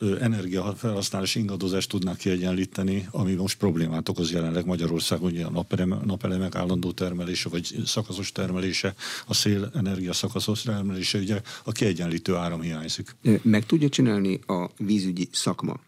energiafelhasználás 0.00 1.34
ingadozást 1.34 1.88
tudnak 1.88 2.16
kiegyenlíteni, 2.16 3.08
ami 3.10 3.34
most 3.34 3.58
problémát 3.58 4.08
okoz 4.08 4.30
jelenleg 4.30 4.66
Magyarországon, 4.66 5.30
ugye 5.30 5.44
a 5.44 5.50
napelemek, 5.50 6.04
napelemek 6.04 6.54
állandó 6.54 6.92
termelése, 6.92 7.48
vagy 7.48 7.82
szakaszos 7.84 8.32
termelése, 8.32 8.94
a 9.26 9.34
szél 9.34 9.70
energia 9.74 10.12
szakaszos 10.12 10.62
termelése, 10.62 11.18
ugye 11.18 11.40
a 11.64 11.72
kiegyenlítő 11.72 12.34
áram 12.34 12.60
hiányzik. 12.60 13.16
Meg 13.42 13.66
tudja 13.66 13.88
csinálni 13.88 14.40
a 14.46 14.70
vízügyi 14.78 15.28
szakma, 15.32 15.80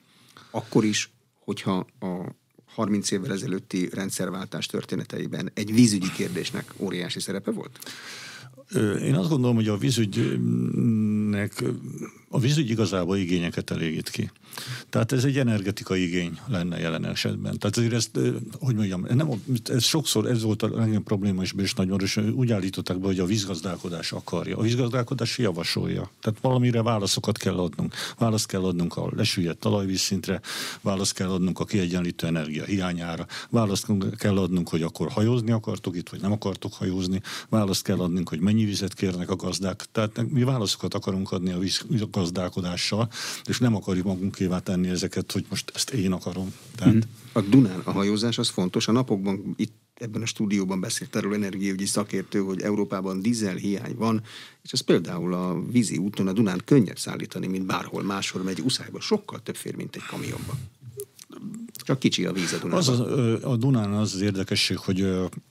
akkor 0.50 0.84
is, 0.84 1.10
hogyha 1.38 1.86
a 2.00 2.40
30 2.74 3.10
évvel 3.10 3.32
ezelőtti 3.32 3.88
rendszerváltás 3.92 4.66
történeteiben 4.66 5.50
egy 5.54 5.74
vízügyi 5.74 6.10
kérdésnek 6.16 6.74
óriási 6.76 7.20
szerepe 7.20 7.50
volt? 7.50 7.78
Én 9.02 9.14
azt 9.14 9.28
gondolom, 9.28 9.56
hogy 9.56 9.68
a 9.68 9.76
vízügynek 9.76 11.64
a 12.34 12.38
vízügy 12.38 12.70
igazából 12.70 13.16
igényeket 13.16 13.70
elégít 13.70 14.10
ki. 14.10 14.30
Tehát 14.88 15.12
ez 15.12 15.24
egy 15.24 15.38
energetikai 15.38 16.02
igény 16.02 16.38
lenne 16.46 16.78
jelen 16.78 17.04
esetben. 17.04 17.58
Tehát 17.58 17.76
ezért 17.76 17.92
ezt, 17.92 18.18
hogy 18.60 18.74
mondjam, 18.74 19.06
nem, 19.14 19.28
ez 19.64 19.84
sokszor 19.84 20.26
ez 20.26 20.42
volt 20.42 20.62
a 20.62 20.68
legnagyobb 20.68 21.02
probléma 21.02 21.42
is 21.42 21.52
Bés 21.52 21.74
nagyban, 21.74 22.00
és 22.00 22.16
úgy 22.16 22.52
állították 22.52 22.98
be, 22.98 23.06
hogy 23.06 23.18
a 23.18 23.24
vízgazdálkodás 23.24 24.12
akarja. 24.12 24.56
A 24.56 24.62
vízgazdálkodás 24.62 25.38
javasolja. 25.38 26.10
Tehát 26.20 26.38
valamire 26.40 26.82
válaszokat 26.82 27.38
kell 27.38 27.58
adnunk. 27.58 27.94
Választ 28.18 28.46
kell 28.46 28.64
adnunk 28.64 28.96
a 28.96 29.10
lesüllyedt 29.16 29.60
talajvízszintre, 29.60 30.40
választ 30.80 31.14
kell 31.14 31.28
adnunk 31.28 31.60
a 31.60 31.64
kiegyenlítő 31.64 32.26
energia 32.26 32.64
hiányára, 32.64 33.26
választ 33.50 33.86
kell 34.16 34.38
adnunk, 34.38 34.68
hogy 34.68 34.82
akkor 34.82 35.10
hajózni 35.10 35.50
akartok 35.50 35.96
itt, 35.96 36.08
vagy 36.08 36.20
nem 36.20 36.32
akartok 36.32 36.72
hajózni, 36.74 37.20
választ 37.48 37.82
kell 37.82 37.98
adnunk, 37.98 38.28
hogy 38.28 38.40
mennyi 38.40 38.64
vizet 38.64 38.94
kérnek 38.94 39.30
a 39.30 39.36
gazdák. 39.36 39.84
Tehát 39.92 40.30
mi 40.30 40.42
válaszokat 40.42 40.94
akarunk 40.94 41.32
adni 41.32 41.52
a 41.52 41.58
vízgazdálkodással, 42.22 43.08
és 43.44 43.58
nem 43.58 43.74
akarjuk 43.74 44.04
magunk 44.04 44.20
magunkévá 44.22 44.58
tenni 44.58 44.88
ezeket, 44.88 45.32
hogy 45.32 45.44
most 45.48 45.72
ezt 45.74 45.90
én 45.90 46.12
akarom. 46.12 46.54
Tehát... 46.74 46.94
Mhm. 46.94 47.02
A 47.32 47.40
Dunán 47.40 47.80
a 47.84 47.90
hajózás 47.90 48.38
az 48.38 48.48
fontos. 48.48 48.88
A 48.88 48.92
napokban 48.92 49.54
itt 49.56 49.74
ebben 49.94 50.22
a 50.22 50.26
stúdióban 50.26 50.80
beszélt 50.80 51.16
erről 51.16 51.34
energiaügyi 51.34 51.86
szakértő, 51.86 52.38
hogy 52.38 52.60
Európában 52.60 53.22
dízel 53.22 53.54
hiány 53.54 53.94
van, 53.96 54.22
és 54.62 54.72
ez 54.72 54.80
például 54.80 55.34
a 55.34 55.62
vízi 55.70 55.96
úton 55.96 56.28
a 56.28 56.32
Dunán 56.32 56.62
könnyebb 56.64 56.98
szállítani, 56.98 57.46
mint 57.46 57.66
bárhol 57.66 58.02
máshol, 58.02 58.42
megy 58.42 58.60
uszályba 58.60 59.00
sokkal 59.00 59.42
több 59.42 59.54
fér, 59.56 59.74
mint 59.76 59.96
egy 59.96 60.04
kamionban. 60.04 60.56
Csak 61.74 61.98
kicsi 61.98 62.24
a 62.24 62.32
víz 62.32 62.52
a 62.52 62.58
Dunán. 62.58 62.76
Az 62.76 62.88
a, 62.88 63.50
a 63.50 63.56
Dunán 63.56 63.92
az 63.92 64.14
az 64.14 64.20
érdekesség, 64.20 64.76
hogy 64.76 65.00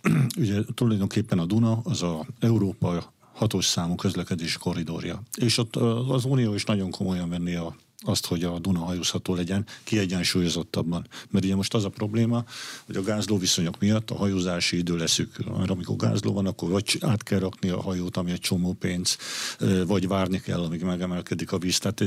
ugye 0.41 0.63
tulajdonképpen 0.73 1.39
a 1.39 1.45
Duna 1.45 1.79
az 1.83 2.03
a 2.03 2.25
Európa 2.39 3.13
hatos 3.41 3.65
számú 3.65 3.95
közlekedési 3.95 4.57
korridorja. 4.57 5.21
És 5.35 5.57
ott 5.57 5.75
az 6.09 6.25
Unió 6.25 6.53
is 6.53 6.63
nagyon 6.63 6.91
komolyan 6.91 7.29
venni 7.29 7.55
a 7.55 7.75
azt, 8.03 8.25
hogy 8.25 8.43
a 8.43 8.59
Duna 8.59 8.79
hajózható 8.79 9.35
legyen, 9.35 9.65
kiegyensúlyozottabban. 9.83 11.07
Mert 11.29 11.45
ugye 11.45 11.55
most 11.55 11.73
az 11.73 11.85
a 11.85 11.89
probléma, 11.89 12.43
hogy 12.85 12.95
a 12.95 13.01
gázló 13.01 13.37
viszonyok 13.37 13.79
miatt 13.79 14.09
a 14.11 14.15
hajózási 14.15 14.77
idő 14.77 14.97
leszűkül. 14.97 15.45
Mert 15.57 15.69
amikor 15.69 15.95
gázló 15.95 16.33
van, 16.33 16.45
akkor 16.45 16.69
vagy 16.69 16.97
át 17.01 17.23
kell 17.23 17.39
rakni 17.39 17.69
a 17.69 17.81
hajót, 17.81 18.17
ami 18.17 18.31
egy 18.31 18.39
csomó 18.39 18.73
pénz, 18.73 19.17
vagy 19.87 20.07
várni 20.07 20.39
kell, 20.39 20.59
amíg 20.59 20.81
megemelkedik 20.81 21.51
a 21.51 21.57
víz. 21.57 21.77
Tehát, 21.77 22.03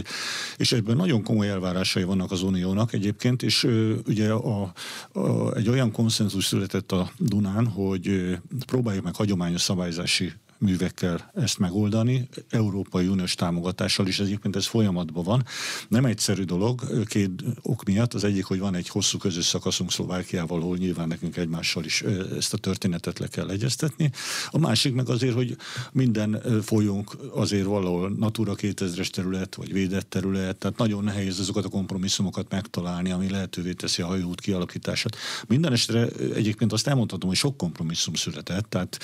és 0.57 0.73
ebben 0.73 0.97
nagyon 0.97 1.23
komoly 1.23 1.49
elvárásai 1.49 2.05
vannak 2.05 2.31
az 2.31 2.43
Uniónak 2.43 2.93
egyébként, 2.93 3.43
és 3.43 3.65
ugye 4.07 4.33
a, 4.33 4.73
a, 5.13 5.55
egy 5.55 5.69
olyan 5.69 5.93
konszenzus 5.93 6.45
született 6.45 6.93
a 6.93 7.11
Dunán, 7.19 7.67
hogy 7.67 8.37
próbáljuk 8.67 9.05
meg 9.05 9.15
hagyományos 9.15 9.61
szabályzási 9.61 10.33
művekkel 10.59 11.31
ezt 11.35 11.59
megoldani, 11.59 12.29
Európai 12.51 13.07
Uniós 13.07 13.35
támogatással 13.35 14.07
is 14.07 14.21
egyébként 14.21 14.57
ez 14.57 14.67
folyamatban 14.67 15.25
van. 15.25 15.45
Nem 15.89 16.05
egyszerű 16.05 16.43
dolog, 16.43 17.07
két 17.07 17.31
ok 17.63 17.85
miatt. 17.85 18.15
Az 18.15 18.25
egyik, 18.25 18.45
hogy 18.45 18.59
van 18.59 18.75
egy 18.75 18.89
hosszú 18.89 19.19
közös 19.19 19.45
szakaszunk 19.45 19.93
Szlovákiával, 19.93 20.61
ahol 20.61 20.77
nyilván 20.77 21.09
nekünk 21.09 21.37
egymással 21.37 21.85
is 21.85 22.03
ezt 22.37 22.55
a 22.55 22.57
történetet 22.57 23.19
le 23.19 23.27
kell 23.27 23.51
egyeztetni. 23.51 24.11
A 24.51 24.59
másik 24.59 24.95
meg 24.95 25.09
azért, 25.09 25.35
hogy 25.35 25.57
minden 25.93 26.43
folyónk 26.63 27.17
azért 27.35 27.65
valahol 27.65 28.11
Natura 28.19 28.55
2000-es 28.57 29.09
terület, 29.09 29.55
vagy 29.55 29.73
védett 29.73 30.11
terület, 30.11 30.57
tehát 30.57 30.79
nagyon 30.79 31.05
nehéz 31.05 31.39
azokat 31.41 31.65
a 31.65 31.69
kompromisszumokat 31.69 32.51
megtalálni, 32.51 33.11
ami 33.11 33.31
lehetővé 33.31 33.73
teszi 33.73 34.03
a 34.03 34.07
hajóút 34.07 34.41
kialakítását. 34.41 35.17
Minden 35.47 35.73
esetre 35.73 36.09
egyébként 36.35 36.73
azt 36.73 36.87
elmondhatom, 36.87 37.29
hogy 37.29 37.39
sok 37.39 37.57
kompromisszum 37.57 38.15
született, 38.15 38.69
tehát 38.69 38.99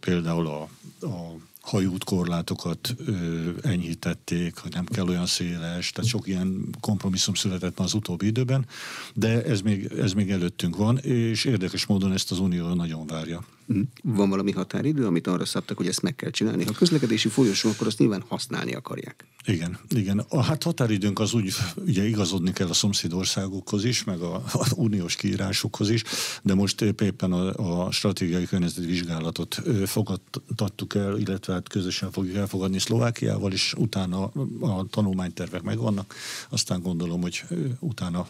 például 0.00 0.39
a, 0.46 0.68
a 1.06 1.40
hajótkorlátokat 1.60 2.94
ö, 3.06 3.50
enyhítették, 3.62 4.56
hogy 4.56 4.72
nem 4.72 4.84
kell 4.84 5.08
olyan 5.08 5.26
széles, 5.26 5.90
tehát 5.90 6.10
sok 6.10 6.26
ilyen 6.26 6.68
kompromisszum 6.80 7.34
született 7.34 7.78
az 7.78 7.94
utóbbi 7.94 8.26
időben, 8.26 8.66
de 9.14 9.44
ez 9.44 9.60
még, 9.60 9.92
ez 9.98 10.12
még 10.12 10.30
előttünk 10.30 10.76
van, 10.76 10.98
és 10.98 11.44
érdekes 11.44 11.86
módon 11.86 12.12
ezt 12.12 12.30
az 12.30 12.38
Unió 12.38 12.74
nagyon 12.74 13.06
várja. 13.06 13.44
Mhm. 13.66 13.80
Van 14.02 14.28
valami 14.28 14.52
határidő, 14.52 15.06
amit 15.06 15.26
arra 15.26 15.44
szabtak, 15.44 15.76
hogy 15.76 15.86
ezt 15.86 16.02
meg 16.02 16.14
kell 16.14 16.30
csinálni? 16.30 16.64
Ha 16.64 16.72
közlekedési 16.72 17.28
folyosó, 17.28 17.70
akkor 17.70 17.86
azt 17.86 17.98
nyilván 17.98 18.24
használni 18.28 18.74
akarják. 18.74 19.24
Igen, 19.46 19.78
igen. 19.88 20.18
A 20.28 20.42
hát 20.42 20.62
határidőnk 20.62 21.18
az 21.18 21.34
úgy, 21.34 21.52
ugye 21.76 22.06
igazodni 22.06 22.52
kell 22.52 22.68
a 22.68 22.72
szomszédországokhoz 22.72 23.84
is, 23.84 24.04
meg 24.04 24.20
a, 24.20 24.34
a 24.34 24.68
uniós 24.74 25.16
kiírásokhoz 25.16 25.90
is, 25.90 26.02
de 26.42 26.54
most 26.54 26.80
éppen 26.80 27.32
a, 27.32 27.84
a 27.86 27.90
stratégiai 27.90 28.46
környezeti 28.46 28.86
vizsgálatot 28.86 29.62
fogadtattuk 29.86 30.94
el, 30.94 31.18
illetve 31.18 31.59
hát 31.60 31.68
közösen 31.68 32.10
fogjuk 32.10 32.36
elfogadni 32.36 32.78
Szlovákiával, 32.78 33.52
és 33.52 33.74
utána 33.76 34.24
a 34.60 34.86
tanulmánytervek 34.90 35.62
megvannak, 35.62 36.14
aztán 36.48 36.82
gondolom, 36.82 37.20
hogy 37.20 37.42
utána 37.78 38.26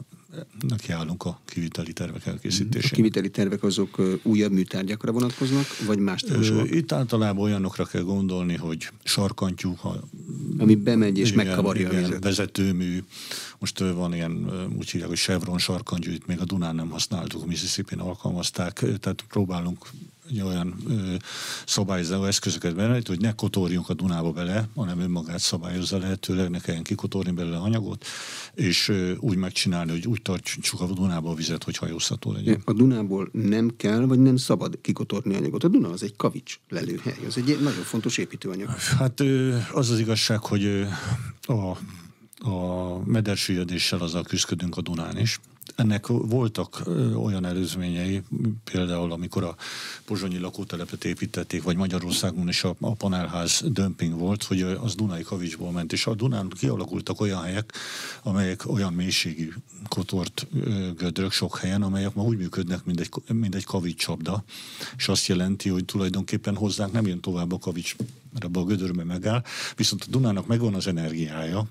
nekiállunk 0.69 1.25
a 1.25 1.41
kiviteli 1.45 1.93
tervek 1.93 2.27
elkészítésére. 2.27 2.89
A 2.93 2.95
kiviteli 2.95 3.31
tervek 3.31 3.63
azok 3.63 4.21
újabb 4.23 4.53
műtárgyakra 4.53 5.13
vonatkoznak, 5.13 5.65
vagy 5.87 5.99
más 5.99 6.23
típusúak? 6.23 6.71
Itt 6.71 6.93
általában 6.93 7.45
olyanokra 7.45 7.85
kell 7.85 8.03
gondolni, 8.03 8.57
hogy 8.57 8.89
sarkantyú, 9.05 9.75
ha 9.75 10.01
ami 10.59 10.75
bemegy 10.75 11.19
és 11.19 11.31
igen, 11.31 11.47
megkavarja 11.47 11.89
igen, 11.89 12.03
a 12.03 12.07
vizet. 12.07 12.25
vezetőmű. 12.25 13.05
Most 13.59 13.79
van 13.79 14.15
ilyen, 14.15 14.51
úgy 14.79 14.91
hívják, 14.91 15.09
hogy 15.09 15.19
Chevron 15.19 15.59
sarkantyú, 15.59 16.11
itt 16.11 16.27
még 16.27 16.41
a 16.41 16.45
Dunán 16.45 16.75
nem 16.75 16.91
használtuk, 16.91 17.47
Mississippi-n 17.47 17.99
alkalmazták, 17.99 18.85
tehát 19.01 19.25
próbálunk 19.29 19.87
olyan 20.43 20.75
ö, 20.89 21.15
szabályozó 21.67 22.25
eszközöket 22.25 22.75
bele, 22.75 23.01
hogy 23.07 23.21
ne 23.21 23.33
kotorjunk 23.33 23.89
a 23.89 23.95
Dunába 23.95 24.33
bele, 24.33 24.69
hanem 24.75 25.01
önmagát 25.01 25.39
szabályozza 25.39 25.99
lehetőleg, 25.99 26.51
ne 26.51 26.59
kelljen 26.59 26.83
kikotorni 26.83 27.31
belőle 27.31 27.57
anyagot, 27.57 28.05
és 28.55 28.89
ö, 28.89 29.15
úgy 29.19 29.37
megcsinálni, 29.37 29.91
hogy 29.91 30.07
úgy 30.07 30.23
tartsuk 30.23 30.81
a 30.81 30.87
Dunába 30.87 31.31
a 31.31 31.35
vizet, 31.35 31.65
hogy 31.65 31.77
hajózható 31.77 32.33
legyen. 32.33 32.63
A 32.65 32.73
Dunából 32.73 33.29
nem 33.33 33.71
kell, 33.77 34.01
vagy 34.01 34.19
nem 34.19 34.37
szabad 34.37 34.79
kikotorni 34.81 35.35
anyagot. 35.35 35.65
A 35.65 35.69
Duna 35.69 35.91
az 35.91 36.03
egy 36.03 36.17
kavics 36.17 36.61
lelőhely, 36.69 37.17
az 37.27 37.37
egy 37.37 37.61
nagyon 37.61 37.83
fontos 37.83 38.19
építőanyag. 38.19 38.69
Hát 38.99 39.21
ö, 39.21 39.57
az 39.73 39.91
az 39.91 39.99
igazság, 39.99 40.39
hogy 40.39 40.65
ö, 40.65 40.85
a 41.53 41.79
a 42.43 42.99
medersüllyedéssel 43.05 44.01
azzal 44.01 44.23
küzdködünk 44.23 44.77
a 44.77 44.81
Dunán 44.81 45.19
is. 45.19 45.41
Ennek 45.81 46.07
voltak 46.07 46.83
olyan 47.15 47.45
előzményei, 47.45 48.23
például 48.65 49.13
amikor 49.13 49.45
a 49.45 49.57
pozsonyi 50.05 50.39
lakótelepet 50.39 51.05
építették, 51.05 51.63
vagy 51.63 51.77
Magyarországon 51.77 52.49
is 52.49 52.65
a, 52.65 52.75
a 52.81 52.95
panelház 52.95 53.63
dömping 53.67 54.19
volt, 54.19 54.43
hogy 54.43 54.63
az 54.63 54.95
Dunai 54.95 55.23
kavicsból 55.23 55.71
ment, 55.71 55.93
és 55.93 56.07
a 56.07 56.15
Dunán 56.15 56.49
kialakultak 56.49 57.21
olyan 57.21 57.43
helyek, 57.43 57.73
amelyek 58.23 58.69
olyan 58.71 58.93
mélységű 58.93 59.53
kotort 59.89 60.47
gödrök 60.97 61.33
sok 61.33 61.59
helyen, 61.59 61.83
amelyek 61.83 62.15
ma 62.15 62.23
úgy 62.23 62.39
működnek, 62.39 62.85
mint 62.85 63.01
egy, 63.01 63.11
mint 63.33 63.55
egy 63.55 63.65
kavicsapda, 63.65 64.45
és 64.97 65.09
azt 65.09 65.27
jelenti, 65.27 65.69
hogy 65.69 65.85
tulajdonképpen 65.85 66.57
hozzánk 66.57 66.93
nem 66.93 67.07
jön 67.07 67.21
tovább 67.21 67.53
a 67.53 67.59
kavics 67.59 67.97
mert 68.33 68.45
abban 68.45 68.63
a 68.63 68.67
gödörben 68.67 69.07
megáll, 69.07 69.43
viszont 69.77 70.03
a 70.03 70.11
Dunának 70.11 70.47
megvan 70.47 70.75
az 70.75 70.87
energiája, 70.87 71.67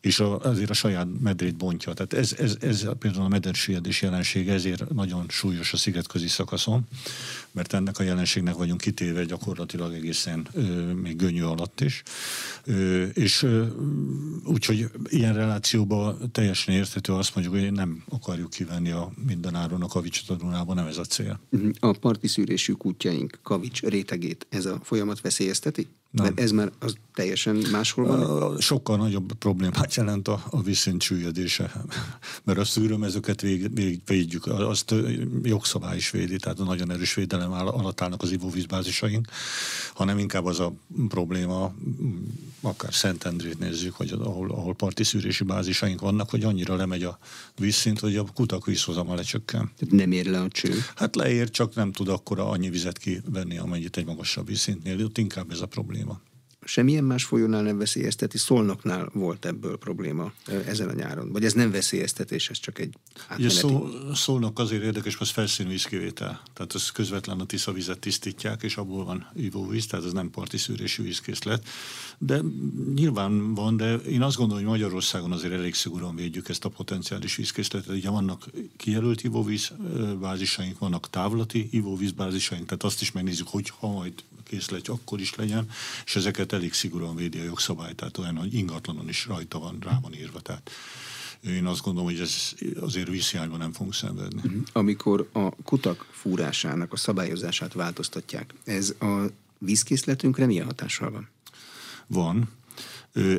és 0.00 0.20
a, 0.20 0.38
azért 0.38 0.70
a 0.70 0.74
saját 0.74 1.06
medrét 1.20 1.56
bontja. 1.56 1.92
Tehát 1.92 2.12
ez, 2.12 2.34
ez, 2.38 2.56
ez 2.60 2.86
például 2.98 3.24
a 3.24 3.28
medersüllyedés 3.28 4.02
jelensége 4.02 4.52
ezért 4.52 4.88
nagyon 4.88 5.24
súlyos 5.28 5.72
a 5.72 5.76
szigetközi 5.76 6.28
szakaszon, 6.28 6.86
mert 7.50 7.72
ennek 7.72 7.98
a 7.98 8.02
jelenségnek 8.02 8.54
vagyunk 8.54 8.80
kitéve 8.80 9.24
gyakorlatilag 9.24 9.94
egészen 9.94 10.46
ö, 10.52 10.92
még 10.92 11.16
gönyű 11.16 11.42
alatt 11.42 11.80
is. 11.80 12.02
Ö, 12.64 13.02
és 13.02 13.46
úgyhogy 14.44 14.90
ilyen 15.08 15.34
relációban 15.34 16.30
teljesen 16.32 16.74
érthető 16.74 17.12
azt 17.12 17.34
mondjuk, 17.34 17.56
hogy 17.56 17.72
nem 17.72 18.04
akarjuk 18.08 18.50
kivenni 18.50 18.90
a 18.90 19.12
mindenáron 19.26 19.82
a 19.82 19.86
kavicsot 19.86 20.28
a 20.30 20.34
Dunában, 20.34 20.74
nem 20.74 20.86
ez 20.86 20.98
a 20.98 21.04
cél. 21.04 21.40
A 21.80 21.92
parti 21.92 22.28
szűrésű 22.28 22.72
kútjaink 22.72 23.38
kavics 23.42 23.82
rétegét 23.82 24.46
ez 24.48 24.64
a 24.64 24.80
folyamat 24.82 25.20
veszélyezteti? 25.20 25.88
Nem. 26.10 26.24
Mert 26.24 26.40
ez 26.40 26.50
már 26.50 26.72
az 26.78 26.94
teljesen 27.14 27.56
máshol 27.72 28.06
van? 28.06 28.60
Sokkal 28.60 28.96
nagyobb 28.96 29.32
problémát 29.32 29.94
jelent 29.94 30.28
a, 30.28 30.44
a 30.50 30.62
vízszint 30.62 31.02
süllyedése, 31.02 31.72
mert 32.44 32.58
a 32.58 32.64
szűrőmezőket 32.64 33.40
vég, 33.40 33.74
vég, 33.74 34.00
védjük, 34.06 34.46
azt 34.46 34.94
jogszabály 35.42 35.96
is 35.96 36.10
védi, 36.10 36.36
tehát 36.36 36.60
a 36.60 36.64
nagyon 36.64 36.90
erős 36.90 37.14
védelem 37.14 37.52
alatt 37.52 38.00
állnak 38.00 38.22
az 38.22 38.32
ivóvízbázisaink, 38.32 39.28
hanem 39.94 40.18
inkább 40.18 40.44
az 40.44 40.60
a 40.60 40.72
probléma, 41.08 41.74
akár 42.60 42.94
Szentendrét 42.94 43.58
nézzük, 43.58 43.94
hogy 43.94 44.12
ahol, 44.12 44.50
ahol 44.50 44.74
parti 44.74 45.04
szűrési 45.04 45.44
bázisaink 45.44 46.00
vannak, 46.00 46.30
hogy 46.30 46.44
annyira 46.44 46.76
lemegy 46.76 47.02
a 47.02 47.18
vízszint, 47.58 48.00
hogy 48.00 48.16
a 48.16 48.24
kutak 48.34 48.66
vízhozama 48.66 49.14
lecsökken. 49.14 49.70
Nem 49.90 50.12
ér 50.12 50.26
le 50.26 50.40
a 50.40 50.48
cső? 50.48 50.74
Hát 50.94 51.16
leér, 51.16 51.50
csak 51.50 51.74
nem 51.74 51.92
tud 51.92 52.08
akkora 52.08 52.48
annyi 52.48 52.70
vizet 52.70 52.98
kivenni, 52.98 53.58
amennyit 53.58 53.96
egy 53.96 54.06
magasabb 54.06 54.46
vízszintnél, 54.46 55.04
ott 55.04 55.18
inkább 55.18 55.50
ez 55.50 55.60
a 55.60 55.66
probléma 55.66 55.99
semmilyen 56.64 57.04
más 57.04 57.24
folyónál 57.24 57.62
nem 57.62 57.78
veszélyezteti. 57.78 58.38
Szolnoknál 58.38 59.10
volt 59.12 59.44
ebből 59.44 59.78
probléma 59.78 60.32
ezen 60.66 60.88
a 60.88 60.92
nyáron. 60.92 61.32
Vagy 61.32 61.44
ez 61.44 61.52
nem 61.52 61.70
veszélyeztetés, 61.70 62.50
ez 62.50 62.58
csak 62.58 62.78
egy 62.78 62.94
átmeneti... 63.28 63.44
Ugye 63.44 63.54
szó, 63.54 63.88
szólnak 64.14 64.58
azért 64.58 64.82
érdekes, 64.82 65.18
mert 65.18 65.30
felszínvízkivétel. 65.30 66.42
Tehát 66.52 66.72
az 66.72 66.90
közvetlen 66.90 67.40
a 67.40 67.46
Tisza 67.46 67.72
vizet 67.72 67.98
tisztítják, 67.98 68.62
és 68.62 68.76
abból 68.76 69.04
van 69.04 69.30
ivóvíz, 69.34 69.86
tehát 69.86 70.06
ez 70.06 70.12
nem 70.12 70.30
parti 70.30 70.56
szűrésű 70.56 71.02
vízkészlet. 71.02 71.68
De 72.18 72.40
nyilván 72.94 73.54
van, 73.54 73.76
de 73.76 73.94
én 73.94 74.22
azt 74.22 74.36
gondolom, 74.36 74.62
hogy 74.62 74.72
Magyarországon 74.72 75.32
azért 75.32 75.52
elég 75.52 75.74
szigorúan 75.74 76.16
védjük 76.16 76.48
ezt 76.48 76.64
a 76.64 76.68
potenciális 76.68 77.36
vízkészletet. 77.36 77.94
Ugye 77.94 78.10
vannak 78.10 78.50
kijelölt 78.76 79.22
ivóvíz 79.22 79.72
bázisaink, 80.20 80.78
vannak 80.78 81.10
távlati 81.10 81.68
ivóvíz 81.70 82.12
bázisaink, 82.12 82.64
tehát 82.64 82.82
azt 82.82 83.00
is 83.00 83.12
megnézzük, 83.12 83.48
hogy 83.48 83.72
ha 83.78 83.92
majd 83.92 84.12
készlet 84.50 84.88
akkor 84.88 85.20
is 85.20 85.34
legyen, 85.34 85.68
és 86.04 86.16
ezeket 86.16 86.52
elég 86.52 86.72
szigorúan 86.72 87.16
védi 87.16 87.38
a 87.38 87.44
jogszabály, 87.44 87.94
tehát 87.94 88.18
olyan, 88.18 88.36
hogy 88.36 88.54
ingatlanon 88.54 89.08
is 89.08 89.26
rajta 89.26 89.58
van, 89.58 89.78
rá 89.80 89.98
van 90.02 90.14
írva. 90.14 90.40
Tehát 90.40 90.70
én 91.40 91.66
azt 91.66 91.82
gondolom, 91.82 92.10
hogy 92.10 92.20
ez 92.20 92.52
azért 92.80 93.08
vízhiányban 93.08 93.58
nem 93.58 93.72
fogunk 93.72 93.94
szenvedni. 93.94 94.40
Mhm. 94.44 94.58
Amikor 94.72 95.28
a 95.32 95.50
kutak 95.50 96.06
fúrásának 96.10 96.92
a 96.92 96.96
szabályozását 96.96 97.72
változtatják, 97.72 98.54
ez 98.64 98.94
a 99.00 99.26
vízkészletünkre 99.58 100.46
milyen 100.46 100.66
hatással 100.66 101.10
van? 101.10 101.28
Van. 102.06 102.48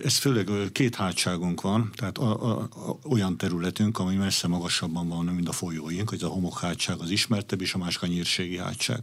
Ez 0.03 0.17
főleg 0.17 0.49
két 0.71 0.95
hátságunk 0.95 1.61
van, 1.61 1.89
tehát 1.95 2.17
a, 2.17 2.49
a, 2.49 2.59
a, 2.61 2.97
olyan 3.03 3.37
területünk, 3.37 3.99
ami 3.99 4.15
messze 4.15 4.47
magasabban 4.47 5.07
van, 5.07 5.25
mint 5.25 5.47
a 5.47 5.51
folyóink, 5.51 6.09
hogy 6.09 6.23
a 6.23 6.27
homokhátság 6.27 6.99
az 6.99 7.09
ismertebb, 7.09 7.61
és 7.61 7.73
a 7.73 7.77
másik 7.77 8.01
a 8.01 8.07
nyírségi 8.07 8.57
hátság. 8.57 8.99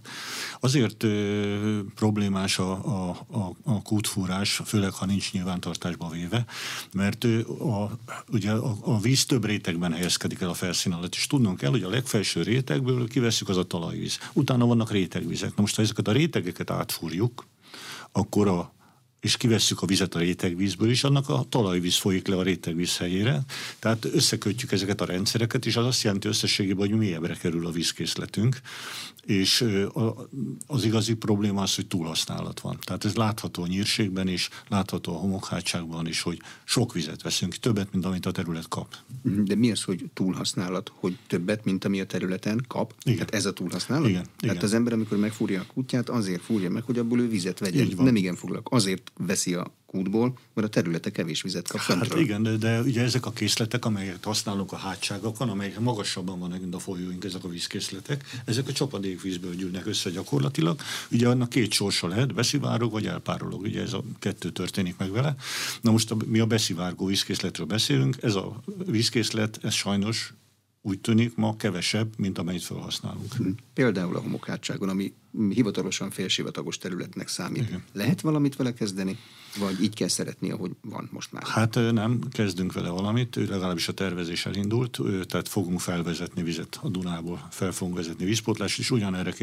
Azért 0.60 1.02
ö, 1.02 1.80
problémás 1.94 2.58
a, 2.58 2.70
a, 2.72 3.08
a, 3.30 3.56
a 3.64 3.82
kútfúrás, 3.82 4.60
főleg 4.64 4.92
ha 4.92 5.06
nincs 5.06 5.32
nyilvántartásba 5.32 6.08
véve, 6.08 6.44
mert 6.92 7.24
ö, 7.24 7.40
a, 7.48 7.98
ugye 8.32 8.52
a, 8.52 8.76
a 8.80 9.00
víz 9.00 9.26
több 9.26 9.44
rétegben 9.44 9.92
helyezkedik 9.92 10.40
el 10.40 10.48
a 10.48 10.54
felszín 10.54 10.92
alatt, 10.92 11.14
és 11.14 11.26
tudnunk 11.26 11.58
kell, 11.58 11.70
hogy 11.70 11.82
a 11.82 11.90
legfelső 11.90 12.42
rétegből 12.42 13.08
kiveszük 13.08 13.48
az 13.48 13.56
a 13.56 13.64
talajvíz. 13.64 14.18
Utána 14.32 14.66
vannak 14.66 14.90
rétegvizek. 14.90 15.48
Na 15.54 15.60
most, 15.62 15.76
ha 15.76 15.82
ezeket 15.82 16.08
a 16.08 16.12
rétegeket 16.12 16.70
átfúrjuk, 16.70 17.46
akkor 18.12 18.48
a 18.48 18.76
és 19.20 19.36
kivesszük 19.36 19.82
a 19.82 19.86
vizet 19.86 20.14
a 20.14 20.18
rétegvízből 20.18 20.90
is, 20.90 21.04
annak 21.04 21.28
a 21.28 21.44
talajvíz 21.48 21.96
folyik 21.96 22.26
le 22.26 22.36
a 22.36 22.42
rétegvíz 22.42 22.96
helyére. 22.96 23.40
Tehát 23.78 24.04
összekötjük 24.04 24.72
ezeket 24.72 25.00
a 25.00 25.04
rendszereket, 25.04 25.66
és 25.66 25.76
az 25.76 25.86
azt 25.86 26.02
jelenti 26.02 26.28
összességében, 26.28 26.88
hogy 26.88 26.98
mélyebbre 26.98 27.34
kerül 27.34 27.66
a 27.66 27.70
vízkészletünk, 27.70 28.60
és 29.28 29.64
az 30.66 30.84
igazi 30.84 31.14
probléma 31.14 31.62
az, 31.62 31.74
hogy 31.74 31.86
túlhasználat 31.86 32.60
van. 32.60 32.78
Tehát 32.80 33.04
ez 33.04 33.14
látható 33.14 33.62
a 33.62 33.66
nyírségben 33.66 34.28
is, 34.28 34.48
látható 34.68 35.14
a 35.14 35.18
homokhátságban 35.18 36.06
is, 36.06 36.20
hogy 36.20 36.40
sok 36.64 36.92
vizet 36.92 37.22
veszünk, 37.22 37.56
többet, 37.56 37.92
mint 37.92 38.04
amit 38.04 38.26
a 38.26 38.30
terület 38.30 38.68
kap. 38.68 38.96
De 39.22 39.54
mi 39.54 39.70
az, 39.70 39.82
hogy 39.82 40.04
túlhasználat, 40.14 40.92
hogy 40.94 41.18
többet, 41.26 41.64
mint 41.64 41.84
ami 41.84 42.00
a 42.00 42.06
területen 42.06 42.64
kap? 42.68 42.94
Igen. 43.02 43.16
Tehát 43.16 43.34
ez 43.34 43.46
a 43.46 43.52
túlhasználat? 43.52 44.08
Igen. 44.08 44.22
Tehát 44.22 44.56
igen. 44.56 44.64
az 44.64 44.74
ember, 44.74 44.92
amikor 44.92 45.18
megfúrja 45.18 45.60
a 45.60 45.72
kutyát, 45.72 46.08
azért 46.08 46.42
fúrja 46.42 46.70
meg, 46.70 46.82
hogy 46.82 46.98
abból 46.98 47.20
ő 47.20 47.28
vizet 47.28 47.58
vegyen. 47.58 47.92
Nem 47.96 48.16
igen 48.16 48.34
foglalkozik. 48.34 48.76
Azért 48.76 49.12
veszi 49.26 49.54
a 49.54 49.72
kútból, 49.90 50.38
mert 50.54 50.66
a 50.66 50.70
területe 50.70 51.10
kevés 51.10 51.42
vizet 51.42 51.68
kap 51.68 51.80
Hát 51.80 52.14
igen, 52.14 52.42
de, 52.42 52.56
de 52.56 52.80
ugye 52.80 53.02
ezek 53.02 53.26
a 53.26 53.32
készletek, 53.32 53.84
amelyeket 53.84 54.24
használunk 54.24 54.72
a 54.72 54.76
hátságokon, 54.76 55.48
amelyek 55.48 55.80
magasabban 55.80 56.38
vannak, 56.38 56.60
mint 56.60 56.74
a 56.74 56.78
folyóink, 56.78 57.24
ezek 57.24 57.44
a 57.44 57.48
vízkészletek, 57.48 58.24
ezek 58.44 58.68
a 58.68 58.72
csapadékvízből 58.72 59.54
gyűlnek 59.54 59.86
össze 59.86 60.10
gyakorlatilag. 60.10 60.80
Ugye 61.10 61.28
annak 61.28 61.48
két 61.48 61.72
sorsa 61.72 62.08
lehet, 62.08 62.34
beszivárog 62.34 62.92
vagy 62.92 63.06
elpárolog, 63.06 63.60
ugye 63.60 63.82
ez 63.82 63.92
a 63.92 64.02
kettő 64.18 64.50
történik 64.50 64.96
meg 64.96 65.10
vele. 65.10 65.34
Na 65.80 65.90
most 65.90 66.10
a, 66.10 66.16
mi 66.26 66.38
a 66.38 66.46
beszivárgó 66.46 67.06
vízkészletről 67.06 67.66
beszélünk, 67.66 68.16
ez 68.22 68.34
a 68.34 68.62
vízkészlet, 68.86 69.58
ez 69.62 69.74
sajnos 69.74 70.32
úgy 70.82 71.00
tűnik 71.00 71.36
ma 71.36 71.56
kevesebb, 71.56 72.12
mint 72.18 72.38
amennyit 72.38 72.62
felhasználunk. 72.62 73.32
Hm. 73.32 73.48
Például 73.74 74.16
a 74.16 74.20
homokhátságon, 74.20 74.88
ami 74.88 75.12
hivatalosan 75.48 76.10
félsivatagos 76.10 76.78
területnek 76.78 77.28
számít. 77.28 77.68
Igen. 77.68 77.82
Lehet 77.92 78.20
valamit 78.20 78.56
vele 78.56 78.74
kezdeni, 78.74 79.18
vagy 79.58 79.82
így 79.82 79.94
kell 79.94 80.08
szeretni, 80.08 80.50
ahogy 80.50 80.70
van 80.80 81.08
most 81.12 81.32
már? 81.32 81.42
Hát 81.42 81.74
nem, 81.74 82.20
kezdünk 82.30 82.72
vele 82.72 82.88
valamit, 82.88 83.36
legalábbis 83.36 83.88
a 83.88 83.92
tervezés 83.92 84.46
elindult, 84.46 84.98
tehát 85.26 85.48
fogunk 85.48 85.80
felvezetni 85.80 86.42
vizet 86.42 86.78
a 86.82 86.88
Dunából, 86.88 87.48
fel 87.50 87.72
fogunk 87.72 87.96
vezetni 87.96 88.24
vízpótlást, 88.24 88.78
és 88.78 88.90
ugyanerre 88.90 89.34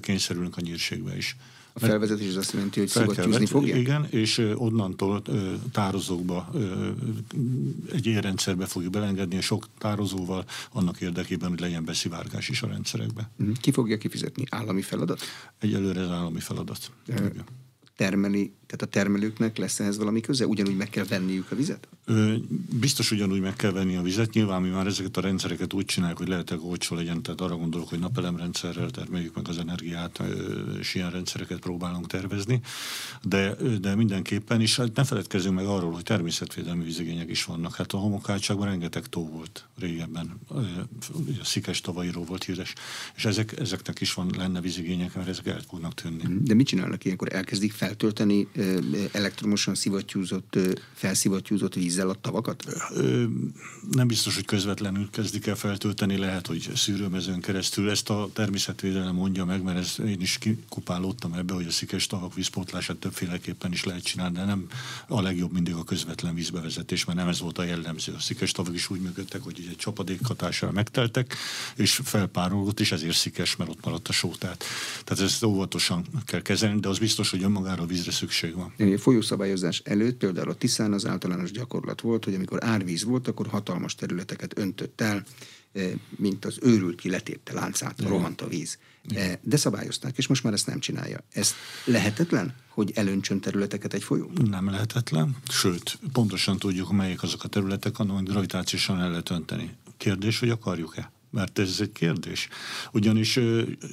kényszerülünk 0.00 0.56
a 0.56 0.60
nyírségbe 0.60 1.16
is. 1.16 1.36
A 1.72 1.78
felvezetés 1.78 2.28
az 2.28 2.36
azt 2.36 2.52
jelenti, 2.52 2.78
hogy 2.78 2.88
szivattyúzni 2.88 3.46
fogják? 3.46 3.78
Igen, 3.78 4.06
és 4.10 4.50
onnantól 4.54 5.22
tározókba, 5.72 6.50
egy 7.92 8.06
ilyen 8.06 8.20
rendszerbe 8.20 8.66
fogjuk 8.66 8.92
belengedni, 8.92 9.36
és 9.36 9.44
sok 9.44 9.66
tározóval 9.78 10.44
annak 10.72 11.00
érdekében, 11.00 11.48
hogy 11.48 11.60
legyen 11.60 11.84
beszivárgás 11.84 12.48
is 12.48 12.62
a 12.62 12.66
rendszerekbe. 12.66 13.30
Ki 13.60 13.70
fogja 13.70 13.98
kifizetni? 13.98 14.44
Állami 14.50 14.82
feladat? 14.82 15.20
Egyelőre 15.58 16.00
ez 16.00 16.08
állami 16.08 16.40
feladat. 16.40 16.90
E- 17.06 17.32
termeli, 17.96 18.52
tehát 18.72 18.94
a 18.94 18.98
termelőknek 18.98 19.56
lesz 19.56 19.80
ehhez 19.80 19.98
valami 19.98 20.20
köze? 20.20 20.46
Ugyanúgy 20.46 20.76
meg 20.76 20.88
kell 20.88 21.04
venniük 21.04 21.50
a 21.50 21.54
vizet? 21.54 21.88
Ö, 22.04 22.34
biztos 22.80 23.10
ugyanúgy 23.10 23.40
meg 23.40 23.56
kell 23.56 23.70
venni 23.70 23.96
a 23.96 24.02
vizet. 24.02 24.32
Nyilván 24.32 24.62
mi 24.62 24.68
már 24.68 24.86
ezeket 24.86 25.16
a 25.16 25.20
rendszereket 25.20 25.72
úgy 25.72 25.84
csináljuk, 25.84 26.18
hogy 26.18 26.28
lehetőleg 26.28 26.64
olcsó 26.64 26.96
legyen, 26.96 27.22
tehát 27.22 27.40
arra 27.40 27.56
gondolok, 27.56 27.88
hogy 27.88 27.98
napelemrendszerrel 27.98 28.90
termeljük 28.90 29.34
meg 29.34 29.48
az 29.48 29.58
energiát, 29.58 30.22
és 30.80 30.94
ilyen 30.94 31.10
rendszereket 31.10 31.58
próbálunk 31.58 32.06
tervezni. 32.06 32.60
De, 33.22 33.54
de 33.80 33.94
mindenképpen 33.94 34.60
is, 34.60 34.76
hát 34.76 34.96
ne 34.96 35.04
feledkezzünk 35.04 35.54
meg 35.54 35.66
arról, 35.66 35.92
hogy 35.92 36.02
természetvédelmi 36.02 36.84
vízigények 36.84 37.30
is 37.30 37.44
vannak. 37.44 37.74
Hát 37.74 37.92
a 37.92 37.96
homokhátságban 37.96 38.66
rengeteg 38.66 39.06
tó 39.06 39.28
volt 39.28 39.68
régebben. 39.78 40.40
A 41.40 41.44
szikes 41.44 41.80
tavairól 41.80 42.24
volt 42.24 42.44
híres. 42.44 42.72
És 43.16 43.24
ezek, 43.24 43.58
ezeknek 43.58 44.00
is 44.00 44.14
van 44.14 44.30
lenne 44.36 44.60
vízigények, 44.60 45.14
mert 45.14 45.28
ezek 45.28 45.46
el 45.46 45.60
fognak 45.68 45.94
tűnni. 45.94 46.22
De 46.40 46.54
mit 46.54 46.66
csinálnak 46.66 47.04
ilyenkor? 47.04 47.32
Elkezdik 47.32 47.72
feltölteni 47.72 48.48
elektromosan 49.12 49.74
szivattyúzott, 49.74 50.58
felszivattyúzott 50.94 51.74
vízzel 51.74 52.08
a 52.08 52.14
tavakat? 52.14 52.64
Nem 53.90 54.06
biztos, 54.06 54.34
hogy 54.34 54.44
közvetlenül 54.44 55.10
kezdik 55.10 55.46
el 55.46 55.56
feltölteni, 55.56 56.16
lehet, 56.16 56.46
hogy 56.46 56.70
szűrőmezőn 56.74 57.40
keresztül. 57.40 57.90
Ezt 57.90 58.10
a 58.10 58.28
természetvédelem 58.32 59.14
mondja 59.14 59.44
meg, 59.44 59.62
mert 59.62 59.78
ez, 59.78 59.94
én 60.06 60.20
is 60.20 60.38
kikupálódtam 60.38 61.32
ebbe, 61.32 61.54
hogy 61.54 61.66
a 61.66 61.70
szikes 61.70 62.06
tavak 62.06 62.34
vízpótlását 62.34 62.96
többféleképpen 62.96 63.72
is 63.72 63.84
lehet 63.84 64.02
csinálni, 64.02 64.36
de 64.36 64.44
nem 64.44 64.66
a 65.08 65.20
legjobb 65.20 65.52
mindig 65.52 65.74
a 65.74 65.84
közvetlen 65.84 66.34
vízbevezetés, 66.34 67.04
mert 67.04 67.18
nem 67.18 67.28
ez 67.28 67.40
volt 67.40 67.58
a 67.58 67.64
jellemző. 67.64 68.12
A 68.12 68.20
szikes 68.20 68.52
tavak 68.52 68.74
is 68.74 68.90
úgy 68.90 69.00
működtek, 69.00 69.42
hogy 69.42 69.66
egy 69.70 69.76
csapadék 69.76 70.26
hatására 70.26 70.72
megteltek, 70.72 71.36
és 71.76 72.00
felpárolgott, 72.04 72.80
és 72.80 72.92
ezért 72.92 73.16
szikes, 73.16 73.56
mert 73.56 73.70
ott 73.70 73.84
maradt 73.84 74.08
a 74.08 74.12
só. 74.12 74.30
Tehát, 74.38 74.64
tehát 75.04 75.24
ezt 75.24 75.42
óvatosan 75.42 76.04
kell 76.24 76.42
kezelni, 76.42 76.80
de 76.80 76.88
az 76.88 76.98
biztos, 76.98 77.30
hogy 77.30 77.42
önmagára 77.42 77.82
a 77.82 77.86
vízre 77.86 78.12
szükség 78.12 78.51
van. 78.54 78.74
A 78.78 78.98
folyószabályozás 78.98 79.82
előtt 79.84 80.16
például 80.16 80.50
a 80.50 80.54
Tiszán 80.54 80.92
az 80.92 81.06
általános 81.06 81.50
gyakorlat 81.50 82.00
volt, 82.00 82.24
hogy 82.24 82.34
amikor 82.34 82.64
árvíz 82.64 83.04
volt, 83.04 83.28
akkor 83.28 83.46
hatalmas 83.46 83.94
területeket 83.94 84.58
öntött 84.58 85.00
el, 85.00 85.24
eh, 85.72 85.90
mint 86.16 86.44
az 86.44 86.58
őrült 86.62 87.00
ki 87.00 87.10
letépte 87.10 87.52
láncát, 87.52 87.98
Igen. 87.98 88.10
rohant 88.10 88.40
a 88.40 88.48
víz. 88.48 88.78
Igen. 89.04 89.30
Eh, 89.30 89.38
de 89.42 89.56
szabályozták, 89.56 90.18
és 90.18 90.26
most 90.26 90.42
már 90.42 90.52
ezt 90.52 90.66
nem 90.66 90.78
csinálja. 90.78 91.24
Ez 91.32 91.52
lehetetlen, 91.84 92.54
hogy 92.68 92.92
elöntsön 92.94 93.40
területeket 93.40 93.94
egy 93.94 94.02
folyó? 94.02 94.30
Nem 94.50 94.70
lehetetlen, 94.70 95.36
sőt, 95.48 95.98
pontosan 96.12 96.58
tudjuk, 96.58 96.92
melyik 96.92 97.22
azok 97.22 97.44
a 97.44 97.48
területek, 97.48 97.98
amit 97.98 98.28
gravitációsan 98.28 99.00
el 99.00 99.10
lehet 99.10 99.30
önteni. 99.30 99.70
Kérdés, 99.96 100.38
hogy 100.38 100.50
akarjuk-e? 100.50 101.12
Mert 101.32 101.58
ez 101.58 101.76
egy 101.80 101.92
kérdés. 101.92 102.48
Ugyanis 102.92 103.38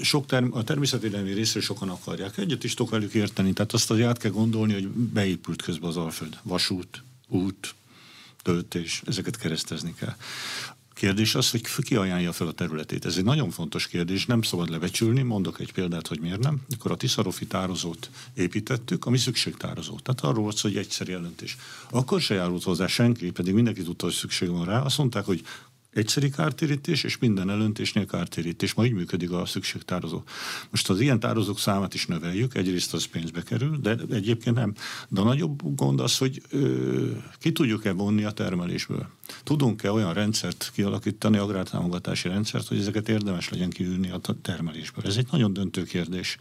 sok 0.02 0.26
term- 0.26 0.56
a 0.56 0.64
természetvédelmi 0.64 1.32
részről 1.32 1.64
sokan 1.64 1.90
akarják. 1.90 2.38
Egyet 2.38 2.64
is 2.64 2.74
tudok 2.74 2.92
velük 2.92 3.14
érteni. 3.14 3.54
Tehát 3.54 3.74
azt 3.74 3.92
azért 3.92 4.08
át 4.08 4.18
kell 4.18 4.32
gondolni, 4.32 4.74
hogy 4.74 4.88
beépült 4.88 5.62
közben 5.62 5.90
az 5.90 5.98
Alföld. 5.98 6.38
Vasút, 6.44 7.04
út, 7.28 7.76
töltés, 8.42 9.02
ezeket 9.06 9.38
keresztezni 9.38 9.94
kell. 10.00 10.16
Kérdés 10.94 11.36
az, 11.36 11.52
hogy 11.52 11.62
ki 11.84 11.96
ajánlja 11.96 12.32
fel 12.32 12.48
a 12.48 12.52
területét. 12.52 13.06
Ez 13.06 13.18
egy 13.18 13.24
nagyon 13.24 13.50
fontos 13.50 13.88
kérdés, 13.88 14.26
nem 14.26 14.42
szabad 14.42 14.70
lebecsülni. 14.70 15.22
Mondok 15.22 15.60
egy 15.60 15.74
példát, 15.74 16.08
hogy 16.08 16.20
miért 16.20 16.40
nem. 16.40 16.62
Akkor 16.76 16.92
a 16.92 16.96
Tiszarofi 16.96 17.46
tározót 17.46 18.10
építettük, 18.34 19.06
ami 19.06 19.18
szükségtározó. 19.18 20.00
Tehát 20.00 20.22
arról 20.22 20.44
volt 20.44 20.60
hogy 20.60 20.78
egyszerű 20.78 21.12
jelentés. 21.12 21.58
Akkor 21.90 22.22
se 22.22 22.34
járult 22.34 22.64
hozzá 22.64 22.88
senki, 22.88 23.32
pedig 23.32 23.54
mindenki 23.54 23.84
tudta, 23.84 24.06
hogy 24.06 24.14
szükség 24.14 24.50
van 24.50 24.66
rá. 24.66 24.82
Azt 24.82 24.98
mondták, 24.98 25.26
hogy 25.26 25.44
egyszeri 25.94 26.30
kártérítés, 26.30 27.04
és 27.04 27.18
minden 27.18 27.50
elöntésnél 27.50 28.06
kártérítés. 28.06 28.74
Ma 28.74 28.86
így 28.86 28.94
működik 28.94 29.32
a 29.32 29.46
szükségtározó. 29.46 30.24
Most 30.70 30.90
az 30.90 31.00
ilyen 31.00 31.20
tározók 31.20 31.60
számát 31.60 31.94
is 31.94 32.06
növeljük, 32.06 32.56
egyrészt 32.56 32.94
az 32.94 33.06
pénzbe 33.06 33.42
kerül, 33.42 33.78
de 33.78 33.98
egyébként 34.10 34.56
nem. 34.56 34.74
De 35.08 35.22
a 35.22 35.24
nagyobb 35.24 35.76
gond 35.76 36.00
az, 36.00 36.18
hogy 36.18 36.42
ö, 36.50 37.12
ki 37.40 37.52
tudjuk-e 37.52 37.92
vonni 37.92 38.24
a 38.24 38.32
termelésből. 38.32 39.08
Tudunk-e 39.44 39.92
olyan 39.92 40.14
rendszert 40.14 40.72
kialakítani, 40.74 41.38
agrártámogatási 41.38 42.28
rendszert, 42.28 42.68
hogy 42.68 42.78
ezeket 42.80 43.10
érdemes 43.10 43.50
legyen 43.50 43.70
kiülni 43.70 44.10
a 44.10 44.20
termelésből? 44.42 45.06
Ez 45.06 45.16
egy 45.16 45.28
nagyon 45.32 45.54
döntő 45.54 45.84
kérdés. 45.84 46.38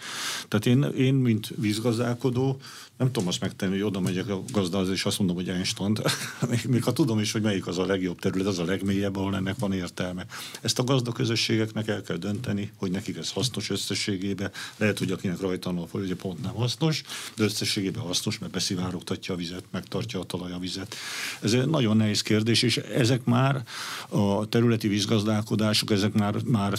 Tehát 0.48 0.66
én, 0.66 0.83
én 0.83 1.14
mint 1.14 1.53
vízgazdálkodó, 1.57 2.61
nem 2.98 3.12
tudom 3.12 3.29
azt 3.29 3.40
megtenni, 3.40 3.72
hogy 3.72 3.83
oda 3.83 4.01
megyek 4.01 4.29
a 4.29 4.42
gazdához, 4.53 4.88
és 4.88 5.05
azt 5.05 5.18
mondom, 5.18 5.37
hogy 5.37 5.48
Einstein, 5.48 5.96
még, 6.51 6.64
még 6.68 6.85
ha 6.85 6.92
tudom 6.92 7.18
is, 7.18 7.33
hogy 7.33 7.42
melyik 7.42 7.66
az 7.66 7.79
a 7.79 7.87
legjobb 7.87 8.18
terület, 8.18 8.46
az 8.46 8.59
a 8.59 8.64
legmélyebb, 8.64 9.16
ahol 9.16 9.37
ennek 9.37 9.59
van 9.59 9.72
értelme. 9.72 10.27
Ezt 10.61 10.79
a 10.79 10.85
gazda 10.85 11.12
közösségeknek 11.12 11.88
el 11.88 12.03
kell 12.03 12.16
dönteni, 12.16 12.72
hogy 12.77 12.90
nekik 12.90 13.16
ez 13.16 13.31
hasznos 13.31 13.70
összességében. 13.70 14.51
Lehet, 14.77 14.98
hogy 14.98 15.11
akinek 15.11 15.40
rajta 15.40 15.70
a 15.70 15.87
hogy 15.90 16.14
pont 16.14 16.42
nem 16.42 16.55
hasznos, 16.55 17.03
de 17.37 17.44
összességében 17.44 18.03
hasznos, 18.03 18.38
mert 18.38 18.53
beszivárogtatja 18.53 19.35
a 19.35 19.37
vizet, 19.37 19.64
megtartja 19.70 20.20
a 20.20 20.24
talaj 20.24 20.53
a 20.53 20.59
vizet. 20.59 20.94
Ez 21.40 21.53
egy 21.53 21.66
nagyon 21.66 21.96
nehéz 21.96 22.22
kérdés, 22.22 22.62
és 22.62 22.77
ezek 22.94 23.24
már 23.24 23.62
a 24.08 24.48
területi 24.48 24.88
vízgazdálkodások, 24.88 25.90
ezek 25.90 26.12
már, 26.12 26.34
már 26.44 26.78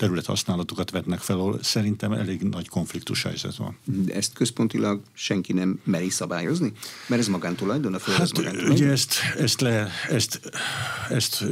területhasználatokat 0.00 0.90
vetnek 0.90 1.18
fel, 1.18 1.58
szerintem 1.62 2.12
elég 2.12 2.42
nagy 2.42 2.68
konfliktus 2.68 3.22
helyzet 3.22 3.56
van. 3.56 3.76
De 3.84 4.14
ezt 4.14 4.32
központilag 4.32 5.00
senki 5.12 5.52
nem 5.52 5.80
meri 5.84 6.10
szabályozni? 6.10 6.72
Mert 7.06 7.20
ez 7.20 7.28
magántulajdon, 7.28 7.94
a 7.94 7.98
föld 7.98 8.18
hát, 8.18 8.68
ugye 8.68 8.90
ezt, 8.90 9.14
ezt, 9.38 9.60
le, 9.60 9.90
ezt, 10.08 10.40
ezt 11.08 11.44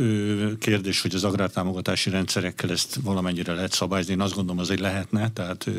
kérdés, 0.59 1.01
hogy 1.01 1.15
az 1.15 1.25
agrártámogatási 1.25 2.11
rendszerekkel 2.11 2.71
ezt 2.71 2.99
valamennyire 3.03 3.53
lehet 3.53 3.73
szabályozni. 3.73 4.13
Én 4.13 4.21
azt 4.21 4.35
gondolom, 4.35 4.61
az 4.61 4.71
egy 4.71 4.81
lehetne, 4.81 5.31
tehát 5.31 5.71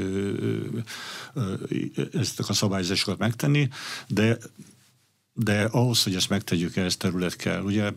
ezt 2.13 2.39
a 2.39 2.53
szabályozásokat 2.53 3.17
megtenni, 3.17 3.69
de 4.07 4.37
de 5.33 5.63
ahhoz, 5.63 6.03
hogy 6.03 6.15
ezt 6.15 6.29
megtegyük, 6.29 6.75
ehhez 6.75 6.97
terület 6.97 7.35
kell. 7.35 7.61
Ugye 7.61 7.91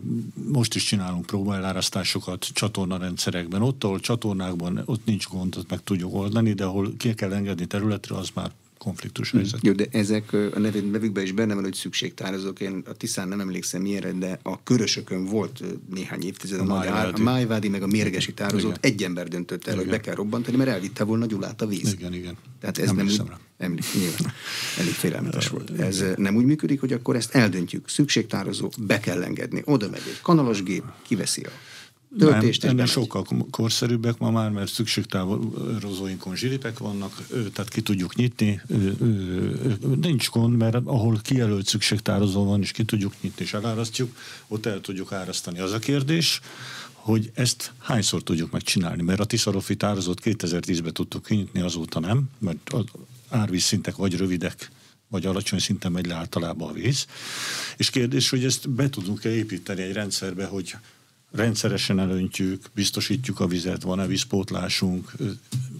most 0.52 0.74
is 0.74 0.84
csinálunk 0.84 1.26
próbaelárasztásokat 1.26 2.44
csatornarendszerekben. 2.52 3.62
Ott, 3.62 3.84
ahol 3.84 4.00
csatornákban, 4.00 4.82
ott 4.84 5.04
nincs 5.04 5.28
gond, 5.28 5.56
ott 5.56 5.70
meg 5.70 5.82
tudjuk 5.82 6.14
oldani, 6.14 6.52
de 6.52 6.64
ahol 6.64 6.92
ki 6.96 7.14
kell 7.14 7.32
engedni 7.32 7.66
területre, 7.66 8.16
az 8.16 8.28
már 8.34 8.50
konfliktus 8.82 9.30
hm. 9.30 9.36
helyzet. 9.36 9.60
Jó, 9.62 9.72
de 9.72 9.86
ezek 9.90 10.32
a 10.32 10.58
nevükben 10.58 11.22
is 11.22 11.32
benne 11.32 11.54
van, 11.54 11.62
hogy 11.62 11.74
szükségtározók. 11.74 12.60
Én 12.60 12.82
a 12.86 12.92
Tiszán 12.92 13.28
nem 13.28 13.40
emlékszem 13.40 13.84
ilyenre, 13.84 14.12
de 14.12 14.38
a 14.42 14.62
körösökön 14.62 15.24
volt 15.24 15.62
néhány 15.94 16.24
évtized 16.24 16.60
a, 16.60 16.64
májvádi. 16.64 17.20
a 17.20 17.24
májvádi, 17.24 17.68
meg 17.68 17.82
a 17.82 17.86
mérgesi 17.86 18.32
tározót 18.34 18.76
igen. 18.76 18.92
egy 18.92 19.02
ember 19.02 19.28
döntött 19.28 19.66
el, 19.66 19.72
igen. 19.72 19.84
hogy 19.84 19.94
be 19.94 20.00
kell 20.00 20.14
robbantani, 20.14 20.56
mert 20.56 20.70
elvitte 20.70 21.04
volna 21.04 21.26
Gyulát 21.26 21.62
a 21.62 21.66
víz. 21.66 21.92
Igen, 21.92 22.14
igen. 22.14 22.36
Tehát 22.60 22.78
ez 22.78 22.86
nem, 22.86 22.96
nem 22.96 23.06
úgy, 23.06 23.22
emlék, 23.62 23.84
nyilván, 23.94 24.32
elég 24.78 24.92
félelmetes 24.92 25.48
volt. 25.48 25.70
Ez 25.70 26.04
nem 26.16 26.36
úgy 26.36 26.44
működik, 26.44 26.80
hogy 26.80 26.92
akkor 26.92 27.16
ezt 27.16 27.34
eldöntjük. 27.34 27.88
Szükségtározó, 27.88 28.70
be 28.78 29.00
kell 29.00 29.22
engedni. 29.22 29.62
Oda 29.64 29.88
megy 29.88 30.02
egy 30.06 30.20
kanalos 30.22 30.62
gép, 30.62 30.84
kiveszi 31.02 31.42
a 31.42 31.50
töltést. 32.18 32.62
Nem, 32.62 32.70
ennél 32.70 32.86
sokkal 32.86 33.26
korszerűbbek 33.50 34.18
ma 34.18 34.30
már, 34.30 34.50
mert 34.50 34.72
szükségtávozóinkon 34.72 36.36
zsilipek 36.36 36.78
vannak, 36.78 37.26
tehát 37.28 37.68
ki 37.68 37.80
tudjuk 37.80 38.14
nyitni. 38.14 38.60
Nincs 40.00 40.30
gond, 40.30 40.56
mert 40.56 40.74
ahol 40.74 41.20
kijelölt 41.22 41.66
szükségtározó 41.66 42.44
van, 42.44 42.60
és 42.60 42.70
ki 42.70 42.84
tudjuk 42.84 43.12
nyitni, 43.20 43.44
és 43.44 43.54
elárasztjuk, 43.54 44.16
ott 44.48 44.66
el 44.66 44.80
tudjuk 44.80 45.12
árasztani. 45.12 45.58
Az 45.58 45.72
a 45.72 45.78
kérdés, 45.78 46.40
hogy 46.92 47.30
ezt 47.34 47.72
hányszor 47.78 48.22
tudjuk 48.22 48.50
megcsinálni, 48.50 49.02
mert 49.02 49.20
a 49.20 49.24
Tiszarofi 49.24 49.76
tározót 49.76 50.20
2010-ben 50.24 50.92
tudtuk 50.92 51.24
kinyitni, 51.24 51.60
azóta 51.60 52.00
nem, 52.00 52.22
mert 52.38 52.70
árvízszintek 53.32 53.96
vagy 53.96 54.16
rövidek, 54.16 54.70
vagy 55.08 55.26
alacsony 55.26 55.58
szinten 55.58 55.92
megy 55.92 56.06
le 56.06 56.14
általában 56.14 56.68
a 56.68 56.72
víz. 56.72 57.06
És 57.76 57.90
kérdés, 57.90 58.30
hogy 58.30 58.44
ezt 58.44 58.70
be 58.70 58.88
tudunk-e 58.88 59.28
építeni 59.28 59.82
egy 59.82 59.92
rendszerbe, 59.92 60.44
hogy 60.44 60.74
rendszeresen 61.30 61.98
elöntjük, 61.98 62.64
biztosítjuk 62.74 63.40
a 63.40 63.46
vizet, 63.46 63.82
van-e 63.82 64.06
vízpótlásunk, 64.06 65.12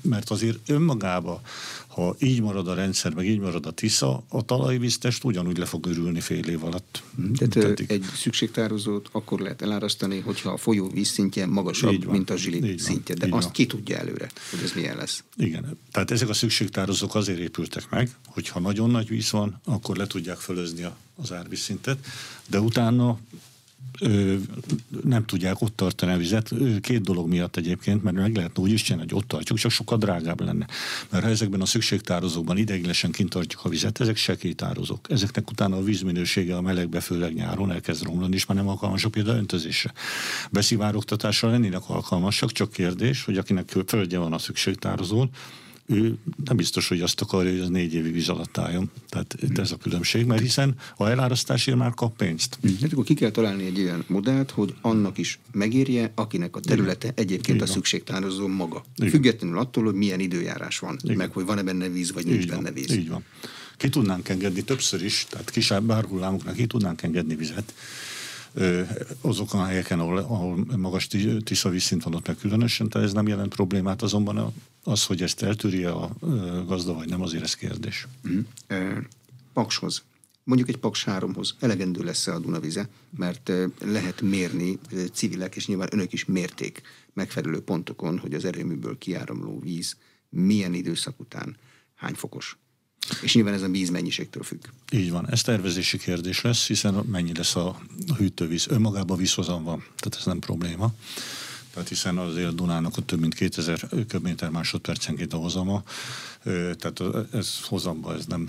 mert 0.03 0.31
azért 0.31 0.71
önmagába, 0.71 1.41
ha 1.87 2.17
így 2.19 2.41
marad 2.41 2.69
a 2.69 2.75
rendszer, 2.75 3.15
meg 3.15 3.27
így 3.27 3.39
marad 3.39 3.67
a 3.67 3.71
tisza, 3.71 4.23
a 4.29 4.43
talajvíztest 4.45 5.25
ugyanúgy 5.25 5.59
le 5.59 5.65
fog 5.65 5.87
örülni 5.87 6.21
fél 6.21 6.45
év 6.45 6.65
alatt. 6.65 7.03
Tehát 7.37 7.53
Tetik. 7.53 7.91
egy 7.91 8.05
szükségtározót 8.15 9.09
akkor 9.13 9.41
lehet 9.41 9.63
elárasztani, 9.63 10.21
hogyha 10.21 10.51
a 10.51 10.57
folyó 10.57 10.89
vízszintje 10.89 11.47
magasabb, 11.47 12.05
mint 12.05 12.31
a 12.31 12.37
zsili 12.37 12.79
szintje. 12.79 13.15
De 13.15 13.27
azt 13.31 13.43
van. 13.43 13.53
ki 13.53 13.67
tudja 13.67 13.97
előre, 13.97 14.31
hogy 14.51 14.61
ez 14.63 14.73
milyen 14.73 14.97
lesz. 14.97 15.25
Igen. 15.37 15.79
Tehát 15.93 16.11
ezek 16.11 16.29
a 16.29 16.35
szükségtározók 16.35 17.15
azért 17.15 17.39
épültek 17.39 17.91
meg, 17.91 18.17
hogyha 18.27 18.61
nagyon 18.61 18.91
nagy 18.91 19.09
víz 19.09 19.31
van, 19.31 19.61
akkor 19.65 19.97
le 19.97 20.07
tudják 20.07 20.39
fölözni 20.39 20.87
az 21.17 21.33
árvízszintet, 21.33 22.07
de 22.47 22.61
utána 22.61 23.19
nem 25.05 25.25
tudják 25.25 25.61
ott 25.61 25.77
tartani 25.77 26.13
a 26.13 26.17
vizet. 26.17 26.55
Két 26.81 27.03
dolog 27.03 27.29
miatt 27.29 27.57
egyébként, 27.57 28.03
mert 28.03 28.17
meg 28.17 28.37
lehetne 28.37 28.63
úgy 28.63 28.71
is 28.73 28.83
csinálni, 28.83 29.11
hogy 29.11 29.23
ott 29.23 29.29
tartjuk, 29.29 29.59
csak 29.59 29.71
sokkal 29.71 29.99
drágább 29.99 30.41
lenne. 30.41 30.67
Mert 31.11 31.25
ha 31.25 31.31
ezekben 31.31 31.61
a 31.61 31.67
szükségtározókban 31.67 32.57
ideiglenesen 32.57 33.11
kint 33.11 33.31
tartjuk 33.31 33.65
a 33.65 33.69
vizet, 33.69 34.01
ezek 34.01 34.17
sekélytározók. 34.17 35.11
Ezeknek 35.11 35.51
utána 35.51 35.77
a 35.77 35.83
vízminősége 35.83 36.57
a 36.57 36.61
melegbe, 36.61 37.01
főleg 37.01 37.35
nyáron 37.35 37.73
elkezd 37.73 38.03
romlani, 38.03 38.35
és 38.35 38.47
már 38.47 38.57
nem 38.57 38.69
alkalmasak 38.69 39.11
például 39.11 39.37
öntözésre. 39.37 39.93
Beszivárogtatásra 40.51 41.51
lennének 41.51 41.89
alkalmasak, 41.89 42.53
csak 42.53 42.73
kérdés, 42.73 43.25
hogy 43.25 43.39
akinek 43.39 43.75
földje 43.87 44.19
van 44.19 44.33
a 44.33 44.39
szükségtározón, 44.39 45.31
ő 45.93 46.17
nem 46.45 46.57
biztos, 46.57 46.89
hogy 46.89 47.01
azt 47.01 47.21
akarja, 47.21 47.51
hogy 47.51 47.61
az 47.61 47.69
négy 47.69 47.95
évi 47.95 48.11
víz 48.11 48.29
alatt 48.29 48.59
álljon. 48.59 48.91
Tehát 49.09 49.37
itt 49.41 49.59
ez 49.59 49.73
a 49.73 49.77
különbség, 49.77 50.27
mert 50.27 50.41
hiszen 50.41 50.75
a 50.97 51.07
elárasztásért 51.07 51.77
már 51.77 51.95
kap 51.95 52.17
pénzt. 52.17 52.59
Hát 52.81 52.93
akkor 52.93 53.05
ki 53.05 53.15
kell 53.15 53.31
találni 53.31 53.65
egy 53.65 53.81
olyan 53.81 54.05
modellt, 54.07 54.51
hogy 54.51 54.75
annak 54.81 55.19
is 55.19 55.39
megérje, 55.53 56.13
akinek 56.15 56.57
a 56.57 56.61
területe 56.61 57.07
Igen. 57.07 57.25
egyébként 57.25 57.57
Igen. 57.57 57.69
a 57.69 57.73
szükségtározó 57.73 58.47
maga. 58.49 58.85
Igen. 58.97 59.11
Függetlenül 59.11 59.59
attól, 59.59 59.85
hogy 59.85 59.95
milyen 59.95 60.21
időjárás 60.21 60.79
van, 60.79 60.99
Igen. 61.03 61.17
meg 61.17 61.33
hogy 61.33 61.45
van-e 61.45 61.63
benne 61.63 61.89
víz, 61.89 62.13
vagy 62.13 62.27
nincs 62.27 62.43
Így 62.43 62.49
benne 62.49 62.73
víz. 62.73 62.91
Így 62.91 63.09
van. 63.09 63.25
Ki 63.77 63.89
tudnánk 63.89 64.29
engedni 64.29 64.63
többször 64.63 65.05
is, 65.05 65.27
tehát 65.31 65.51
kisebb 65.51 65.85
bárhullámoknak 65.85 66.55
ki 66.55 66.67
tudnánk 66.67 67.03
engedni 67.03 67.35
vizet 67.35 67.75
azokon 69.21 69.61
a 69.61 69.65
helyeken, 69.65 70.01
ahol, 70.01 70.19
ahol 70.19 70.67
magas 70.77 71.09
tisza 71.45 71.69
vízszint 71.69 72.03
van 72.03 72.15
ott 72.15 72.27
meg 72.27 72.37
különösen, 72.37 72.89
tehát 72.89 73.07
ez 73.07 73.13
nem 73.13 73.29
jelent 73.29 73.55
problémát, 73.55 74.03
azonban 74.03 74.53
az, 74.85 75.05
hogy 75.05 75.23
ezt 75.23 75.43
eltűri 75.43 75.85
a 75.85 76.17
gazda, 76.67 76.95
vagy 76.95 77.09
nem, 77.09 77.23
azért 77.23 77.43
ez 77.43 77.55
kérdés. 77.55 78.07
Mm. 78.29 78.41
Pakshoz, 79.53 80.03
mondjuk 80.45 80.69
egy 80.69 80.77
Paks 80.77 81.05
3-hoz 81.07 81.55
elegendő 81.61 82.03
lesz 82.03 82.27
a 82.27 82.39
Dunavize, 82.39 82.89
mert 83.17 83.53
lehet 83.85 84.21
mérni 84.21 84.79
civilek, 85.13 85.57
és 85.57 85.67
nyilván 85.67 85.89
önök 85.93 86.13
is 86.13 86.25
mérték 86.25 86.83
megfelelő 87.13 87.61
pontokon, 87.61 88.19
hogy 88.19 88.35
az 88.35 88.45
erőműből 88.45 88.99
kiáramló 88.99 89.61
víz 89.61 89.97
milyen 90.29 90.75
időszak 90.75 91.21
után 91.21 91.57
hány 91.95 92.15
fokos. 92.15 92.57
És 93.23 93.35
nyilván 93.35 93.55
ez 93.55 93.63
a 93.63 93.69
víz 93.69 93.91
mennyiségtől 93.91 94.43
függ. 94.43 94.65
Így 94.93 95.11
van. 95.11 95.31
Ez 95.31 95.43
tervezési 95.43 95.99
kérdés 95.99 96.41
lesz, 96.41 96.67
hiszen 96.67 96.95
mennyi 96.95 97.35
lesz 97.35 97.57
a 97.57 97.83
hűtővíz. 98.17 98.67
Önmagában 98.69 99.17
vízhozam 99.17 99.65
van, 99.65 99.79
tehát 99.79 100.17
ez 100.19 100.25
nem 100.25 100.39
probléma. 100.39 100.95
Tehát 101.75 101.89
hiszen 101.89 102.19
azért 102.19 102.55
Dunának 102.55 102.97
ott 102.97 103.07
több 103.07 103.21
mint 103.21 103.35
2000 103.35 103.89
köbméter 104.09 104.51
másodpercenként 104.51 105.33
a 105.33 105.37
hozama, 105.37 105.83
tehát 106.45 107.03
ez 107.33 107.61
hozamba, 107.63 108.15
ez 108.15 108.27
nem 108.27 108.49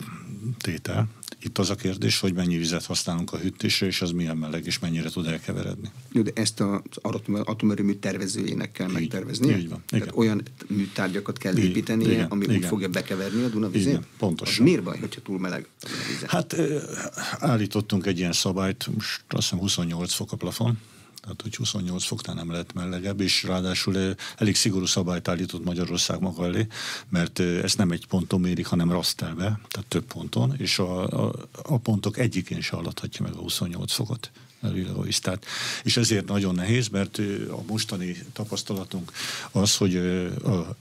tétel. 0.57 1.07
Itt 1.41 1.57
az 1.57 1.69
a 1.69 1.75
kérdés, 1.75 2.19
hogy 2.19 2.33
mennyi 2.33 2.57
vizet 2.57 2.85
használunk 2.85 3.33
a 3.33 3.37
hűtésre, 3.37 3.85
és 3.85 4.01
az 4.01 4.11
milyen 4.11 4.37
meleg, 4.37 4.65
és 4.65 4.79
mennyire 4.79 5.09
tud 5.09 5.27
elkeveredni. 5.27 5.91
Jó, 6.11 6.21
de 6.21 6.31
ezt 6.33 6.59
az 6.59 6.81
atomerőmű 7.43 7.93
tervezőjének 7.93 8.71
kell 8.71 8.87
így, 8.87 8.93
megtervezni. 8.93 9.47
Így 9.47 9.69
van. 9.69 9.83
Igen. 9.87 9.99
Tehát 9.99 10.15
olyan 10.15 10.43
műtárgyakat 10.67 11.37
kell 11.37 11.57
így, 11.57 11.63
építenie, 11.63 12.11
igen, 12.11 12.25
ami 12.29 12.43
igen. 12.43 12.55
úgy 12.55 12.65
fogja 12.65 12.87
bekeverni 12.87 13.43
a 13.43 13.47
Dunavizét. 13.47 13.87
Igen, 13.87 14.05
pontosan. 14.17 14.53
Az 14.53 14.63
miért 14.63 14.83
baj, 14.83 14.99
hogyha 14.99 15.21
túl 15.21 15.39
meleg 15.39 15.67
a 15.81 15.87
Hát 16.27 16.55
állítottunk 17.39 18.05
egy 18.05 18.17
ilyen 18.17 18.33
szabályt, 18.33 18.87
most 18.95 19.21
azt 19.27 19.41
hiszem 19.41 19.59
28 19.59 20.13
fok 20.13 20.31
a 20.31 20.35
plafon, 20.35 20.77
tehát 21.23 21.41
hogy 21.41 21.55
28 21.55 22.03
foknál 22.03 22.35
nem 22.35 22.51
lehet 22.51 22.73
melegebb, 22.73 23.21
és 23.21 23.43
ráadásul 23.43 24.15
elég 24.37 24.55
szigorú 24.55 24.85
szabályt 24.85 25.27
állított 25.27 25.63
Magyarország 25.63 26.19
maga 26.19 26.45
elé, 26.45 26.67
mert 27.09 27.39
ezt 27.39 27.77
nem 27.77 27.91
egy 27.91 28.07
ponton 28.07 28.41
mérik, 28.41 28.65
hanem 28.65 28.91
rasztelve, 28.91 29.59
tehát 29.67 29.87
több 29.87 30.05
ponton, 30.05 30.53
és 30.57 30.79
a, 30.79 31.23
a, 31.25 31.33
a 31.63 31.77
pontok 31.77 32.17
egyikén 32.17 32.61
se 32.61 32.75
alathatja 32.75 33.25
meg 33.25 33.33
a 33.33 33.39
28 33.39 33.93
fokot. 33.93 34.31
Tehát, 35.21 35.45
és 35.83 35.97
ezért 35.97 36.27
nagyon 36.27 36.55
nehéz, 36.55 36.87
mert 36.87 37.17
a 37.49 37.61
mostani 37.67 38.23
tapasztalatunk 38.33 39.11
az, 39.51 39.75
hogy 39.75 39.95
a, 40.43 40.75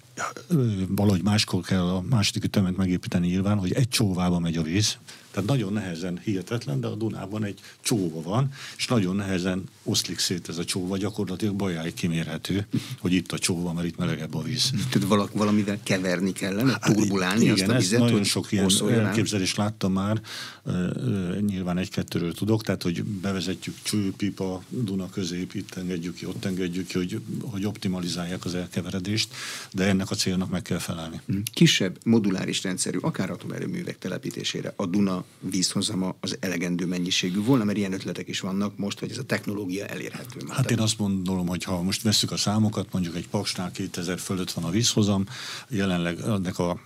valahogy 0.89 1.23
máskor 1.23 1.63
kell 1.63 1.89
a 1.89 2.01
második 2.01 2.45
ütemet 2.45 2.77
megépíteni 2.77 3.27
nyilván, 3.27 3.59
hogy 3.59 3.73
egy 3.73 3.89
csóvába 3.89 4.39
megy 4.39 4.57
a 4.57 4.63
víz, 4.63 4.99
tehát 5.33 5.49
nagyon 5.49 5.73
nehezen, 5.73 6.21
hihetetlen, 6.25 6.81
de 6.81 6.87
a 6.87 6.95
Dunában 6.95 7.45
egy 7.45 7.61
csóva 7.81 8.23
van, 8.23 8.53
és 8.77 8.87
nagyon 8.87 9.17
nehezen 9.17 9.65
oszlik 9.83 10.19
szét 10.19 10.49
ez 10.49 10.59
a 10.59 10.65
csóva, 10.65 10.97
gyakorlatilag 10.97 11.55
bajáig 11.55 11.95
kimérhető, 11.95 12.67
hogy 12.99 13.13
itt 13.13 13.33
a 13.33 13.39
csóva, 13.39 13.73
mert 13.73 13.87
itt 13.87 13.97
melegebb 13.97 14.35
a 14.35 14.43
víz. 14.43 14.71
Tehát 14.91 15.29
valamivel 15.33 15.79
keverni 15.83 16.33
kellene, 16.33 16.79
hát, 16.81 16.95
turbulálni 16.95 17.47
hát, 17.47 17.57
igen, 17.57 17.71
azt 17.71 17.77
a 17.77 17.81
vizet, 17.81 18.01
nagyon 18.01 18.25
sok 18.25 18.53
ilyen 18.53 18.71
elképzelést 18.91 19.57
láttam 19.57 19.93
már, 19.93 20.21
nyilván 21.47 21.79
egy-kettőről 21.79 22.33
tudok, 22.33 22.63
tehát 22.63 22.83
hogy 22.83 23.05
bevezetjük 23.05 23.75
csőpipa 23.83 24.63
Duna 24.69 25.11
közép, 25.11 25.55
itt 25.55 25.75
engedjük 25.75 26.15
ki, 26.15 26.27
ott 26.27 26.45
engedjük 26.45 26.87
ki, 26.87 26.99
hogy, 26.99 27.21
hogy 27.41 27.65
optimalizálják 27.65 28.45
az 28.45 28.55
elkeveredést, 28.55 29.35
de 29.73 29.85
ennek 29.85 30.11
a 30.11 30.15
célnak 30.15 30.51
meg 30.51 30.63
kell 30.63 30.79
felelni. 30.79 31.21
Hm. 31.27 31.37
Kisebb 31.53 31.99
moduláris 32.05 32.63
rendszerű, 32.63 32.99
akár 32.99 33.31
atomerőművek 33.31 33.99
telepítésére 33.99 34.73
a 34.77 34.87
Duna 34.87 35.25
vízhozama 35.41 36.15
az 36.21 36.37
elegendő 36.41 36.87
mennyiségű 36.87 37.43
volna, 37.43 37.65
mert 37.65 37.79
ilyen 37.79 37.93
ötletek 37.93 38.29
is 38.29 38.41
vannak 38.41 38.77
most, 38.77 38.99
hogy 38.99 39.11
ez 39.11 39.19
a 39.19 39.25
technológia 39.25 39.72
elérhető. 39.81 40.41
Már 40.47 40.57
hát 40.57 40.71
én 40.71 40.79
azt 40.79 40.97
gondolom, 40.97 41.47
hogy 41.47 41.65
ha 41.65 41.83
most 41.83 42.03
veszük 42.03 42.31
a 42.31 42.37
számokat, 42.37 42.93
mondjuk 42.93 43.17
egy 43.17 43.29
Paksnál 43.29 43.71
2000 43.71 44.19
fölött 44.19 44.51
van 44.51 44.65
a 44.65 44.71
vízhozam, 44.71 45.27
jelenleg 45.69 46.21
ennek 46.21 46.59
a 46.59 46.81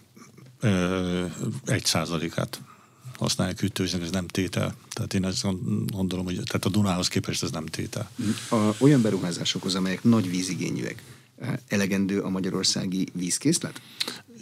egy 1.65 1.85
százalékát 1.85 2.61
használják 3.19 3.61
hűtővíznek, 3.61 4.03
ez 4.03 4.11
nem 4.11 4.27
tétel. 4.27 4.75
Tehát 4.89 5.15
én 5.15 5.25
azt 5.25 5.47
gondolom, 5.87 6.25
hogy 6.25 6.35
tehát 6.35 6.65
a 6.65 6.69
Dunához 6.69 7.09
képest 7.09 7.43
ez 7.43 7.51
nem 7.51 7.67
tétel. 7.67 8.11
A, 8.51 8.57
olyan 8.79 9.03
beruházásokhoz, 9.03 9.75
amelyek 9.75 10.03
nagy 10.03 10.31
vízigényűek, 10.31 11.03
elegendő 11.69 12.21
a 12.21 12.29
magyarországi 12.29 13.09
vízkészlet? 13.13 13.81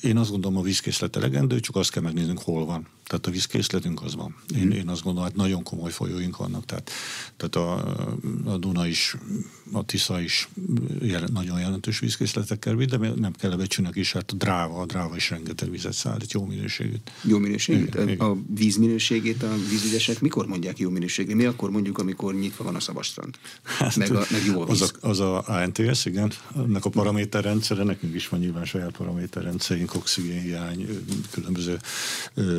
Én 0.04 0.16
azt 0.16 0.30
gondolom, 0.30 0.58
a 0.58 0.62
vízkészlet 0.62 1.16
elegendő, 1.16 1.60
csak 1.60 1.76
azt 1.76 1.90
kell 1.90 2.02
megnéznünk, 2.02 2.38
hol 2.42 2.64
van. 2.64 2.86
Tehát 3.04 3.26
a 3.26 3.30
vízkészletünk 3.30 4.02
az 4.02 4.14
van. 4.14 4.36
Én, 4.56 4.70
én 4.70 4.88
azt 4.88 5.02
gondolom, 5.02 5.28
hogy 5.28 5.38
nagyon 5.38 5.62
komoly 5.62 5.90
folyóink 5.90 6.36
vannak. 6.36 6.64
Tehát, 6.64 6.90
tehát 7.36 7.56
a, 7.56 7.94
a 8.44 8.56
Duna 8.56 8.86
is, 8.86 9.16
a 9.72 9.84
Tisza 9.84 10.20
is 10.20 10.48
jel, 11.00 11.28
nagyon 11.32 11.58
jelentős 11.60 11.98
vízkészletekkel 11.98 12.74
vitt, 12.74 12.94
de 12.94 13.10
nem 13.14 13.32
kell 13.32 13.56
becsülnek 13.56 13.96
is, 13.96 14.12
hát 14.12 14.30
a 14.30 14.34
dráva, 14.34 14.80
a 14.80 14.86
dráva 14.86 15.16
is 15.16 15.30
rengeteg 15.30 15.70
vizet 15.70 15.92
szállít, 15.92 16.32
jó 16.32 16.44
minőségét. 16.44 17.10
Jó 17.22 17.38
minőségét? 17.38 17.94
Igen, 17.94 18.08
a 18.08 18.10
igen. 18.10 18.46
vízminőségét 18.54 19.42
a 19.42 19.54
vízügyesek 19.68 20.20
mikor 20.20 20.46
mondják 20.46 20.78
jó 20.78 20.90
minőségét? 20.90 21.34
Mi 21.34 21.44
akkor 21.44 21.70
mondjuk, 21.70 21.98
amikor 21.98 22.34
nyitva 22.34 22.64
van 22.64 22.74
a 22.74 22.80
szabastrand? 22.80 23.34
Hát, 23.62 23.96
meg, 23.96 24.14
a, 24.14 24.24
meg 24.30 24.44
jó 24.44 24.60
a 24.60 24.64
víz. 24.64 24.80
Az 24.80 24.92
a, 25.00 25.08
az 25.08 25.20
a 25.20 25.42
ANTS, 25.46 26.04
igen, 26.04 26.32
ennek 26.56 26.84
a 26.84 26.90
paraméterrendszere, 26.90 27.82
nekünk 27.82 28.14
is 28.14 28.28
van 28.28 28.40
nyilván 28.40 28.64
saját 28.64 28.96
paraméterrendszerünk, 28.96 29.93
oxigénhiány, 29.94 31.04
különböző 31.30 31.78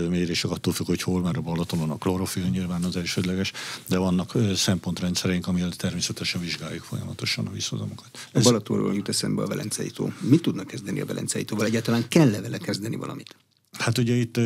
mérés 0.10 0.30
és 0.30 0.44
attól 0.44 0.74
függ, 0.74 0.86
hogy 0.86 1.02
hol, 1.02 1.22
mert 1.22 1.38
a 1.38 1.42
Balatonon 1.42 1.90
a 1.90 1.98
klorofil 1.98 2.48
nyilván 2.48 2.84
az 2.84 2.96
elsődleges, 2.96 3.52
de 3.88 3.98
vannak 3.98 4.34
szempontrendszereink, 4.56 5.48
amivel 5.48 5.70
természetesen 5.70 6.42
vizsgáljuk 6.42 6.84
folyamatosan 6.84 7.48
a 7.48 7.52
vízhozamokat. 7.52 8.28
Ez... 8.32 8.46
A 8.46 8.50
Balatonról 8.50 8.94
jut 8.94 9.10
eszembe 9.10 9.44
a 9.44 9.48
Velencei 9.48 9.90
tó. 9.90 10.12
Mit 10.20 10.42
tudnak 10.42 10.68
kezdeni 10.68 11.02
a 11.02 11.06
Velencei 11.06 11.44
tóval? 11.44 11.66
Egyáltalán 11.66 12.08
kell-e 12.08 12.42
vele 12.42 12.58
kezdeni 12.58 12.96
valamit? 12.96 13.36
Hát 13.78 13.98
ugye 13.98 14.14
itt 14.14 14.38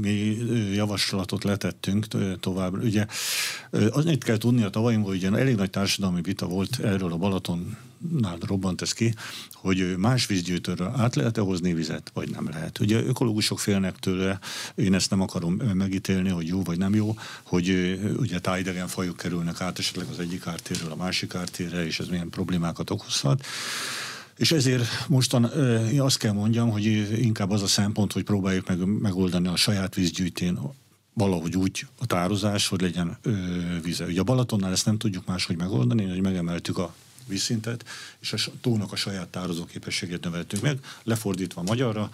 mi 0.00 0.36
javaslatot 0.74 1.44
letettünk 1.44 2.06
tovább. 2.40 2.82
Ugye 2.82 3.06
annyit 3.90 4.24
kell 4.24 4.36
tudni 4.36 4.62
a 4.62 4.70
hogy 4.78 5.16
ugye 5.16 5.30
elég 5.30 5.54
nagy 5.54 5.70
társadalmi 5.70 6.20
vita 6.20 6.46
volt 6.46 6.78
erről 6.78 7.12
a 7.12 7.16
Balaton 7.16 7.76
nál 8.18 8.38
robbant 8.46 8.82
ez 8.82 8.92
ki, 8.92 9.14
hogy 9.54 9.94
más 9.96 10.26
vízgyűjtőről 10.26 10.92
át 10.96 11.14
lehet-e 11.14 11.40
hozni 11.40 11.74
vizet, 11.74 12.10
vagy 12.14 12.30
nem 12.30 12.48
lehet. 12.48 12.78
Ugye 12.78 13.02
ökológusok 13.02 13.58
félnek 13.58 13.98
tőle, 13.98 14.38
én 14.74 14.94
ezt 14.94 15.10
nem 15.10 15.20
akarom 15.20 15.54
megítélni, 15.54 16.28
hogy 16.28 16.46
jó 16.46 16.62
vagy 16.62 16.78
nem 16.78 16.94
jó, 16.94 17.14
hogy 17.42 17.98
ugye 18.18 18.38
tájidegen 18.38 18.88
fajok 18.88 19.16
kerülnek 19.16 19.60
át 19.60 19.78
esetleg 19.78 20.06
az 20.10 20.18
egyik 20.18 20.46
ártérről 20.46 20.90
a 20.90 20.96
másik 20.96 21.34
ártérre, 21.34 21.86
és 21.86 22.00
ez 22.00 22.08
milyen 22.08 22.30
problémákat 22.30 22.90
okozhat. 22.90 23.44
És 24.40 24.52
ezért 24.52 25.08
mostan 25.08 25.50
én 25.92 26.00
azt 26.00 26.18
kell 26.18 26.32
mondjam, 26.32 26.70
hogy 26.70 26.84
inkább 27.22 27.50
az 27.50 27.62
a 27.62 27.66
szempont, 27.66 28.12
hogy 28.12 28.24
próbáljuk 28.24 28.68
meg 28.68 28.78
megoldani 28.86 29.48
a 29.48 29.56
saját 29.56 29.94
vízgyűjtén 29.94 30.58
valahogy 31.12 31.56
úgy 31.56 31.86
a 31.98 32.06
tározás, 32.06 32.68
hogy 32.68 32.80
legyen 32.80 33.18
ö, 33.22 33.32
vize. 33.82 34.04
Ugye 34.04 34.20
a 34.20 34.24
Balatonnál 34.24 34.72
ezt 34.72 34.86
nem 34.86 34.98
tudjuk 34.98 35.26
máshogy 35.26 35.56
megoldani, 35.56 36.08
hogy 36.08 36.20
megemeltük 36.20 36.78
a 36.78 36.94
vízszintet, 37.30 37.84
és 38.18 38.32
a 38.32 38.50
tónak 38.60 38.92
a 38.92 38.96
saját 38.96 39.28
tározó 39.28 39.64
képességét 39.64 40.24
növeltük 40.24 40.60
meg. 40.60 40.78
Lefordítva 41.02 41.62
magyarra, 41.62 42.10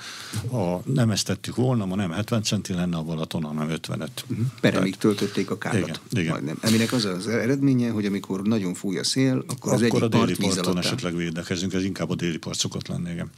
ha 0.50 0.82
nem 0.84 1.10
ezt 1.10 1.26
tettük 1.26 1.56
volna, 1.56 1.84
ma 1.84 1.94
nem 1.94 2.10
70 2.10 2.42
centi 2.42 2.72
lenne 2.72 2.96
a 2.96 3.02
Balaton, 3.02 3.42
hanem 3.42 3.68
55. 3.68 4.24
Uh-huh. 4.28 4.46
Peremig 4.60 4.96
töltötték 4.96 5.50
a 5.50 5.58
kárlat. 5.58 6.00
Igen, 6.10 6.22
igen. 6.22 6.32
Majdnem. 6.32 6.58
Aminek 6.62 6.92
az 6.92 7.04
az 7.04 7.26
eredménye, 7.28 7.90
hogy 7.90 8.06
amikor 8.06 8.42
nagyon 8.42 8.74
fúj 8.74 8.98
a 8.98 9.04
szél, 9.04 9.36
akkor, 9.36 9.54
akkor 9.56 9.72
az 9.72 9.82
egyik 9.82 10.02
a 10.02 10.08
déli 10.08 10.34
part 10.36 10.54
parton 10.54 10.78
esetleg 10.78 11.16
védekezünk, 11.16 11.72
ez 11.72 11.84
inkább 11.84 12.10
a 12.10 12.14
déli 12.14 12.38
part 12.38 12.58
szokott 12.58 12.88
lenni, 12.88 13.10
igen. 13.10 13.30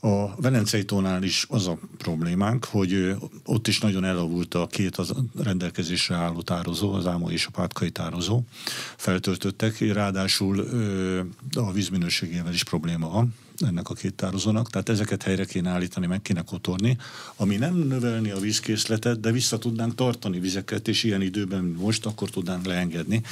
A 0.00 0.40
Velencei 0.40 0.84
tónál 0.84 1.22
is 1.22 1.46
az 1.48 1.66
a 1.66 1.78
problémánk, 1.98 2.64
hogy 2.64 3.16
ott 3.44 3.68
is 3.68 3.80
nagyon 3.80 4.04
elavult 4.04 4.54
a 4.54 4.66
két 4.66 4.96
az 4.96 5.14
rendelkezésre 5.42 6.14
álló 6.14 6.42
tározó, 6.42 6.92
az 6.92 7.06
Ámó 7.06 7.30
és 7.30 7.46
a 7.46 7.50
Pátkai 7.50 7.90
tározó. 7.90 8.42
Feltöltöttek, 8.96 9.78
ráadásul 9.78 10.60
a 11.54 11.72
vízminőségével 11.72 12.52
is 12.52 12.64
probléma 12.64 13.08
van 13.08 13.34
ennek 13.62 13.88
a 13.88 13.94
két 13.94 14.14
tározónak, 14.14 14.70
tehát 14.70 14.88
ezeket 14.88 15.22
helyre 15.22 15.44
kéne 15.44 15.70
állítani, 15.70 16.06
meg 16.06 16.22
kéne 16.22 16.42
kotorni, 16.42 16.96
ami 17.36 17.56
nem 17.56 17.74
növelni 17.74 18.30
a 18.30 18.38
vízkészletet, 18.38 19.20
de 19.20 19.32
vissza 19.32 19.58
tudnánk 19.58 19.94
tartani 19.94 20.40
vizeket, 20.40 20.88
és 20.88 21.04
ilyen 21.04 21.22
időben, 21.22 21.64
most, 21.64 22.06
akkor 22.06 22.30
tudnánk 22.30 22.64
leengedni. 22.64 23.22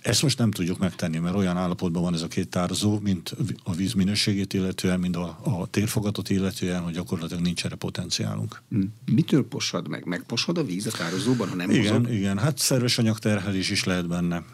Ezt 0.00 0.22
most 0.22 0.38
nem 0.38 0.50
tudjuk 0.50 0.78
megtenni, 0.78 1.18
mert 1.18 1.36
olyan 1.36 1.56
állapotban 1.56 2.02
van 2.02 2.14
ez 2.14 2.22
a 2.22 2.28
két 2.28 2.48
tározó, 2.48 2.98
mint 2.98 3.34
a 3.64 3.74
víz 3.74 3.92
minőségét 3.92 4.52
illetően, 4.52 5.00
mint 5.00 5.16
a, 5.16 5.38
a 5.42 5.66
térfogatot 5.70 6.30
illetően, 6.30 6.80
hogy 6.80 6.92
gyakorlatilag 6.92 7.42
nincs 7.42 7.64
erre 7.64 7.74
potenciálunk. 7.74 8.62
Hm. 8.70 8.82
Mitől 9.04 9.48
posad 9.48 9.88
meg? 9.88 10.04
Megposad 10.04 10.58
a 10.58 10.64
víz 10.64 10.86
a 10.86 10.90
tározóban, 10.90 11.48
ha 11.48 11.54
nem 11.54 11.70
Igen, 11.70 12.00
mozog? 12.00 12.12
igen, 12.12 12.38
hát 12.38 12.58
szerves 12.58 12.98
anyagterhelés 12.98 13.70
is 13.70 13.84
lehet 13.84 14.08
benne 14.08 14.44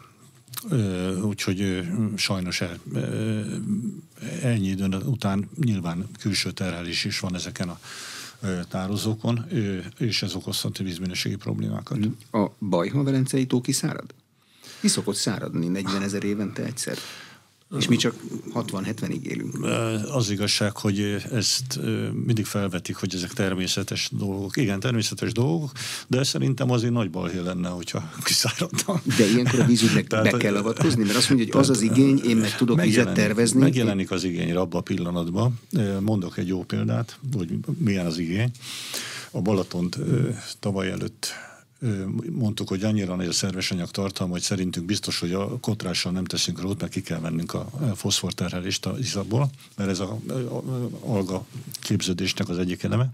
úgyhogy 1.23 1.87
sajnos 2.15 2.61
el, 2.61 2.79
ennyi 4.41 4.67
idő 4.67 4.97
után 5.05 5.49
nyilván 5.63 6.05
külső 6.19 6.51
terhelés 6.51 7.05
is 7.05 7.19
van 7.19 7.35
ezeken 7.35 7.69
a 7.69 7.79
tározókon, 8.69 9.45
és 9.97 10.21
ez 10.21 10.35
okozhat 10.35 10.77
vízminőségi 10.77 11.35
problémákat. 11.35 11.97
A 12.31 12.47
Bajha 12.59 13.03
Velencei 13.03 13.45
tó 13.45 13.61
kiszárad? 13.61 14.13
Ki 14.79 14.87
szokott 14.87 15.15
száradni 15.15 15.67
40 15.67 16.01
ezer 16.01 16.23
évente 16.23 16.63
egyszer? 16.63 16.97
És 17.77 17.87
mi 17.87 17.95
csak 17.95 18.15
60-70-ig 18.53 19.21
élünk. 19.21 19.65
Az 20.11 20.29
igazság, 20.29 20.77
hogy 20.77 21.23
ezt 21.31 21.79
mindig 22.25 22.45
felvetik, 22.45 22.95
hogy 22.95 23.15
ezek 23.15 23.33
természetes 23.33 24.09
dolgok. 24.11 24.57
Igen, 24.57 24.79
természetes 24.79 25.31
dolgok, 25.31 25.71
de 26.07 26.23
szerintem 26.23 26.71
azért 26.71 26.93
nagy 26.93 27.09
balhé 27.09 27.39
lenne, 27.39 27.69
hogyha 27.69 28.11
kiszáradna. 28.23 29.01
De 29.17 29.25
ilyenkor 29.25 29.59
a 29.59 29.65
vízügynek 29.65 30.07
be 30.07 30.31
kell 30.37 30.55
avatkozni, 30.55 31.03
mert 31.03 31.17
azt 31.17 31.29
mondja, 31.29 31.47
hogy 31.51 31.61
az 31.61 31.69
az 31.69 31.81
igény, 31.81 32.21
én 32.25 32.37
meg 32.37 32.55
tudok 32.55 32.81
vizet 32.81 33.13
tervezni. 33.13 33.59
Megjelenik 33.59 34.11
az 34.11 34.23
igény 34.23 34.55
abban 34.55 34.79
a 34.79 34.83
pillanatban. 34.83 35.59
Mondok 35.99 36.37
egy 36.37 36.47
jó 36.47 36.63
példát, 36.63 37.19
hogy 37.33 37.49
milyen 37.77 38.05
az 38.05 38.17
igény. 38.17 38.51
A 39.31 39.41
Balatont 39.41 39.99
tavaly 40.59 40.91
előtt 40.91 41.27
mondtuk, 42.31 42.67
hogy 42.67 42.83
annyira 42.83 43.15
nagy 43.15 43.27
a 43.27 43.31
szerves 43.31 43.71
anyag 43.71 43.91
tartalma, 43.91 44.33
hogy 44.33 44.41
szerintünk 44.41 44.85
biztos, 44.85 45.19
hogy 45.19 45.33
a 45.33 45.59
kotrással 45.59 46.11
nem 46.11 46.25
teszünk 46.25 46.61
rót, 46.61 46.81
mert 46.81 46.91
ki 46.91 47.01
kell 47.01 47.19
vennünk 47.19 47.53
a 47.53 47.69
foszforterhelést 47.95 48.85
a 48.85 48.95
izabból, 48.97 49.49
mert 49.75 49.89
ez 49.89 49.99
a, 49.99 50.19
alga 50.99 51.45
képződésnek 51.81 52.49
az 52.49 52.57
egyik 52.57 52.83
eleme. 52.83 53.09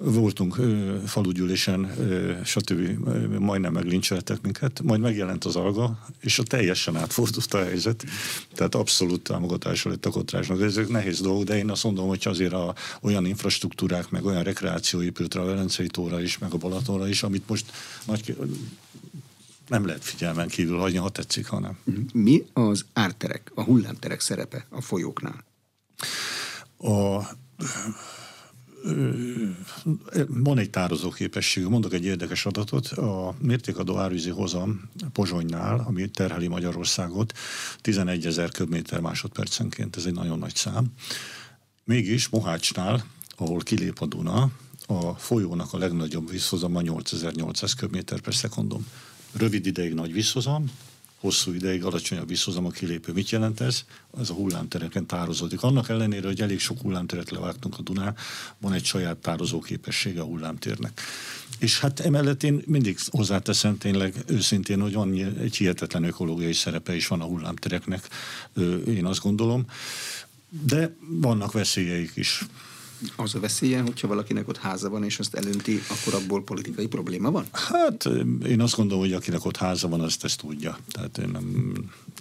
Voltunk 0.00 0.56
falugyűlésen, 1.06 1.90
stb. 2.44 2.98
majdnem 3.38 3.72
meglincseltek 3.72 4.40
minket, 4.40 4.82
majd 4.82 5.00
megjelent 5.00 5.44
az 5.44 5.56
alga, 5.56 5.98
és 6.20 6.38
a 6.38 6.42
teljesen 6.42 6.96
átfordult 6.96 7.54
a 7.54 7.64
helyzet. 7.64 8.04
Tehát 8.54 8.74
abszolút 8.74 9.22
támogatása 9.22 9.88
lett 9.88 10.06
a 10.06 10.10
kotrásnak. 10.10 10.60
Ez 10.60 10.76
egy 10.76 10.88
nehéz 10.88 11.20
dolog, 11.20 11.44
de 11.44 11.56
én 11.56 11.70
azt 11.70 11.84
mondom, 11.84 12.08
hogy 12.08 12.22
azért 12.24 12.52
a, 12.52 12.74
olyan 13.00 13.26
infrastruktúrák, 13.26 14.10
meg 14.10 14.24
olyan 14.24 14.42
rekreáció 14.42 15.02
épült 15.02 15.34
a 15.34 15.44
Velencei 15.44 15.86
tóra 15.86 16.20
is, 16.20 16.38
meg 16.38 16.52
a 16.52 16.56
Balatonra 16.56 17.08
is, 17.08 17.22
amit 17.22 17.48
most 17.48 17.72
nagy, 18.06 18.36
nem 19.68 19.86
lehet 19.86 20.04
figyelmen 20.04 20.48
kívül 20.48 20.78
hagyni, 20.78 20.98
ha 20.98 21.08
tetszik, 21.08 21.46
hanem. 21.46 21.78
Mi 22.12 22.44
az 22.52 22.84
árterek, 22.92 23.50
a 23.54 23.62
hullámterek 23.62 24.20
szerepe 24.20 24.66
a 24.68 24.80
folyóknál? 24.80 25.44
A 26.78 27.22
van 30.28 30.58
egy 30.58 30.70
tározó 30.70 31.10
képesség. 31.10 31.64
Mondok 31.64 31.92
egy 31.92 32.04
érdekes 32.04 32.46
adatot. 32.46 32.86
A 32.86 33.34
mértékadó 33.38 33.96
árvízi 33.96 34.30
hozam 34.30 34.90
Pozsonynál, 35.12 35.84
ami 35.86 36.08
terheli 36.10 36.48
Magyarországot, 36.48 37.32
11 37.80 38.26
ezer 38.26 38.50
köbméter 38.50 39.00
másodpercenként. 39.00 39.96
Ez 39.96 40.04
egy 40.04 40.14
nagyon 40.14 40.38
nagy 40.38 40.54
szám. 40.54 40.86
Mégis 41.84 42.28
Mohácsnál, 42.28 43.04
ahol 43.36 43.60
kilép 43.60 44.00
a 44.00 44.06
Duna, 44.06 44.50
a 44.86 45.12
folyónak 45.12 45.72
a 45.72 45.78
legnagyobb 45.78 46.30
vízhozama 46.30 46.80
8800 46.80 47.74
köbméter 47.74 48.20
per 48.20 48.34
szekundum. 48.34 48.86
Rövid 49.32 49.66
ideig 49.66 49.94
nagy 49.94 50.12
vízhozam, 50.12 50.70
hosszú 51.20 51.52
ideig 51.52 51.84
alacsonyabb 51.84 52.30
a 52.64 52.70
kilépő. 52.70 53.12
Mit 53.12 53.30
jelent 53.30 53.60
ez? 53.60 53.84
Ez 54.20 54.30
a 54.30 54.34
hullámtereken 54.34 55.06
tározódik. 55.06 55.62
Annak 55.62 55.88
ellenére, 55.88 56.26
hogy 56.26 56.40
elég 56.40 56.60
sok 56.60 56.80
hullámteret 56.80 57.30
levágtunk 57.30 57.78
a 57.78 57.82
Dunán, 57.82 58.16
van 58.58 58.72
egy 58.72 58.84
saját 58.84 59.16
tározó 59.16 59.60
képessége 59.60 60.20
a 60.20 60.24
hullámtérnek. 60.24 61.00
És 61.58 61.80
hát 61.80 62.00
emellett 62.00 62.42
én 62.42 62.62
mindig 62.66 62.98
hozzáteszem 63.10 63.78
tényleg 63.78 64.14
őszintén, 64.26 64.80
hogy 64.80 64.92
van 64.92 65.12
egy 65.38 65.56
hihetetlen 65.56 66.04
ökológiai 66.04 66.52
szerepe 66.52 66.96
is 66.96 67.06
van 67.06 67.20
a 67.20 67.24
hullámtereknek, 67.24 68.08
én 68.86 69.04
azt 69.04 69.22
gondolom. 69.22 69.66
De 70.48 70.94
vannak 71.00 71.52
veszélyeik 71.52 72.12
is 72.14 72.44
az 73.16 73.34
a 73.34 73.40
veszélye, 73.40 73.80
hogyha 73.80 74.08
valakinek 74.08 74.48
ott 74.48 74.56
háza 74.56 74.88
van, 74.88 75.04
és 75.04 75.18
azt 75.18 75.34
elönti, 75.34 75.80
akkor 75.88 76.14
abból 76.14 76.42
politikai 76.42 76.86
probléma 76.86 77.30
van? 77.30 77.46
Hát 77.52 78.08
én 78.46 78.60
azt 78.60 78.76
gondolom, 78.76 79.02
hogy 79.02 79.12
akinek 79.12 79.44
ott 79.44 79.56
háza 79.56 79.88
van, 79.88 80.00
azt 80.00 80.24
ezt 80.24 80.38
tudja. 80.38 80.78
Tehát 80.90 81.18
én 81.18 81.28
nem, 81.28 81.72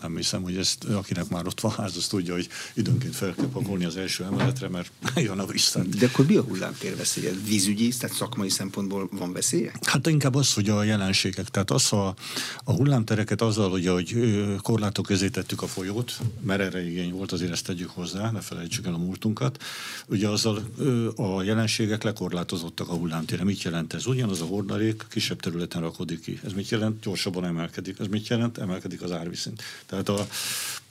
nem 0.01 0.15
hiszem, 0.15 0.41
hogy 0.41 0.57
ezt, 0.57 0.83
akinek 0.83 1.29
már 1.29 1.45
ott 1.45 1.59
van 1.59 1.71
ház, 1.71 1.97
azt 1.97 2.09
tudja, 2.09 2.33
hogy 2.33 2.49
időnként 2.73 3.15
fel 3.15 3.33
kell 3.35 3.49
pakolni 3.49 3.85
az 3.85 3.97
első 3.97 4.23
emeletre, 4.23 4.67
mert 4.67 4.91
jön 5.15 5.39
a 5.39 5.45
vissza. 5.45 5.83
De 5.83 6.05
akkor 6.05 6.25
mi 6.25 6.35
a 6.35 6.41
hullámtér 6.41 6.95
veszélye? 6.95 7.31
Vízügyi, 7.45 7.87
tehát 7.99 8.15
szakmai 8.15 8.49
szempontból 8.49 9.09
van 9.11 9.33
veszélye? 9.33 9.71
Hát 9.81 10.07
inkább 10.07 10.35
az, 10.35 10.53
hogy 10.53 10.69
a 10.69 10.83
jelenségek. 10.83 11.49
Tehát 11.49 11.71
az, 11.71 11.89
ha 11.89 12.15
a 12.63 12.71
hullámtereket 12.71 13.41
azzal, 13.41 13.69
hogy, 13.69 13.87
hogy 13.87 14.15
korlátok 14.61 15.05
közé 15.05 15.29
tettük 15.29 15.61
a 15.61 15.67
folyót, 15.67 16.17
mert 16.41 16.61
erre 16.61 16.89
igény 16.89 17.11
volt, 17.11 17.31
azért 17.31 17.51
ezt 17.51 17.65
tegyük 17.65 17.89
hozzá, 17.89 18.31
ne 18.31 18.39
felejtsük 18.39 18.85
el 18.85 18.93
a 18.93 18.97
múltunkat. 18.97 19.63
Ugye 20.07 20.29
azzal 20.29 20.66
a 21.15 21.43
jelenségek 21.43 22.03
lekorlátozottak 22.03 22.89
a 22.89 22.93
hullámtére. 22.93 23.43
Mit 23.43 23.61
jelent 23.61 23.93
ez? 23.93 24.05
Ugyanaz 24.05 24.41
a 24.41 24.45
hordalék 24.45 25.05
kisebb 25.09 25.39
területen 25.39 25.81
rakodik 25.81 26.21
ki. 26.21 26.39
Ez 26.45 26.53
mit 26.53 26.69
jelent? 26.69 27.01
Gyorsabban 27.01 27.45
emelkedik. 27.45 27.99
Ez 27.99 28.07
mit 28.07 28.27
jelent? 28.27 28.57
Emelkedik 28.57 29.01
az 29.01 29.11
árviszint. 29.11 29.63
Tehát 29.85 30.09
a, 30.09 30.27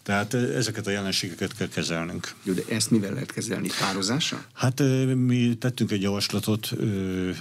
tehát 0.03 0.35
ezeket 0.35 0.87
a 0.87 0.91
jelenségeket 0.91 1.57
kell 1.57 1.69
kezelnünk. 1.69 2.35
Jó, 2.43 2.53
de 2.53 2.63
ezt 2.69 2.91
mivel 2.91 3.13
lehet 3.13 3.33
kezelni? 3.33 3.69
Pározással? 3.81 4.45
Hát 4.53 4.83
mi 5.15 5.57
tettünk 5.59 5.91
egy 5.91 6.03
javaslatot, 6.03 6.73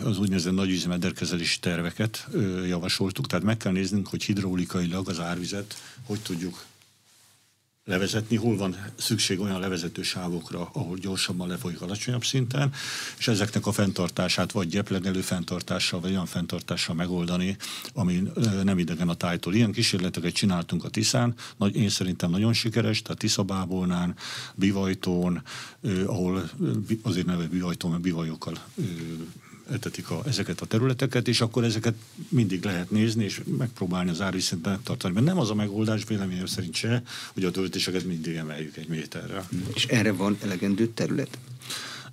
az 0.03 0.19
úgynevezett 0.19 0.53
nagyvízimederkezelési 0.53 1.59
terveket 1.59 2.27
javasoltuk, 2.67 3.27
tehát 3.27 3.45
meg 3.45 3.57
kell 3.57 3.71
néznünk, 3.71 4.07
hogy 4.07 4.23
hidraulikailag 4.23 5.09
az 5.09 5.19
árvizet 5.19 5.75
hogy 6.05 6.19
tudjuk 6.19 6.63
levezetni, 7.85 8.35
hol 8.35 8.57
van 8.57 8.75
szükség 8.95 9.39
olyan 9.39 9.59
levezető 9.59 10.01
sávokra, 10.01 10.69
ahol 10.73 10.97
gyorsabban 10.97 11.47
lefolyik 11.47 11.81
alacsonyabb 11.81 12.23
szinten, 12.23 12.73
és 13.17 13.27
ezeknek 13.27 13.65
a 13.65 13.71
fenntartását 13.71 14.51
vagy 14.51 14.67
gyeplegelő 14.67 15.21
fenntartással, 15.21 15.99
vagy 15.99 16.11
olyan 16.11 16.25
fenntartással 16.25 16.95
megoldani, 16.95 17.57
ami 17.93 18.23
nem 18.63 18.79
idegen 18.79 19.09
a 19.09 19.13
tájtól. 19.13 19.53
Ilyen 19.53 19.71
kísérleteket 19.71 20.33
csináltunk 20.33 20.83
a 20.83 20.89
Tiszán, 20.89 21.33
nagy, 21.57 21.75
én 21.75 21.89
szerintem 21.89 22.29
nagyon 22.29 22.53
sikeres, 22.53 23.01
tehát 23.01 23.17
Tiszabábolnán, 23.17 24.15
Bivajtón, 24.55 25.41
ahol 26.05 26.49
azért 27.01 27.25
neve 27.25 27.47
Bivajtón, 27.47 27.91
mert 27.91 28.03
bivajokkal 28.03 28.57
etetik 29.71 30.09
a, 30.09 30.21
ezeket 30.25 30.61
a 30.61 30.65
területeket, 30.65 31.27
és 31.27 31.41
akkor 31.41 31.63
ezeket 31.63 31.95
mindig 32.29 32.63
lehet 32.63 32.91
nézni, 32.91 33.23
és 33.23 33.41
megpróbálni 33.57 34.09
az 34.09 34.21
árviszint 34.21 34.65
megtartani. 34.65 35.13
Mert 35.13 35.25
nem 35.25 35.39
az 35.39 35.49
a 35.49 35.55
megoldás 35.55 36.03
véleményem 36.07 36.45
szerint 36.45 36.75
se, 36.75 37.03
hogy 37.33 37.43
a 37.43 37.51
töltéseket 37.51 38.03
mindig 38.03 38.35
emeljük 38.35 38.77
egy 38.77 38.87
méterre. 38.87 39.47
És 39.73 39.85
erre 39.85 40.11
van 40.11 40.37
elegendő 40.41 40.87
terület? 40.87 41.37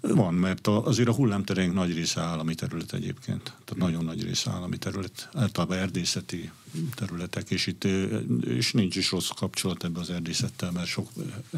Van, 0.09 0.35
mert 0.35 0.67
a, 0.67 0.87
azért 0.87 1.09
a 1.09 1.15
hullámterénk 1.15 1.75
nagy 1.75 1.95
része 1.95 2.21
állami 2.21 2.55
terület 2.55 2.93
egyébként. 2.93 3.43
Tehát 3.43 3.77
nagyon 3.77 4.05
nagy 4.05 4.23
része 4.23 4.51
állami 4.51 4.79
terület. 4.79 5.29
Általában 5.35 5.79
erdészeti 5.79 6.51
területek, 6.95 7.51
és 7.51 7.67
itt 7.67 7.85
és 8.45 8.73
nincs 8.73 8.97
is 8.97 9.11
rossz 9.11 9.29
kapcsolat 9.29 9.85
ebbe 9.85 10.01
az 10.01 10.11
erdészettel, 10.11 10.71
mert 10.71 10.87
sok 10.87 11.09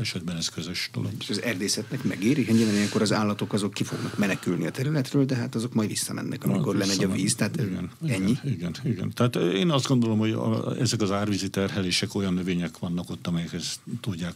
esetben 0.00 0.36
ez 0.36 0.48
közös 0.48 0.90
dolog. 0.92 1.10
És 1.20 1.30
az 1.30 1.42
erdészetnek 1.42 2.02
megéri? 2.02 2.46
Nyilván 2.52 2.74
ilyenkor 2.74 3.02
az 3.02 3.12
állatok 3.12 3.52
azok 3.52 3.74
ki 3.74 3.84
fognak 3.84 4.18
menekülni 4.18 4.66
a 4.66 4.70
területről, 4.70 5.24
de 5.24 5.34
hát 5.34 5.54
azok 5.54 5.74
majd 5.74 5.88
visszamennek, 5.88 6.44
amikor 6.44 6.76
lemegy 6.76 7.04
a 7.04 7.08
víz, 7.08 7.34
tehát 7.34 7.56
igen, 7.56 7.90
ennyi? 8.06 8.38
Igen, 8.44 8.52
igen, 8.52 8.74
igen. 8.84 9.12
Tehát 9.14 9.36
én 9.36 9.70
azt 9.70 9.86
gondolom, 9.86 10.18
hogy 10.18 10.30
a, 10.32 10.76
ezek 10.78 11.00
az 11.00 11.10
árvízi 11.10 11.48
terhelések 11.48 12.14
olyan 12.14 12.34
növények 12.34 12.78
vannak 12.78 13.10
ott, 13.10 13.26
amelyek 13.26 13.52
ezt 13.52 13.80
tudják 14.00 14.34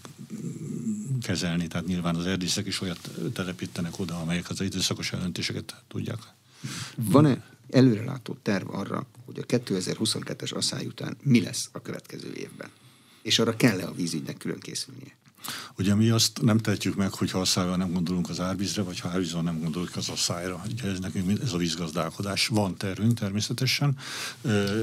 kezelni, 1.22 1.66
tehát 1.66 1.86
nyilván 1.86 2.14
az 2.14 2.26
erdészek 2.26 2.66
is 2.66 2.80
olyat 2.80 3.10
telepítenek 3.32 3.97
oda, 3.98 4.20
amelyek 4.20 4.50
az 4.50 4.60
időszakos 4.60 5.12
elöntéseket 5.12 5.84
tudják. 5.88 6.18
Van-e 6.96 7.44
előrelátó 7.70 8.36
terv 8.42 8.74
arra, 8.74 9.06
hogy 9.24 9.38
a 9.38 9.42
2022-es 9.42 10.54
asszály 10.54 10.86
után 10.86 11.16
mi 11.22 11.42
lesz 11.42 11.68
a 11.72 11.82
következő 11.82 12.32
évben? 12.32 12.70
És 13.22 13.38
arra 13.38 13.56
kell-e 13.56 13.86
a 13.86 13.94
vízügynek 13.94 14.36
külön 14.36 14.60
készülnie? 14.60 15.16
Ugye 15.78 15.94
mi 15.94 16.08
azt 16.10 16.42
nem 16.42 16.58
tehetjük 16.58 16.94
meg, 16.94 17.12
hogy 17.12 17.30
ha 17.30 17.40
asszályra 17.40 17.76
nem 17.76 17.92
gondolunk 17.92 18.28
az 18.28 18.40
árvízre, 18.40 18.82
vagy 18.82 19.00
ha 19.00 19.08
árvízre 19.08 19.40
nem 19.40 19.60
gondolunk 19.60 19.96
az 19.96 20.08
asszályra. 20.08 20.62
Ugye 20.72 20.90
ez 20.90 20.98
nekünk 20.98 21.40
ez 21.42 21.52
a 21.52 21.56
vízgazdálkodás. 21.56 22.46
Van 22.46 22.76
tervünk 22.76 23.18
természetesen. 23.18 23.96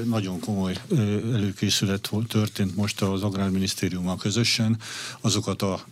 Nagyon 0.04 0.40
komoly 0.40 0.74
előkészület 1.32 2.10
történt 2.28 2.76
most 2.76 3.02
az 3.02 3.22
Agrárminisztériummal 3.22 4.16
közösen. 4.16 4.78
Azokat 5.20 5.62
a 5.62 5.84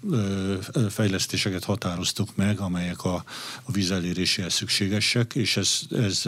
fejlesztéseket 0.90 1.64
határoztuk 1.64 2.36
meg, 2.36 2.58
amelyek 2.58 3.04
a, 3.04 3.24
a 3.62 3.72
víz 3.72 3.90
eléréséhez 3.90 4.52
szükségesek, 4.54 5.34
és 5.34 5.56
ez, 5.56 5.80
ez 5.90 6.22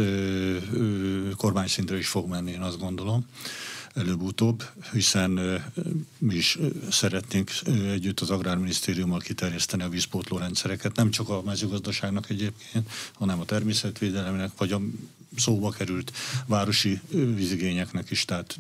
kormány 1.37 1.69
szintre 1.69 1.99
is 1.99 2.09
fog 2.09 2.29
menni, 2.29 2.51
én 2.51 2.63
azt 2.63 2.79
gondolom 2.79 3.27
előbb-utóbb, 3.97 4.63
hiszen 4.93 5.31
mi 6.19 6.35
is 6.35 6.59
szeretnénk 6.91 7.51
együtt 7.91 8.21
az 8.21 8.31
Agrárminisztériummal 8.31 9.19
kiterjeszteni 9.19 9.83
a 9.83 9.89
vízpótló 9.89 10.39
rendszereket, 10.39 10.97
nem 10.97 11.11
csak 11.11 11.29
a 11.29 11.43
mezőgazdaságnak 11.43 12.31
egyébként, 12.31 12.91
hanem 13.13 13.41
a 13.41 13.45
természetvédelemnek, 13.45 14.51
vagy 14.57 14.73
a 14.73 14.81
szóba 15.37 15.71
került 15.71 16.13
városi 16.47 17.01
vízigényeknek 17.11 18.11
is, 18.11 18.25
tehát 18.25 18.59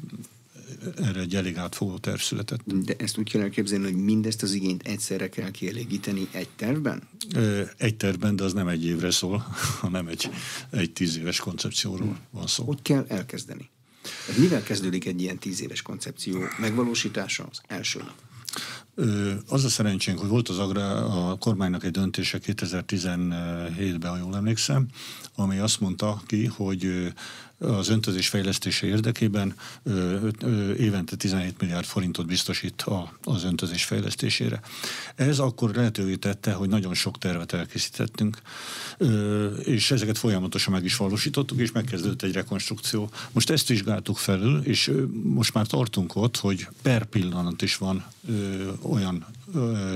erre 0.96 1.20
egy 1.20 1.34
elég 1.34 1.56
átfogó 1.56 1.98
terv 1.98 2.20
született. 2.20 2.60
De 2.64 2.94
ezt 2.98 3.18
úgy 3.18 3.30
kell 3.30 3.40
elképzelni, 3.40 3.84
hogy 3.84 4.04
mindezt 4.04 4.42
az 4.42 4.52
igényt 4.52 4.86
egyszerre 4.86 5.28
kell 5.28 5.50
kielégíteni 5.50 6.28
egy 6.30 6.48
tervben? 6.48 7.02
Egy 7.76 7.96
tervben, 7.96 8.36
de 8.36 8.44
az 8.44 8.52
nem 8.52 8.68
egy 8.68 8.84
évre 8.84 9.10
szól, 9.10 9.38
hanem 9.80 10.06
egy, 10.06 10.30
egy 10.70 10.92
tíz 10.92 11.16
éves 11.16 11.38
koncepcióról 11.38 12.18
van 12.30 12.46
szó. 12.46 12.64
Hogy 12.64 12.82
kell 12.82 13.04
elkezdeni? 13.08 13.70
Mivel 14.34 14.62
kezdődik 14.62 15.06
egy 15.06 15.20
ilyen 15.20 15.38
tíz 15.38 15.62
éves 15.62 15.82
koncepció 15.82 16.38
megvalósítása 16.60 17.46
az 17.50 17.60
első 17.66 17.98
nap? 17.98 18.14
Az 19.48 19.64
a 19.64 19.68
szerencsénk, 19.68 20.18
hogy 20.18 20.28
volt 20.28 20.48
az 20.48 20.58
agrá, 20.58 20.92
a 20.92 21.36
kormánynak 21.36 21.84
egy 21.84 21.90
döntése 21.90 22.38
2017-ben, 22.46 24.10
ha 24.10 24.16
jól 24.16 24.36
emlékszem, 24.36 24.86
ami 25.34 25.58
azt 25.58 25.80
mondta 25.80 26.22
ki, 26.26 26.46
hogy 26.46 27.12
az 27.58 27.88
öntözés 27.88 28.28
fejlesztése 28.28 28.86
érdekében 28.86 29.54
évente 30.78 31.16
17 31.16 31.60
milliárd 31.60 31.84
forintot 31.84 32.26
biztosít 32.26 32.84
az 33.22 33.44
öntözés 33.44 33.84
fejlesztésére. 33.84 34.60
Ez 35.14 35.38
akkor 35.38 35.74
lehetővé 35.74 36.14
tette, 36.14 36.52
hogy 36.52 36.68
nagyon 36.68 36.94
sok 36.94 37.18
tervet 37.18 37.52
elkészítettünk, 37.52 38.38
és 39.64 39.90
ezeket 39.90 40.18
folyamatosan 40.18 40.72
meg 40.72 40.84
is 40.84 40.96
valósítottuk, 40.96 41.58
és 41.58 41.72
megkezdődött 41.72 42.22
egy 42.22 42.32
rekonstrukció. 42.32 43.10
Most 43.32 43.50
ezt 43.50 43.68
vizsgáltuk 43.68 44.16
felül, 44.16 44.62
és 44.64 44.92
most 45.22 45.54
már 45.54 45.66
tartunk 45.66 46.16
ott, 46.16 46.36
hogy 46.36 46.68
per 46.82 47.04
pillanat 47.04 47.62
is 47.62 47.76
van 47.76 48.04
olyan 48.82 49.26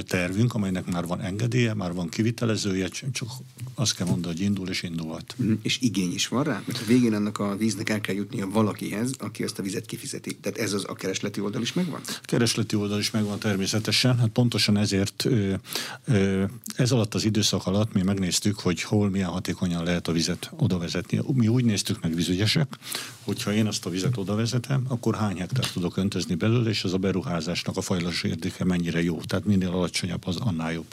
tervünk, 0.06 0.54
amelynek 0.54 0.86
már 0.92 1.06
van 1.06 1.20
engedélye, 1.20 1.74
már 1.74 1.92
van 1.92 2.08
kivitelezője, 2.08 2.88
csak 2.88 3.28
azt 3.74 3.96
kell 3.96 4.06
mondani, 4.06 4.34
hogy 4.34 4.44
indul 4.44 4.68
és 4.68 4.82
indulhat. 4.82 5.34
Mm, 5.42 5.52
és 5.62 5.78
igény 5.80 6.12
is 6.12 6.28
van 6.28 6.44
rá? 6.44 6.62
Mert 6.66 6.80
a 6.82 6.84
végén 6.86 7.14
annak 7.14 7.38
a 7.38 7.56
víznek 7.56 7.88
el 7.88 8.00
kell 8.00 8.14
jutnia 8.14 8.48
valakihez, 8.48 9.12
aki 9.18 9.44
azt 9.44 9.58
a 9.58 9.62
vizet 9.62 9.86
kifizeti. 9.86 10.36
Tehát 10.36 10.58
ez 10.58 10.72
az 10.72 10.84
a 10.88 10.94
keresleti 10.94 11.40
oldal 11.40 11.62
is 11.62 11.72
megvan? 11.72 12.00
A 12.04 12.20
keresleti 12.22 12.76
oldal 12.76 12.98
is 12.98 13.10
megvan 13.10 13.38
természetesen. 13.38 14.18
Hát 14.18 14.28
pontosan 14.28 14.76
ezért 14.76 15.26
ez 16.76 16.92
alatt 16.92 17.14
az 17.14 17.24
időszak 17.24 17.66
alatt 17.66 17.92
mi 17.92 18.02
megnéztük, 18.02 18.58
hogy 18.58 18.82
hol 18.82 19.10
milyen 19.10 19.28
hatékonyan 19.28 19.84
lehet 19.84 20.08
a 20.08 20.12
vizet 20.12 20.50
oda 20.56 20.78
vezetni. 20.78 21.20
Mi 21.32 21.48
úgy 21.48 21.64
néztük 21.64 22.02
meg 22.02 22.14
vízügyesek, 22.14 22.78
hogyha 23.24 23.52
én 23.52 23.66
azt 23.66 23.86
a 23.86 23.90
vizet 23.90 24.16
oda 24.16 24.34
vezetem, 24.34 24.84
akkor 24.88 25.14
hány 25.14 25.38
hektár 25.38 25.66
tudok 25.70 25.96
öntözni 25.96 26.34
belőle, 26.34 26.68
és 26.68 26.84
az 26.84 26.92
a 26.92 26.98
beruházásnak 26.98 27.76
a 27.76 27.80
fajlas 27.80 28.22
érdeke 28.22 28.64
mennyire 28.64 29.02
jó. 29.02 29.20
Tehát 29.20 29.39
minél 29.44 29.68
alacsonyabb, 29.68 30.26
az 30.26 30.36
annál 30.36 30.72
jobb. 30.72 30.86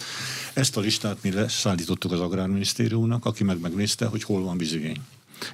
Ezt 0.54 0.78
a 0.78 0.80
listát 0.80 1.18
mi 1.22 1.32
leszállítottuk 1.32 2.12
az 2.12 2.20
Agrárminisztériumnak, 2.20 3.26
aki 3.26 3.44
meg 3.44 3.60
megnézte, 3.60 4.06
hogy 4.06 4.24
hol 4.24 4.42
van 4.42 4.58
vízigény 4.58 5.02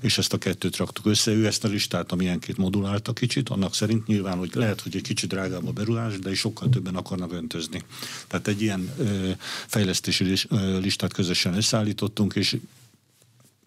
és 0.01 0.17
ezt 0.17 0.33
a 0.33 0.37
kettőt 0.37 0.77
raktuk 0.77 1.05
össze. 1.05 1.31
Ő 1.31 1.45
ezt 1.45 1.63
a 1.63 1.67
listát, 1.67 2.11
ami 2.11 2.23
ilyenként 2.23 2.57
modulálta 2.57 3.13
kicsit, 3.13 3.49
annak 3.49 3.75
szerint 3.75 4.07
nyilván, 4.07 4.37
hogy 4.37 4.51
lehet, 4.53 4.81
hogy 4.81 4.95
egy 4.95 5.01
kicsit 5.01 5.29
drágább 5.29 5.67
a 5.67 5.71
berulás, 5.71 6.19
de 6.19 6.33
sokkal 6.33 6.69
többen 6.69 6.95
akarnak 6.95 7.33
öntözni. 7.33 7.81
Tehát 8.27 8.47
egy 8.47 8.61
ilyen 8.61 8.93
ö, 8.97 9.29
fejlesztési 9.67 10.35
listát 10.81 11.13
közösen 11.13 11.53
összeállítottunk, 11.53 12.35
és 12.35 12.57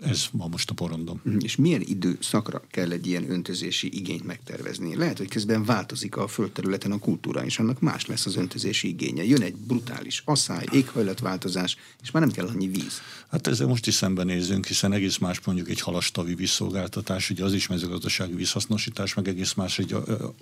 ez 0.00 0.24
ma 0.32 0.46
most 0.46 0.70
a 0.70 0.74
porondom. 0.74 1.20
Mhm. 1.24 1.36
És 1.40 1.56
milyen 1.56 1.80
időszakra 1.80 2.62
kell 2.70 2.90
egy 2.90 3.06
ilyen 3.06 3.30
öntözési 3.30 3.96
igényt 3.96 4.24
megtervezni? 4.24 4.96
Lehet, 4.96 5.18
hogy 5.18 5.28
közben 5.28 5.64
változik 5.64 6.16
a 6.16 6.28
földterületen 6.28 6.92
a 6.92 6.98
kultúra, 6.98 7.44
és 7.44 7.58
annak 7.58 7.80
más 7.80 8.06
lesz 8.06 8.26
az 8.26 8.36
öntözési 8.36 8.88
igénye. 8.88 9.24
Jön 9.24 9.42
egy 9.42 9.54
brutális 9.54 10.22
asszály, 10.24 10.64
éghajlatváltozás, 10.72 11.76
és 12.02 12.10
már 12.10 12.22
nem 12.22 12.32
kell 12.32 12.46
annyi 12.46 12.66
víz. 12.66 13.00
Hát 13.30 13.46
ezzel 13.46 13.66
most 13.66 13.86
is 13.86 13.94
szembenézünk, 13.94 14.66
hiszen 14.66 14.92
egész 14.92 15.18
más 15.18 15.40
mondjuk 15.44 15.68
egy 15.68 15.80
halastavi 15.80 16.34
vízszolgáltatás, 16.34 17.30
ugye 17.30 17.44
az 17.44 17.52
is 17.52 17.66
mezőgazdasági 17.66 18.34
vízhasznosítás, 18.34 19.14
meg 19.14 19.28
egész 19.28 19.52
más 19.52 19.78
egy, 19.78 19.96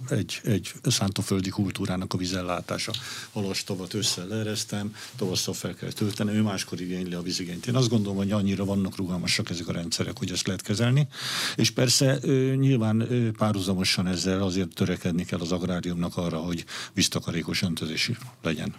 egy, 0.08 0.40
egy 0.44 0.72
szántóföldi 0.82 1.50
kultúrának 1.50 2.12
a 2.12 2.16
vízellátása. 2.16 2.92
Halastavat 3.32 3.94
össze 3.94 4.24
leeresztem, 4.24 4.94
tavasszal 5.16 5.54
fel 5.54 5.74
kell 5.74 5.92
tölteni, 5.92 6.32
ő 6.32 6.42
máskor 6.42 6.80
igényli 6.80 7.14
a 7.14 7.22
vízigényt. 7.22 7.66
Én 7.66 7.74
azt 7.74 7.88
gondolom, 7.88 8.16
hogy 8.16 8.30
annyira 8.30 8.64
vannak 8.64 8.96
rugalmasak 8.96 9.43
fontosak 9.44 9.50
ezek 9.50 9.68
a 9.68 9.72
rendszerek, 9.72 10.18
hogy 10.18 10.30
ezt 10.30 10.46
lehet 10.46 10.62
kezelni. 10.62 11.08
És 11.56 11.70
persze 11.70 12.18
nyilván 12.56 13.08
párhuzamosan 13.38 14.06
ezzel 14.06 14.42
azért 14.42 14.74
törekedni 14.74 15.24
kell 15.24 15.40
az 15.40 15.52
agráriumnak 15.52 16.16
arra, 16.16 16.38
hogy 16.38 16.64
víztakarékos 16.94 17.62
öntözési 17.62 18.16
legyen. 18.42 18.74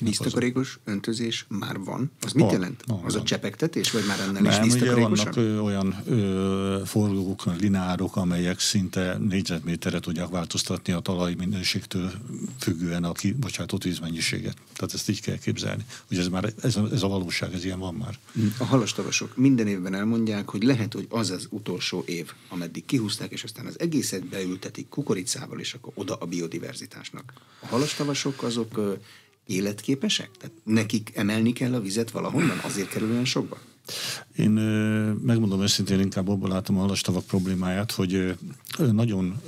Víztakarékos 0.00 0.78
öntözés 0.84 1.46
már 1.48 1.78
van? 1.78 2.10
Az 2.20 2.32
mit 2.32 2.44
van, 2.44 2.52
jelent? 2.52 2.84
Van, 2.86 3.04
az 3.04 3.12
van. 3.12 3.22
a 3.22 3.24
csepegtetés, 3.24 3.90
vagy 3.90 4.04
már 4.06 4.20
ennél 4.20 4.50
is 4.50 4.58
víztakarékosabb? 4.58 5.34
vannak 5.34 5.50
ö, 5.50 5.58
olyan 5.58 5.96
ö, 6.06 6.82
forgók, 6.84 7.44
linárok, 7.60 8.16
amelyek 8.16 8.60
szinte 8.60 9.16
négyzetméterre 9.18 10.00
tudják 10.00 10.28
változtatni 10.28 10.92
a 10.92 11.00
talaj 11.00 11.34
minőségtől 11.34 12.12
függően 12.58 13.04
a 13.04 13.12
kibocsátott 13.12 13.82
vízmennyiséget. 13.82 14.56
Tehát 14.72 14.94
ezt 14.94 15.08
így 15.08 15.20
kell 15.20 15.38
képzelni. 15.38 15.84
Ugye 16.10 16.20
ez 16.20 16.28
már 16.28 16.52
ez 16.62 16.76
a, 16.76 16.88
ez 16.92 17.02
a 17.02 17.08
valóság, 17.08 17.54
ez 17.54 17.64
ilyen 17.64 17.78
van 17.78 17.94
már. 17.94 18.18
A 18.58 18.64
halastavasok 18.64 19.36
minden 19.36 19.66
évben 19.66 19.94
elmondják, 19.94 20.48
hogy 20.48 20.62
lehet, 20.62 20.92
hogy 20.92 21.06
az 21.08 21.30
az 21.30 21.46
utolsó 21.50 22.02
év, 22.06 22.32
ameddig 22.48 22.84
kihúzták, 22.84 23.32
és 23.32 23.44
aztán 23.44 23.66
az 23.66 23.80
egészet 23.80 24.26
beültetik 24.26 24.88
kukoricával, 24.88 25.60
és 25.60 25.74
akkor 25.74 25.92
oda 25.96 26.14
a 26.14 26.26
biodiverzitásnak. 26.26 27.32
A 27.60 27.66
halastavasok 27.66 28.42
azok 28.42 28.98
életképesek? 29.46 30.30
Tehát 30.38 30.54
nekik 30.64 31.12
emelni 31.14 31.52
kell 31.52 31.74
a 31.74 31.80
vizet 31.80 32.10
valahonnan? 32.10 32.58
Azért 32.58 32.88
kerül 32.88 33.10
olyan 33.10 33.24
sokba? 33.24 33.58
Én 34.36 34.50
megmondom 35.22 35.62
őszintén, 35.62 36.00
inkább 36.00 36.28
abból 36.28 36.48
látom 36.48 36.76
a 36.76 36.80
halastavak 36.80 37.24
problémáját, 37.24 37.92
hogy 37.92 38.36
nagyon, 38.92 39.42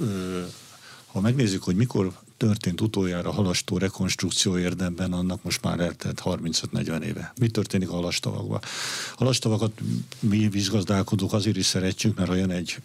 ha 1.07 1.21
megnézzük, 1.21 1.63
hogy 1.63 1.77
mikor 1.77 2.13
történt 2.37 2.81
utoljára 2.81 3.33
halastó 3.33 3.79
rekonstrukció 3.79 4.59
érdemben, 4.59 5.13
annak 5.13 5.43
most 5.43 5.63
már 5.63 5.81
eltelt 5.81 6.23
35-40 6.25 7.03
éve. 7.03 7.33
Mi 7.39 7.49
történik 7.49 7.89
a 7.89 7.95
halastavakban? 7.95 8.61
Halastavakat 9.17 9.81
mi 10.21 10.49
vízgazdálkodók 10.49 11.33
azért 11.33 11.57
is 11.57 11.67
szeretjük, 11.67 12.17
mert 12.17 12.29
ha 12.29 12.35
jön 12.35 12.51
egy 12.51 12.77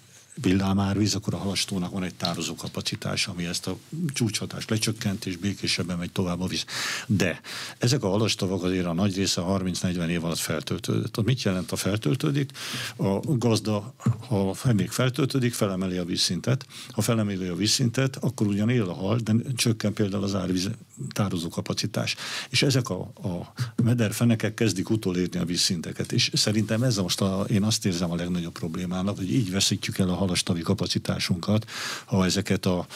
villámárvíz, 0.42 1.16
akkor 1.16 1.34
a 1.34 1.38
halastónak 1.38 1.92
van 1.92 2.04
egy 2.04 2.16
tározó 2.16 2.56
kapacitás, 2.56 3.28
ami 3.28 3.46
ezt 3.46 3.68
a 3.68 3.78
csúcshatást 4.14 4.70
lecsökkent, 4.70 5.26
és 5.26 5.38
békésebben 5.38 5.98
megy 5.98 6.12
tovább 6.12 6.42
a 6.42 6.48
víz. 6.48 6.66
De 7.08 7.42
ezek 7.78 8.04
a 8.04 8.10
halastavak 8.10 8.64
azért 8.64 8.86
a 8.86 8.94
nagy 8.94 9.16
része 9.16 9.42
30-40 9.46 10.08
év 10.08 10.26
alatt 10.26 10.38
feltöltődött. 10.38 11.18
A 11.18 11.22
mit 11.22 11.44
jelent 11.44 11.72
a 11.72 11.76
feltöltődik? 11.76 12.52
A 12.96 13.20
gazda, 13.20 13.94
ha 14.28 14.56
még 14.74 14.90
feltöltődik, 14.90 15.54
felemeli 15.54 15.98
a 15.98 16.06
vízszintet. 16.06 16.66
Ha 16.92 17.02
felemeli 17.02 17.48
a 17.48 17.56
vízszintet, 17.56 18.16
akkor 18.16 18.48
ugyan 18.48 18.70
él 18.70 18.84
a 18.84 18.94
hal, 18.94 19.18
de 19.18 19.34
csökken 19.56 19.94
például 19.94 20.24
az 20.24 20.36
árvíz 20.36 20.70
tározó 21.14 21.50
kapacitás. 21.50 22.16
És 22.50 22.62
ezek 22.62 22.90
a, 22.90 23.00
a 23.02 23.54
mederfenekek 23.84 24.54
kezdik 24.54 24.90
utolérni 24.90 25.40
a 25.40 25.46
vízszinteket. 25.46 26.12
És 26.12 26.32
szerintem 26.34 26.84
ez 26.84 26.98
most 26.98 27.22
a, 27.22 27.46
én 27.50 27.64
azt 27.64 27.86
érzem 27.86 28.12
a 28.12 28.16
legnagyobb 28.16 28.54
problémának, 28.54 29.18
hogy 29.18 29.34
így 29.34 29.52
veszítjük 29.52 29.98
el 29.98 30.10
a 30.10 30.16
halastavi 30.16 30.62
kapacitásunkat, 30.62 31.66
ha 32.06 32.26
ezeket 32.26 32.66
a, 32.66 32.88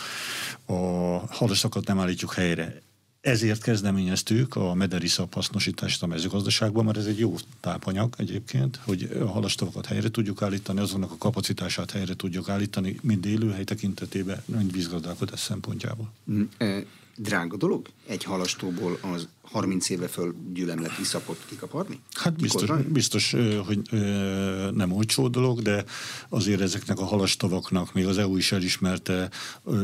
a 0.65 0.73
halastakat 1.29 1.87
nem 1.87 1.99
állítjuk 1.99 2.33
helyre. 2.33 2.81
Ezért 3.21 3.61
kezdeményeztük 3.61 4.55
a 4.55 4.73
mederiszap 4.73 5.33
hasznosítást 5.33 6.03
a 6.03 6.07
mezőgazdaságban, 6.07 6.85
mert 6.85 6.97
ez 6.97 7.05
egy 7.05 7.19
jó 7.19 7.35
tápanyag 7.59 8.13
egyébként, 8.17 8.79
hogy 8.83 9.17
a 9.21 9.25
halastavakat 9.25 9.85
helyre 9.85 10.09
tudjuk 10.09 10.41
állítani, 10.41 10.79
azonnak 10.79 11.11
a 11.11 11.17
kapacitását 11.17 11.91
helyre 11.91 12.15
tudjuk 12.15 12.49
állítani, 12.49 12.99
mind 13.01 13.25
élőhely 13.25 13.63
tekintetében, 13.63 14.43
mind 14.45 14.71
vízgazdálkodás 14.71 15.39
szempontjából. 15.39 16.11
Drága 17.15 17.57
dolog 17.57 17.87
egy 18.07 18.23
halastóból 18.23 18.99
az 19.01 19.27
30 19.41 19.89
éve 19.89 20.07
föl 20.07 20.35
gyülemlet 20.53 20.99
iszapot 20.99 21.37
kikaparni? 21.49 21.99
Hát 22.13 22.33
biztos, 22.33 22.69
biztos, 22.87 23.35
hogy 23.65 23.81
nem 24.73 24.91
olcsó 24.91 25.27
dolog, 25.27 25.61
de 25.61 25.83
azért 26.29 26.61
ezeknek 26.61 26.99
a 26.99 27.05
halastavaknak 27.05 27.93
még 27.93 28.05
az 28.05 28.17
EU 28.17 28.37
is 28.37 28.51
elismerte, 28.51 29.29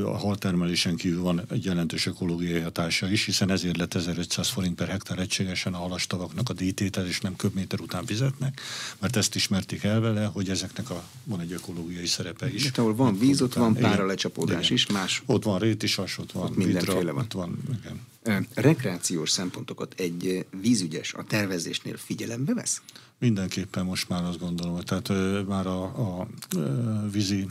a 0.04 0.18
haltermelésen 0.18 0.96
kívül 0.96 1.22
van 1.22 1.42
egy 1.50 1.66
jelentős 1.66 2.06
ökológiai 2.06 2.60
hatása 2.60 3.12
is, 3.12 3.26
hiszen 3.26 3.52
ezért 3.52 3.78
lett 3.78 3.94
1500 3.94 4.50
forint 4.50 4.76
per 4.76 4.88
hektár 4.88 5.20
egységesen 5.20 5.74
a 5.74 5.78
halastavaknak 5.78 6.50
a 6.50 6.54
díjtétel, 6.54 7.08
és 7.08 7.22
nem 7.22 7.36
köbméter 7.36 7.80
után 7.80 8.06
fizetnek, 8.06 8.62
mert 9.00 9.16
ezt 9.16 9.36
ismerték 9.36 9.84
el 9.84 10.00
vele, 10.00 10.26
hogy 10.26 10.50
ezeknek 10.50 10.90
a, 10.90 11.04
van 11.24 11.40
egy 11.40 11.52
ökológiai 11.52 12.06
szerepe 12.06 12.54
is. 12.54 12.72
De 12.72 12.82
ahol 12.82 12.96
van 12.96 13.20
víz, 13.20 13.42
ott 13.42 13.54
van 13.54 13.74
pára 13.74 14.06
lecsapódás 14.06 14.70
is, 14.70 14.88
más. 14.88 15.24
Ott 15.26 15.44
van 15.44 15.60
rétisas, 15.60 16.18
ott 16.18 16.32
van 16.32 16.44
ott 16.44 16.56
mindenféle 16.56 17.12
van. 17.12 17.19
Ott 17.20 17.34
van 17.34 17.60
igen. 17.80 18.08
Rekreációs 18.54 19.30
szempontokat 19.30 19.94
egy 19.98 20.46
vízügyes 20.62 21.14
a 21.14 21.24
tervezésnél 21.24 21.98
figyelembe 21.98 22.54
vesz? 22.54 22.82
Mindenképpen 23.18 23.86
most 23.86 24.10
már 24.10 24.24
azt 24.24 24.40
gondolom, 24.40 24.80
tehát 24.80 25.10
ö, 25.10 25.42
már 25.48 25.68
a, 25.68 25.84
a, 25.84 26.20
a 26.20 26.28
vízi 27.12 27.50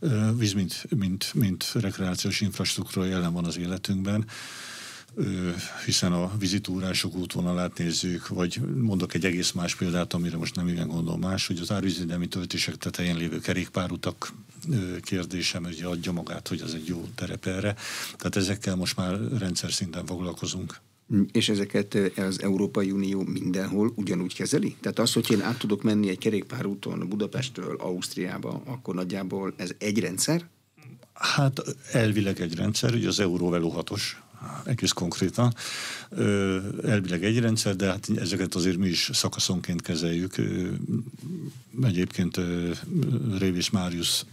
ö, 0.00 0.30
víz, 0.36 0.52
mint, 0.52 0.84
mint, 0.96 1.34
mint 1.34 1.72
rekreációs 1.72 2.40
infrastruktúra 2.40 3.06
jelen 3.06 3.32
van 3.32 3.44
az 3.44 3.58
életünkben 3.58 4.26
hiszen 5.84 6.12
a 6.12 6.36
vizitúrások 6.38 7.14
útvonalát 7.14 7.78
nézzük, 7.78 8.28
vagy 8.28 8.60
mondok 8.76 9.14
egy 9.14 9.24
egész 9.24 9.52
más 9.52 9.74
példát, 9.74 10.12
amire 10.12 10.36
most 10.36 10.54
nem 10.54 10.68
igen 10.68 10.88
gondol 10.88 11.18
más, 11.18 11.46
hogy 11.46 11.58
az 11.58 11.70
árvízvédelmi 11.70 12.28
töltések 12.28 12.76
tetején 12.76 13.16
lévő 13.16 13.38
kerékpárutak 13.38 14.32
kérdése, 15.00 15.58
mert 15.58 15.74
ugye 15.74 15.86
adja 15.86 16.12
magát, 16.12 16.48
hogy 16.48 16.60
az 16.60 16.74
egy 16.74 16.86
jó 16.86 17.08
terep 17.14 17.46
erre. 17.46 17.76
Tehát 18.16 18.36
ezekkel 18.36 18.76
most 18.76 18.96
már 18.96 19.18
rendszer 19.38 19.72
szinten 19.72 20.06
foglalkozunk. 20.06 20.80
És 21.32 21.48
ezeket 21.48 21.94
az 22.16 22.42
Európai 22.42 22.90
Unió 22.90 23.22
mindenhol 23.22 23.92
ugyanúgy 23.94 24.34
kezeli? 24.34 24.76
Tehát 24.80 24.98
az, 24.98 25.12
hogy 25.12 25.30
én 25.30 25.40
át 25.40 25.58
tudok 25.58 25.82
menni 25.82 26.08
egy 26.08 26.18
kerékpárúton 26.18 27.08
Budapestről 27.08 27.76
Ausztriába, 27.76 28.62
akkor 28.64 28.94
nagyjából 28.94 29.54
ez 29.56 29.70
egy 29.78 29.98
rendszer? 29.98 30.48
Hát 31.12 31.62
elvileg 31.92 32.40
egy 32.40 32.54
rendszer, 32.54 32.94
ugye 32.94 33.08
az 33.08 33.20
Euróveló 33.20 33.68
6 33.68 33.90
egész 34.64 34.90
konkrétan. 34.90 35.54
Elvileg 36.84 37.24
egy 37.24 37.38
rendszer, 37.38 37.76
de 37.76 37.86
hát 37.86 38.08
ezeket 38.16 38.54
azért 38.54 38.76
mi 38.76 38.88
is 38.88 39.10
szakaszonként 39.12 39.82
kezeljük. 39.82 40.34
Egyébként 41.82 42.40
Révis 43.38 43.70
Máriusz 43.70 44.24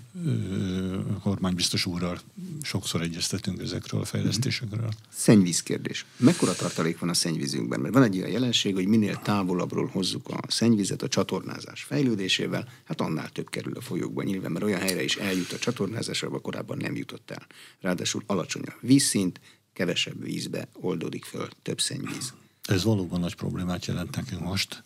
kormánybiztos 1.22 1.86
úrral 1.86 2.20
sokszor 2.62 3.02
egyeztetünk 3.02 3.62
ezekről 3.62 4.02
a 4.02 4.06
fejlesztésekről. 4.06 4.90
Szennyvíz 5.10 5.64
kérdés. 5.64 6.06
Mekkora 6.18 6.54
tartalék 6.54 7.00
van 7.00 7.10
a 7.10 7.14
szennyvízünkben? 7.14 7.80
Mert 7.80 7.94
van 7.94 8.04
egy 8.04 8.18
olyan 8.18 8.30
jelenség, 8.30 8.74
hogy 8.74 8.88
minél 8.88 9.20
távolabbról 9.24 9.88
hozzuk 9.88 10.28
a 10.28 10.40
szennyvizet 10.48 11.02
a 11.02 11.08
csatornázás 11.08 11.84
fejlődésével, 11.84 12.68
hát 12.84 13.02
annál 13.02 13.30
több 13.30 13.50
kerül 13.50 13.74
a 13.74 13.82
folyókba 13.82 14.24
nyilván, 14.24 14.52
mert 14.52 14.66
olyan 14.66 14.80
helyre 14.80 15.04
is 15.04 15.16
eljut 15.16 15.52
a 15.52 15.58
csatornázás, 15.58 16.24
ahol 16.24 16.42
korábban 16.42 16.78
nem 16.78 16.96
jutott 16.96 17.32
el. 17.32 17.48
Ráadásul 17.82 18.24
alacsony 18.26 18.64
a 18.66 18.78
vízszint, 18.82 19.40
kevesebb 19.80 20.24
vízbe 20.24 20.68
oldódik 20.74 21.26
föl 21.26 21.48
több 21.62 21.82
szennyvíz. 21.82 22.34
Ez 22.62 22.84
valóban 22.84 23.20
nagy 23.20 23.36
problémát 23.36 23.86
jelent 23.86 24.16
nekünk 24.16 24.42
most 24.42 24.84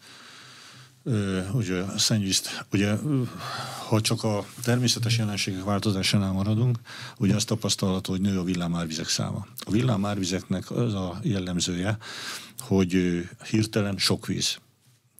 ugye 1.53 1.81
a 1.81 1.97
szennyvízt, 1.97 2.65
ugye 2.71 2.95
ha 3.87 4.01
csak 4.01 4.23
a 4.23 4.45
természetes 4.63 5.17
jelenségek 5.17 5.63
változásánál 5.63 6.31
maradunk, 6.31 6.79
ugye 7.17 7.35
azt 7.35 7.47
tapasztalható, 7.47 8.11
hogy 8.11 8.21
nő 8.21 8.39
a 8.39 8.43
villámárvizek 8.43 9.07
száma. 9.07 9.47
A 9.57 9.71
villámárvizeknek 9.71 10.71
az 10.71 10.93
a 10.93 11.19
jellemzője, 11.21 11.97
hogy 12.59 13.23
hirtelen 13.49 13.97
sok 13.97 14.25
víz 14.27 14.57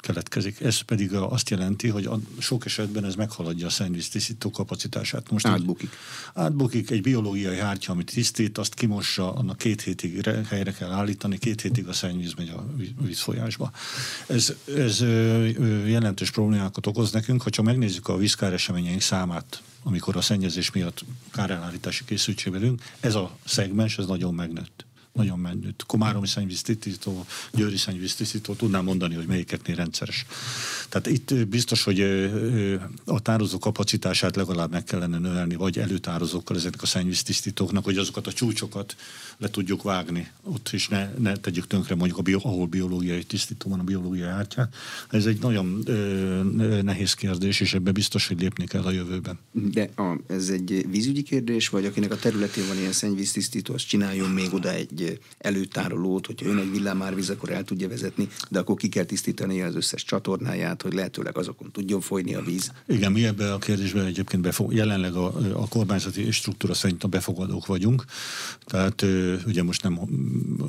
keletkezik. 0.04 0.62
Ez 0.62 0.80
pedig 0.80 1.14
azt 1.14 1.50
jelenti, 1.50 1.88
hogy 1.88 2.06
a 2.06 2.20
sok 2.40 2.66
esetben 2.66 3.06
ez 3.06 3.16
meghaladja 3.16 3.68
a 3.68 3.70
szennyvíz 3.70 4.10
tisztító 4.10 4.52
kapacitását. 4.52 5.32
Most 5.32 5.48
átbukik. 5.48 5.90
Egy, 5.90 6.42
átbukik 6.44 6.90
egy 6.90 7.02
biológiai 7.02 7.58
hártya, 7.58 7.92
amit 7.92 8.12
tisztít, 8.14 8.58
azt 8.58 8.74
kimossa, 8.74 9.34
annak 9.34 9.58
két 9.58 9.82
hétig 9.82 10.26
helyre 10.48 10.72
kell 10.72 10.92
állítani, 10.92 11.38
két 11.38 11.62
hétig 11.62 11.88
a 11.88 11.94
szennyvíz 11.94 12.34
megy 12.34 12.50
a 12.50 12.66
vízfolyásba. 13.02 13.72
Ez, 14.28 14.54
ez 14.78 15.00
jelentős 15.88 16.32
problémákat 16.32 16.88
okoz 16.88 17.12
nekünk, 17.12 17.42
ha 17.42 17.50
csak 17.50 17.66
megnézzük 17.66 18.08
a 18.08 18.18
vízkár 18.18 18.54
eseményeink 18.54 19.02
számát, 19.02 19.62
amikor 19.84 20.16
a 20.16 20.22
szennyezés 20.22 20.72
miatt 20.72 21.04
kárelállítási 21.32 22.06
készültségben 22.06 22.80
ez 23.00 23.16
a 23.16 23.38
szegmens, 23.46 23.98
ez 23.98 24.06
nagyon 24.06 24.34
megnőtt 24.34 24.83
nagyon 25.14 25.40
menőt. 25.40 25.84
Komáromi 25.88 26.28
szennyvíztisztító, 26.28 27.26
Győri 27.52 27.78
szennyvíztisztító, 27.78 28.54
tudnám 28.54 28.84
mondani, 28.84 29.16
hogy 29.16 29.28
melyikeknél 29.28 29.76
rendszeres. 29.76 30.26
Tehát 30.94 31.08
itt 31.08 31.48
biztos, 31.48 31.84
hogy 31.84 32.00
a 33.06 33.22
tározó 33.22 33.60
kapacitását 33.60 34.36
legalább 34.36 34.72
meg 34.72 34.84
kellene 34.84 35.18
növelni, 35.18 35.56
vagy 35.56 35.80
előtározókkal 35.80 36.58
ezeknek 36.58 36.82
a 36.82 36.86
szennyvíztisztítóknak, 36.86 37.84
hogy 37.84 37.98
azokat 37.98 38.28
a 38.28 38.34
csúcsokat 38.34 38.96
le 39.38 39.50
tudjuk 39.50 39.84
vágni. 39.84 40.32
Ott 40.42 40.70
is 40.72 40.88
ne, 40.88 41.10
ne 41.18 41.36
tegyük 41.36 41.68
tönkre 41.68 41.96
mondjuk, 41.96 42.20
a 42.20 42.22
bio, 42.22 42.40
ahol 42.44 42.66
biológiai 42.66 43.24
tisztító 43.24 43.70
van, 43.70 43.80
a 43.80 43.84
biológiai 43.84 44.28
ártyát. 44.28 44.76
Ez 45.10 45.26
egy 45.26 45.42
nagyon 45.42 45.82
ö, 45.86 46.82
nehéz 46.82 47.14
kérdés, 47.14 47.60
és 47.60 47.74
ebbe 47.74 47.92
biztos, 47.92 48.28
hogy 48.28 48.40
lépni 48.40 48.66
kell 48.66 48.84
a 48.84 48.92
jövőben. 48.92 49.40
De 49.52 49.90
a, 49.96 50.20
ez 50.28 50.50
egy 50.50 50.86
vízügyi 50.90 51.22
kérdés, 51.22 51.70
vagy 51.70 51.86
akinek 51.86 52.12
a 52.12 52.18
területén 52.18 52.68
van 52.68 52.78
ilyen 52.78 52.92
szennyvíztisztító, 52.92 53.74
az 53.74 53.84
csináljon 53.84 54.30
még 54.30 54.54
oda 54.54 54.74
egy 54.74 55.20
előtárolót, 55.38 56.26
hogyha 56.26 56.48
jön 56.48 56.58
egy 56.58 56.72
villámárvíz, 56.72 57.30
akkor 57.30 57.50
el 57.50 57.64
tudja 57.64 57.88
vezetni, 57.88 58.28
de 58.50 58.60
akkor 58.60 58.76
ki 58.76 58.90
kell 58.90 59.06
tisztítani 59.06 59.62
az 59.62 59.76
összes 59.76 60.04
csatornáját, 60.04 60.82
hogy 60.84 60.94
lehetőleg 60.94 61.38
azokon 61.38 61.72
tudjon 61.72 62.02
folyni 62.02 62.36
a 62.36 62.42
víz. 62.42 62.72
Igen, 62.88 63.12
mi 63.12 63.26
ebben 63.26 63.52
a 63.52 63.58
kérdésben 63.58 64.06
egyébként 64.06 64.42
befog, 64.42 64.74
jelenleg 64.74 65.16
a, 65.16 65.34
a 65.54 65.68
kormányzati 65.68 66.32
struktúra 66.32 66.74
szerint 66.74 67.04
a 67.04 67.08
befogadók 67.08 67.66
vagyunk, 67.66 68.06
tehát 68.66 69.06
ugye 69.46 69.64
most 69.64 69.84
nem 69.84 70.00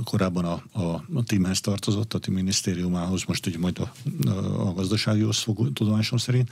korábban 0.04 0.44
a, 0.44 0.62
a, 0.72 1.04
a 1.14 1.22
tímhez 1.26 1.60
tartozott, 1.60 2.14
a 2.14 2.18
TIM 2.18 2.34
minisztériumához, 2.34 3.24
most 3.24 3.46
ugye 3.46 3.58
majd 3.58 3.78
a, 3.78 3.92
a, 4.28 4.68
a 4.68 4.72
gazdaságihoz 4.72 5.38
fog 5.38 5.72
tudomásom 5.72 6.18
szerint, 6.18 6.50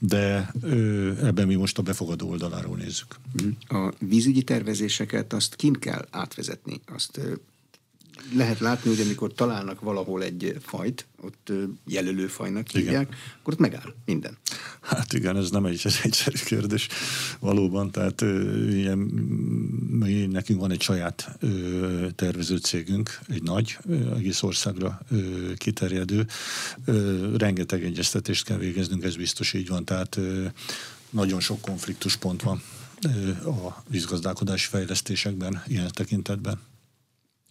de 0.00 0.52
ebben 1.22 1.46
mi 1.46 1.54
most 1.54 1.78
a 1.78 1.82
befogadó 1.82 2.28
oldaláról 2.28 2.76
nézzük. 2.76 3.16
A 3.68 3.92
vízügyi 3.98 4.42
tervezéseket 4.42 5.32
azt 5.32 5.54
kint 5.54 5.78
kell 5.78 6.06
átvezetni, 6.10 6.80
azt 6.86 7.20
lehet 8.34 8.58
látni, 8.58 8.90
hogy 8.90 9.00
amikor 9.00 9.32
találnak 9.32 9.80
valahol 9.80 10.22
egy 10.22 10.56
fajt, 10.60 11.06
ott 11.20 11.52
jelölőfajnak 11.86 12.68
hívják, 12.68 13.02
igen. 13.02 13.18
akkor 13.40 13.52
ott 13.52 13.58
megáll 13.58 13.94
minden. 14.04 14.36
Hát 14.80 15.12
igen, 15.12 15.36
ez 15.36 15.50
nem 15.50 15.64
egy 15.64 15.82
egyszerű 16.02 16.36
kérdés 16.44 16.88
valóban, 17.38 17.90
tehát 17.90 18.20
ilyen, 18.70 18.98
mi, 19.90 20.26
nekünk 20.26 20.60
van 20.60 20.70
egy 20.70 20.80
saját 20.82 21.38
tervező 22.14 22.56
cégünk, 22.56 23.18
egy 23.28 23.42
nagy, 23.42 23.78
egész 24.16 24.42
országra 24.42 25.00
kiterjedő, 25.56 26.26
rengeteg 27.36 27.84
egyeztetést 27.84 28.44
kell 28.44 28.58
végeznünk, 28.58 29.04
ez 29.04 29.16
biztos 29.16 29.52
így 29.52 29.68
van, 29.68 29.84
tehát 29.84 30.18
nagyon 31.10 31.40
sok 31.40 31.60
konfliktuspont 31.60 32.42
van 32.42 32.62
a 33.44 33.82
vízgazdálkodási 33.88 34.68
fejlesztésekben, 34.68 35.62
ilyen 35.66 35.90
tekintetben. 35.92 36.60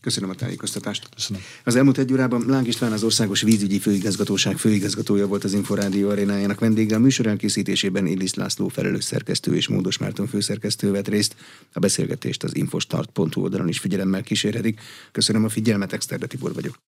Köszönöm 0.06 0.30
a 0.30 0.34
tájékoztatást. 0.34 1.10
Köszönöm. 1.16 1.42
Az 1.64 1.76
elmúlt 1.76 1.98
egy 1.98 2.12
órában 2.12 2.44
Láng 2.48 2.68
István 2.68 2.92
az 2.92 3.04
Országos 3.04 3.42
Vízügyi 3.42 3.80
Főigazgatóság 3.80 4.58
főigazgatója 4.58 5.28
volt 5.28 5.44
az 5.44 5.54
Inforádió 5.54 6.10
arénájának 6.10 6.60
vendége. 6.60 6.96
A 6.96 7.00
műsor 7.00 7.26
elkészítésében 7.26 8.06
Illis 8.06 8.34
László 8.34 8.68
felelős 8.68 9.04
szerkesztő 9.04 9.56
és 9.56 9.68
Módos 9.68 9.98
Márton 9.98 10.28
főszerkesztő 10.28 10.92
vett 10.92 11.08
részt. 11.08 11.36
A 11.74 11.80
beszélgetést 11.80 12.44
az 12.44 12.56
infostart.hu 12.56 13.42
oldalon 13.42 13.68
is 13.68 13.80
figyelemmel 13.80 14.24
kísérhetik. 14.24 14.82
Köszönöm 15.12 15.44
a 15.44 15.50
figyelmet, 15.50 15.94
Exterde 15.94 16.26
Tibor 16.26 16.54
vagyok. 16.54 16.86